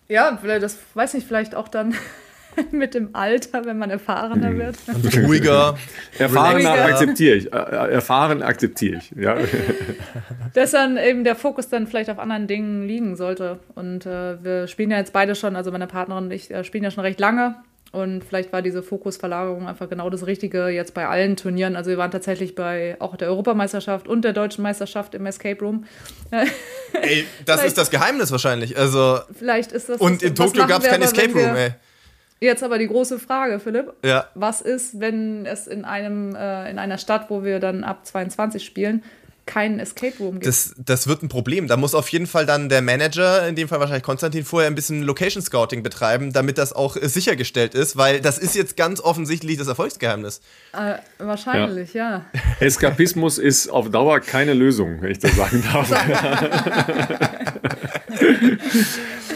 [0.07, 1.93] Ja, das weiß ich vielleicht auch dann
[2.71, 4.59] mit dem Alter, wenn man erfahrener mhm.
[4.59, 4.75] wird.
[4.87, 5.77] Und ruhiger.
[6.17, 7.51] Erfahrener akzeptiere ich.
[7.51, 9.11] Äh, äh, erfahren akzeptiere ich.
[9.11, 9.37] Ja.
[10.53, 13.59] Dass dann eben der Fokus dann vielleicht auf anderen Dingen liegen sollte.
[13.75, 16.83] Und äh, wir spielen ja jetzt beide schon, also meine Partnerin und ich äh, spielen
[16.83, 17.55] ja schon recht lange.
[17.93, 21.75] Und vielleicht war diese Fokusverlagerung einfach genau das Richtige jetzt bei allen Turnieren.
[21.75, 25.85] Also wir waren tatsächlich bei auch der Europameisterschaft und der deutschen Meisterschaft im Escape Room.
[26.93, 28.75] Ey, das ist das Geheimnis wahrscheinlich.
[28.79, 30.01] Also vielleicht ist das.
[30.01, 31.69] Und das, in Tokio gab es kein Escape Room, ey.
[32.39, 33.93] Jetzt aber die große Frage, Philipp.
[34.03, 34.27] Ja.
[34.33, 38.65] Was ist, wenn es in einem äh, in einer Stadt, wo wir dann ab 22
[38.65, 39.03] spielen,
[39.45, 40.45] keinen Escape Room gibt.
[40.45, 41.67] Das, das wird ein Problem.
[41.67, 44.75] Da muss auf jeden Fall dann der Manager, in dem Fall wahrscheinlich Konstantin, vorher ein
[44.75, 49.01] bisschen Location Scouting betreiben, damit das auch äh, sichergestellt ist, weil das ist jetzt ganz
[49.01, 50.41] offensichtlich das Erfolgsgeheimnis.
[50.73, 52.25] Äh, wahrscheinlich, ja.
[52.33, 52.41] ja.
[52.59, 55.91] Eskapismus ist auf Dauer keine Lösung, wenn ich das sagen darf.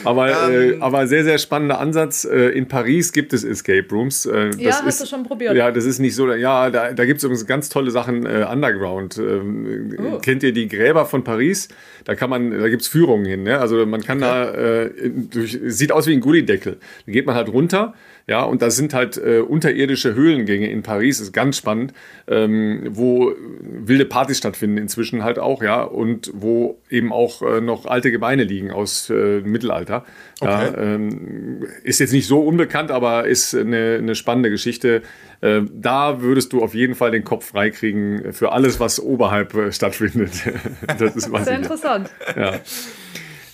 [0.04, 2.26] aber, äh, ähm, aber sehr, sehr spannender Ansatz.
[2.26, 4.26] Äh, in Paris gibt es Escape Rooms.
[4.26, 5.56] Äh, ja, hast ist, du schon probiert.
[5.56, 6.32] Ja, das ist nicht so.
[6.34, 9.18] Ja, da, da gibt es übrigens ganz tolle Sachen äh, underground.
[9.18, 10.20] Ähm, oh.
[10.20, 11.70] Kennt ihr die Gräber von Paris?
[12.06, 13.44] Da kann man, da gibt es Führungen hin.
[13.44, 13.60] Ne?
[13.60, 14.90] Also man kann okay.
[14.94, 16.78] da, durch, sieht aus wie ein Gullideckel.
[17.06, 17.94] Da geht man halt runter
[18.30, 21.94] ja, und da sind halt äh, unterirdische Höhlengänge in Paris, ist ganz spannend,
[22.28, 27.86] ähm, wo wilde Partys stattfinden inzwischen halt auch, ja, und wo eben auch äh, noch
[27.86, 30.04] alte Gebeine liegen aus äh, Mittelalter.
[30.42, 30.52] Okay.
[30.52, 35.04] Ja, ähm, ist jetzt nicht so unbekannt, aber ist eine, eine spannende Geschichte.
[35.40, 39.72] Äh, da würdest du auf jeden Fall den Kopf freikriegen für alles, was oberhalb äh,
[39.72, 40.34] stattfindet.
[41.00, 42.10] das ist Sehr interessant.
[42.36, 42.60] Ja.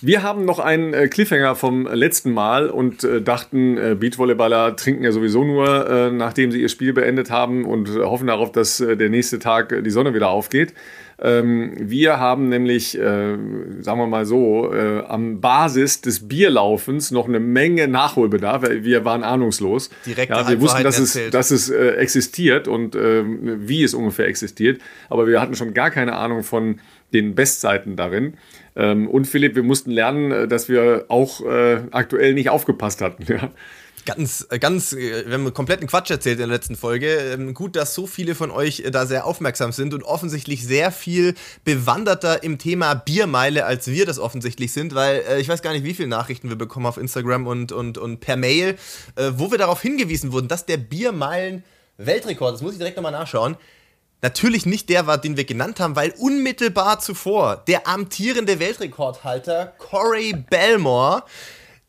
[0.06, 5.02] Wir haben noch einen äh, Cliffhanger vom letzten Mal und äh, dachten, äh, Beachvolleyballer trinken
[5.02, 9.38] ja sowieso nur, nachdem sie ihr Spiel beendet haben und hoffen darauf, dass der nächste
[9.38, 10.74] Tag die Sonne wieder aufgeht.
[11.18, 17.88] Ähm, wir haben nämlich, sagen wir mal so, am Basis des Bierlaufens noch eine Menge
[17.88, 18.62] Nachholbedarf.
[18.68, 19.90] Wir waren ahnungslos.
[20.04, 24.80] Direkt ja, wir wussten, dass es, dass es existiert und ähm, wie es ungefähr existiert.
[25.08, 26.80] Aber wir hatten schon gar keine Ahnung von
[27.12, 28.34] den Bestseiten darin.
[28.76, 33.24] Ähm, und Philipp, wir mussten lernen, äh, dass wir auch äh, aktuell nicht aufgepasst hatten.
[33.34, 33.50] Ja.
[34.06, 37.06] Ganz, äh, ganz, wir haben kompletten Quatsch erzählt in der letzten Folge.
[37.06, 41.34] Ähm, gut, dass so viele von euch da sehr aufmerksam sind und offensichtlich sehr viel
[41.64, 45.84] bewanderter im Thema Biermeile, als wir das offensichtlich sind, weil äh, ich weiß gar nicht,
[45.84, 48.76] wie viele Nachrichten wir bekommen auf Instagram und, und, und per Mail,
[49.16, 51.64] äh, wo wir darauf hingewiesen wurden, dass der Biermeilen
[51.96, 53.56] Weltrekord, das muss ich direkt nochmal nachschauen,
[54.24, 60.32] natürlich nicht der war, den wir genannt haben, weil unmittelbar zuvor der amtierende Weltrekordhalter Corey
[60.32, 61.24] Belmore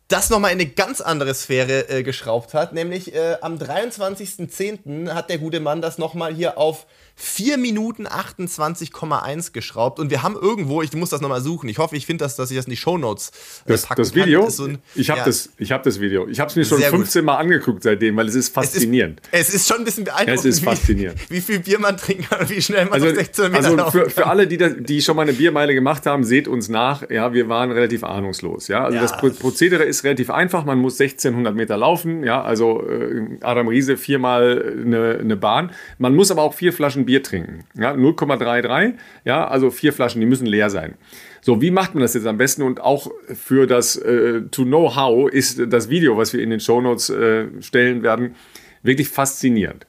[0.09, 2.73] das nochmal in eine ganz andere Sphäre äh, geschraubt hat.
[2.73, 5.13] Nämlich äh, am 23.10.
[5.13, 6.85] hat der gute Mann das nochmal hier auf
[7.15, 11.95] 4 Minuten 28,1 geschraubt und wir haben irgendwo, ich muss das nochmal suchen, ich hoffe,
[11.95, 13.29] ich finde das, dass ich das in die Shownotes
[13.65, 14.43] äh, das, packen das Video?
[14.43, 14.51] kann.
[14.51, 15.25] So ein, ich habe ja.
[15.25, 16.27] das, hab das Video.
[16.27, 17.25] Ich habe es mir schon Sehr 15 gut.
[17.25, 19.21] Mal angeguckt seitdem, weil es ist faszinierend.
[19.31, 21.19] Es ist, es ist schon ein bisschen beeindruckend, es ist faszinierend.
[21.29, 23.65] Wie, wie viel Bier man trinken kann und wie schnell man also, auf 16 Meter
[23.65, 26.69] Also für, für, alle, die, das, die schon mal eine Biermeile gemacht haben, seht uns
[26.69, 27.09] nach.
[27.09, 28.67] Ja, wir waren relativ ahnungslos.
[28.67, 29.01] Ja, also ja.
[29.01, 30.65] das Prozedere ist ist relativ einfach.
[30.65, 32.23] Man muss 1600 Meter laufen.
[32.23, 35.71] Ja, also äh, Adam Riese viermal eine, eine Bahn.
[35.97, 37.65] Man muss aber auch vier Flaschen Bier trinken.
[37.75, 38.93] Ja, 0,33.
[39.23, 40.95] Ja, also vier Flaschen, die müssen leer sein.
[41.41, 42.63] So, wie macht man das jetzt am besten?
[42.63, 46.59] Und auch für das äh, To Know How ist das Video, was wir in den
[46.59, 48.35] Shownotes äh, stellen werden,
[48.83, 49.85] wirklich faszinierend.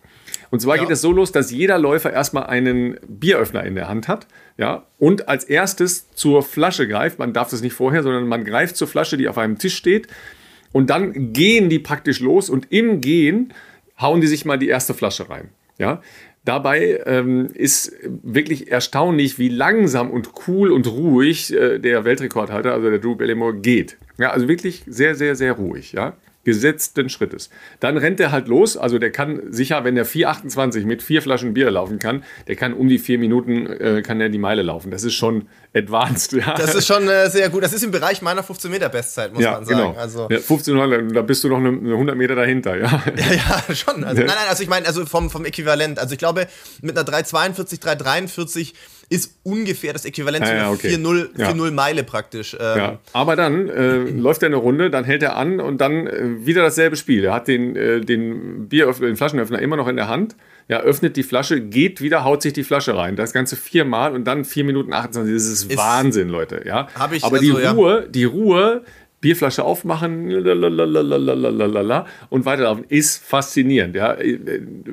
[0.50, 0.82] Und zwar ja.
[0.82, 4.26] geht es so los, dass jeder Läufer erstmal einen Bieröffner in der Hand hat,
[4.58, 7.18] ja, und als erstes zur Flasche greift.
[7.18, 10.08] Man darf das nicht vorher, sondern man greift zur Flasche, die auf einem Tisch steht,
[10.72, 13.52] und dann gehen die praktisch los und im Gehen
[13.98, 15.48] hauen die sich mal die erste Flasche rein,
[15.78, 16.02] ja.
[16.46, 17.92] Dabei ähm, ist
[18.22, 23.56] wirklich erstaunlich, wie langsam und cool und ruhig äh, der Weltrekordhalter, also der Drew Bellimore,
[23.56, 23.98] geht.
[24.16, 25.92] Ja, also wirklich sehr, sehr, sehr ruhig.
[25.92, 26.14] Ja
[26.46, 27.50] gesetzten Schrittes.
[27.80, 31.54] Dann rennt er halt los, also der kann sicher, wenn der 4,28 mit vier Flaschen
[31.54, 34.92] Bier laufen kann, der kann um die vier Minuten, äh, kann er die Meile laufen.
[34.92, 36.34] Das ist schon advanced.
[36.34, 36.54] Ja.
[36.54, 37.64] Das ist schon äh, sehr gut.
[37.64, 39.78] Das ist im Bereich meiner 15 Meter Bestzeit, muss ja, man sagen.
[39.78, 39.98] Genau.
[39.98, 42.86] Also ja, 1500, da bist du noch eine, 100 Meter dahinter, ja.
[43.16, 44.04] Ja, ja schon.
[44.04, 45.98] Also, Nein, nein, also ich meine, also vom, vom Äquivalent.
[45.98, 46.46] Also ich glaube,
[46.80, 48.74] mit einer 342, 343
[49.08, 50.94] ist ungefähr das Äquivalent ja, zu einer okay.
[50.96, 51.70] 4-0 ja.
[51.70, 52.54] Meile praktisch.
[52.58, 52.78] Ähm.
[52.78, 52.98] Ja.
[53.12, 56.62] Aber dann äh, läuft er eine Runde, dann hält er an und dann äh, wieder
[56.62, 57.24] dasselbe Spiel.
[57.24, 60.36] Er hat den, äh, den Bieröffner, den Flaschenöffner immer noch in der Hand.
[60.68, 63.14] Ja, öffnet die Flasche, geht wieder, haut sich die Flasche rein.
[63.14, 65.32] Das Ganze viermal und dann 4 Minuten 28.
[65.32, 66.62] Das ist, ist Wahnsinn, Leute.
[66.66, 66.88] Ja?
[67.12, 68.82] Ich, Aber also, die Ruhe, die Ruhe,
[69.20, 70.30] Bierflasche aufmachen
[72.30, 73.96] und weiterlaufen, ist faszinierend.
[73.96, 74.16] Ja?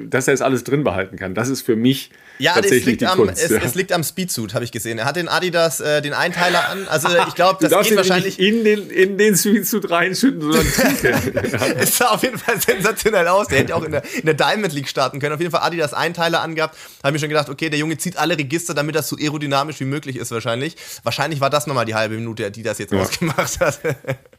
[0.10, 3.18] Dass er es alles drin behalten kann, das ist für mich ja, es liegt, am,
[3.18, 3.60] Kunst, es, ja.
[3.64, 4.98] es liegt am Speedsuit, habe ich gesehen.
[4.98, 6.88] Er hat den Adidas, äh, den Einteiler an.
[6.88, 10.64] Also ich glaube, das geht wahrscheinlich in den, in den Speedsuit reinschütten, sondern.
[11.78, 13.48] Es sah auf jeden Fall sensationell aus.
[13.48, 15.34] Der hätte auch in der, in der Diamond League starten können.
[15.34, 16.76] Auf jeden Fall Adidas Einteiler angehabt.
[17.04, 19.86] Habe mir schon gedacht, okay, der Junge zieht alle Register, damit das so aerodynamisch wie
[19.86, 20.76] möglich ist wahrscheinlich.
[21.04, 23.00] Wahrscheinlich war das nochmal die halbe Minute, die das jetzt ja.
[23.00, 23.80] ausgemacht hat.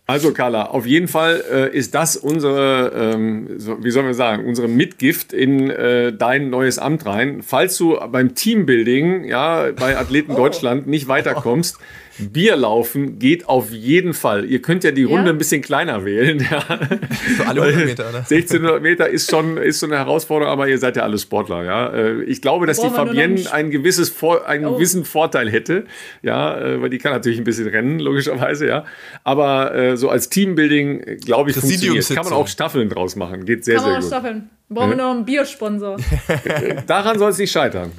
[0.07, 4.45] Also Carla, auf jeden Fall äh, ist das unsere, ähm, so, wie sollen wir sagen,
[4.45, 7.43] unsere Mitgift in äh, dein neues Amt rein.
[7.43, 10.37] Falls du beim Teambuilding, ja, bei Athleten oh.
[10.37, 11.79] Deutschland nicht weiterkommst,
[12.19, 14.45] Bier laufen geht auf jeden Fall.
[14.45, 15.33] Ihr könnt ja die Runde ja?
[15.33, 16.47] ein bisschen kleiner wählen.
[16.51, 16.61] Ja.
[16.61, 18.19] Für alle 100 Meter, oder?
[18.19, 21.65] 1600 Meter ist schon, ist schon eine Herausforderung, aber ihr seid ja alle Sportler.
[21.65, 21.89] Ja.
[21.89, 24.75] Äh, ich glaube, dass Boah, die Fabienne ein gewisses Vor einen oh.
[24.75, 25.87] gewissen Vorteil hätte,
[26.23, 28.85] ja, äh, weil die kann natürlich ein bisschen rennen, logischerweise, ja.
[29.25, 32.09] Aber äh, so als Teambuilding, glaube ich, funktioniert.
[32.09, 33.45] Kann man auch Staffeln draus machen.
[33.45, 34.07] Geht sehr, kann sehr gut.
[34.07, 34.51] Staffeln.
[34.71, 35.99] Brauchen wir noch einen Biersponsor.
[36.87, 37.93] Daran soll es nicht scheitern.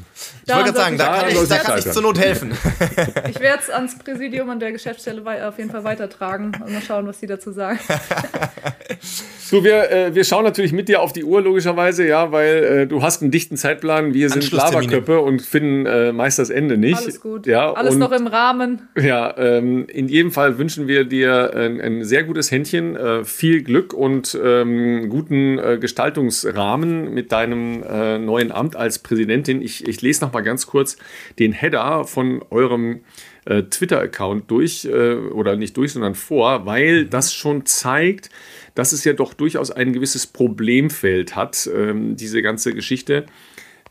[0.48, 2.54] Ich wollte gerade sagen, da kann ich, da kann ich zur Not helfen.
[3.30, 7.06] Ich werde es ans Präsidium und der Geschäftsstelle auf jeden Fall weitertragen und mal schauen,
[7.08, 7.80] was die dazu sagen.
[9.52, 12.88] Du, wir, äh, wir schauen natürlich mit dir auf die Uhr, logischerweise, ja, weil äh,
[12.88, 14.14] du hast einen dichten Zeitplan.
[14.14, 16.98] Wir sind Laberköppe und finden äh, meist das Ende nicht.
[16.98, 17.46] Alles gut.
[17.46, 18.88] Ja, Alles und, noch im Rahmen.
[19.00, 23.62] Ja, ähm, in jedem Fall wünschen wir dir ein, ein sehr gutes Händchen, äh, viel
[23.62, 25.78] Glück und ähm, guten äh,
[26.56, 29.62] Gestaltungsrahmen mit deinem äh, neuen Amt als Präsidentin.
[29.62, 30.98] Ich, ich lese noch mal ganz kurz
[31.38, 33.02] den Header von eurem
[33.46, 38.30] äh, Twitter-Account durch, äh, oder nicht durch, sondern vor, weil das schon zeigt,
[38.74, 43.26] dass es ja doch durchaus ein gewisses Problemfeld hat, ähm, diese ganze Geschichte,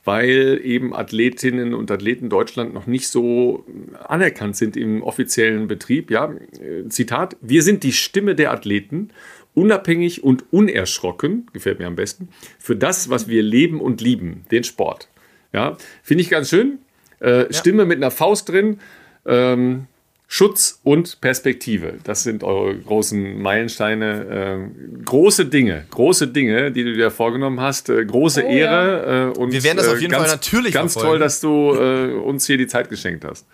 [0.04, 3.64] weil eben Athletinnen und Athleten Deutschland noch nicht so
[4.06, 6.10] anerkannt sind im offiziellen Betrieb.
[6.10, 9.10] Ja, äh, Zitat, wir sind die Stimme der Athleten,
[9.54, 12.28] unabhängig und unerschrocken, gefällt mir am besten,
[12.58, 15.08] für das, was wir leben und lieben, den Sport.
[15.52, 16.78] Ja, finde ich ganz schön.
[17.20, 17.52] Äh, ja.
[17.52, 18.80] Stimme mit einer Faust drin.
[19.24, 19.86] Ähm,
[20.26, 21.94] Schutz und Perspektive.
[22.02, 24.68] Das sind eure großen Meilensteine.
[24.74, 27.88] Äh, große Dinge, große Dinge, die du dir vorgenommen hast.
[27.88, 29.04] Äh, große oh, Ehre.
[29.06, 29.28] Ja.
[29.28, 31.12] Äh, und, Wir werden das auf jeden ganz, Fall natürlich Ganz verfolgen.
[31.12, 33.46] toll, dass du äh, uns hier die Zeit geschenkt hast.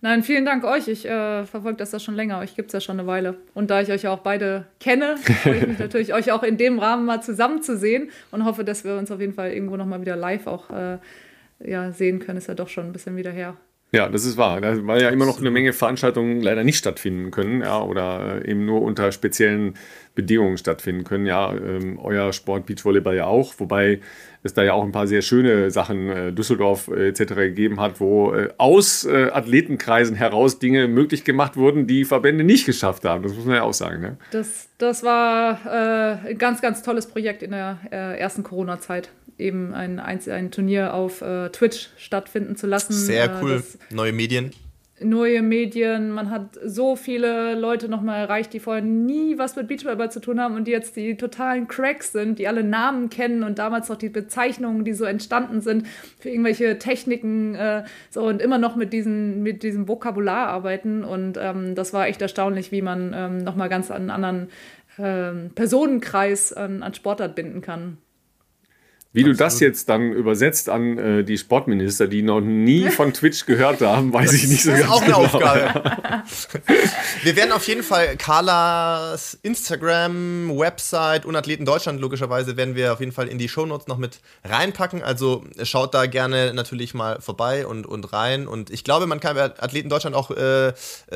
[0.00, 0.86] Nein, vielen Dank euch.
[0.86, 2.38] Ich äh, verfolge das ja schon länger.
[2.38, 3.34] Euch gibt es ja schon eine Weile.
[3.54, 6.78] Und da ich euch auch beide kenne, freue ich mich natürlich, euch auch in dem
[6.78, 10.46] Rahmen mal zusammenzusehen und hoffe, dass wir uns auf jeden Fall irgendwo nochmal wieder live
[10.46, 10.98] auch äh,
[11.64, 12.38] ja, sehen können.
[12.38, 13.56] Ist ja doch schon ein bisschen wieder her.
[13.90, 14.60] Ja, das ist wahr.
[14.62, 18.82] Weil ja immer noch eine Menge Veranstaltungen leider nicht stattfinden können, ja, oder eben nur
[18.82, 19.74] unter speziellen
[20.14, 21.24] Bedingungen stattfinden können.
[21.24, 24.00] Ja, ähm, euer Sport Beachvolleyball ja auch, wobei
[24.48, 27.34] es da ja auch ein paar sehr schöne Sachen äh, Düsseldorf äh, etc.
[27.34, 32.66] gegeben hat, wo äh, aus äh, Athletenkreisen heraus Dinge möglich gemacht wurden, die Verbände nicht
[32.66, 33.22] geschafft haben.
[33.22, 34.00] Das muss man ja auch sagen.
[34.00, 34.16] Ne?
[34.32, 39.72] Das, das war äh, ein ganz, ganz tolles Projekt in der äh, ersten Corona-Zeit eben
[39.74, 42.92] ein, ein, ein Turnier auf äh, Twitch stattfinden zu lassen.
[42.92, 43.56] Sehr äh, cool.
[43.56, 44.50] Das, Neue Medien.
[45.00, 50.10] Neue Medien, man hat so viele Leute nochmal erreicht, die vorher nie was mit Beachvolleyball
[50.10, 53.58] zu tun haben und die jetzt die totalen Cracks sind, die alle Namen kennen und
[53.58, 55.86] damals noch die Bezeichnungen, die so entstanden sind
[56.18, 61.38] für irgendwelche Techniken äh, so und immer noch mit, diesen, mit diesem Vokabular arbeiten und
[61.40, 64.48] ähm, das war echt erstaunlich, wie man ähm, nochmal ganz einen anderen
[64.98, 67.98] ähm, Personenkreis an, an Sportart binden kann.
[69.18, 69.40] Wie Absolut.
[69.40, 73.80] du das jetzt dann übersetzt an äh, die Sportminister, die noch nie von Twitch gehört
[73.80, 75.00] haben, weiß ich nicht so ganz genau.
[75.00, 75.48] Das ist auch genau.
[75.50, 76.22] eine Aufgabe.
[77.24, 83.00] Wir werden auf jeden Fall Carlas Instagram, Website und Athleten Deutschland logischerweise werden wir auf
[83.00, 85.02] jeden Fall in die Shownotes noch mit reinpacken.
[85.02, 88.46] Also schaut da gerne natürlich mal vorbei und, und rein.
[88.46, 90.72] Und ich glaube, man kann bei Athleten Deutschland auch äh, äh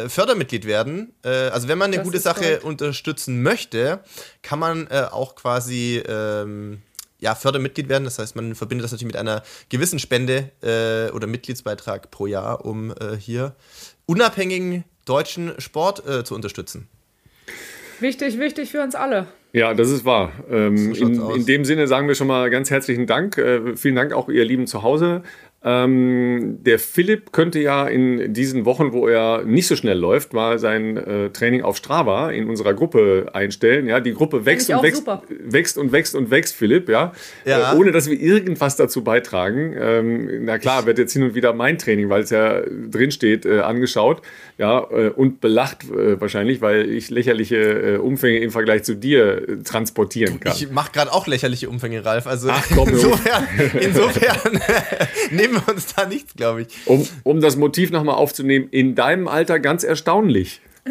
[0.08, 1.14] Fördermitglied werden.
[1.24, 2.64] Äh, also wenn man eine das gute Sache korrekt.
[2.64, 4.00] unterstützen möchte,
[4.42, 6.82] kann man äh, auch quasi ähm,
[7.22, 8.04] ja, Fördermitglied werden.
[8.04, 12.64] Das heißt, man verbindet das natürlich mit einer gewissen Spende äh, oder Mitgliedsbeitrag pro Jahr,
[12.64, 13.54] um äh, hier
[14.06, 16.88] unabhängigen deutschen Sport äh, zu unterstützen.
[18.00, 19.28] Wichtig, wichtig für uns alle.
[19.52, 20.32] Ja, das ist wahr.
[20.50, 23.38] Ähm, so in, in, dem Sinne sagen wir schon mal ganz herzlichen Dank.
[23.38, 25.22] Äh, vielen Dank auch ihr Lieben zu Hause.
[25.64, 30.58] Ähm, der Philipp könnte ja in diesen Wochen, wo er nicht so schnell läuft, mal
[30.58, 33.86] sein äh, Training auf Strava in unserer Gruppe einstellen.
[33.86, 37.12] Ja, die Gruppe wächst und wächst, wächst und wächst und wächst, Philipp, ja,
[37.44, 37.72] ja.
[37.72, 39.74] Äh, ohne dass wir irgendwas dazu beitragen.
[39.78, 43.46] Ähm, na klar, wird jetzt hin und wieder mein Training, weil es ja drin steht,
[43.46, 44.22] äh, angeschaut,
[44.58, 49.62] ja, äh, und belacht äh, wahrscheinlich, weil ich lächerliche äh, Umfänge im Vergleich zu dir
[49.62, 50.54] transportieren kann.
[50.56, 52.26] Ich mache gerade auch lächerliche Umfänge, Ralf.
[52.26, 53.46] Also Ach, komm, insofern,
[53.80, 54.60] insofern
[55.30, 56.68] nehmen nehmen wir uns da nichts, glaube ich.
[56.86, 60.60] Um, um das Motiv nochmal aufzunehmen, in deinem Alter ganz erstaunlich.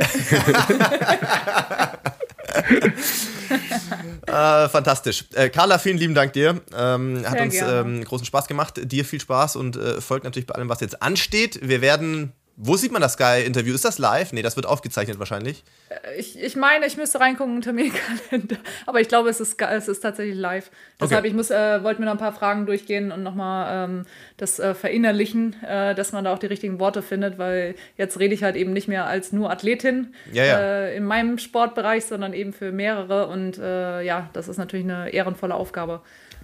[4.28, 5.26] äh, fantastisch.
[5.34, 6.62] Äh, Carla, vielen lieben Dank dir.
[6.78, 8.80] Ähm, hat uns ähm, großen Spaß gemacht.
[8.84, 11.60] Dir viel Spaß und äh, folgt natürlich bei allem, was jetzt ansteht.
[11.62, 13.74] Wir werden wo sieht man das Sky-Interview?
[13.74, 14.34] Ist das live?
[14.34, 15.64] Nee, das wird aufgezeichnet wahrscheinlich.
[15.90, 18.58] Äh, ich, ich meine, ich müsste reingucken unter Terminkalender.
[18.86, 20.70] Aber ich glaube, es ist, es ist tatsächlich live.
[21.00, 21.30] Deshalb, okay.
[21.30, 24.06] ich muss, äh, wollte mir noch ein paar Fragen durchgehen und nochmal ähm,
[24.38, 28.34] das äh, verinnerlichen, äh, dass man da auch die richtigen Worte findet, weil jetzt rede
[28.34, 30.60] ich halt eben nicht mehr als nur Athletin ja, ja.
[30.60, 33.28] Äh, in meinem Sportbereich, sondern eben für mehrere.
[33.28, 36.02] Und äh, ja, das ist natürlich eine ehrenvolle Aufgabe.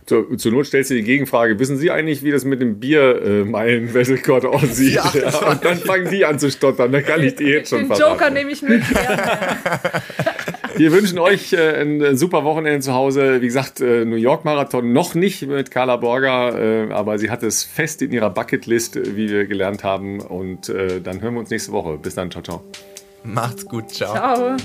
[0.07, 4.45] Zur, zur, Not stellst du die Gegenfrage: Wissen Sie eigentlich, wie das mit dem Biermeilen-Weltrekord
[4.45, 4.93] äh, aussieht?
[4.93, 6.91] Ja, ja, und dann fangen die an zu stottern.
[6.91, 8.13] Da kann ich die jetzt schon Den verraten.
[8.13, 8.81] Joker nehme ich mit.
[10.77, 13.41] Wir wünschen euch äh, ein super Wochenende zu Hause.
[13.41, 17.43] Wie gesagt, äh, New York Marathon noch nicht mit Carla Borger, äh, aber sie hat
[17.43, 20.19] es fest in ihrer Bucketlist, wie wir gelernt haben.
[20.19, 21.97] Und äh, dann hören wir uns nächste Woche.
[21.97, 22.63] Bis dann, ciao, ciao.
[23.23, 24.13] Macht's gut, ciao.
[24.13, 24.57] Ciao.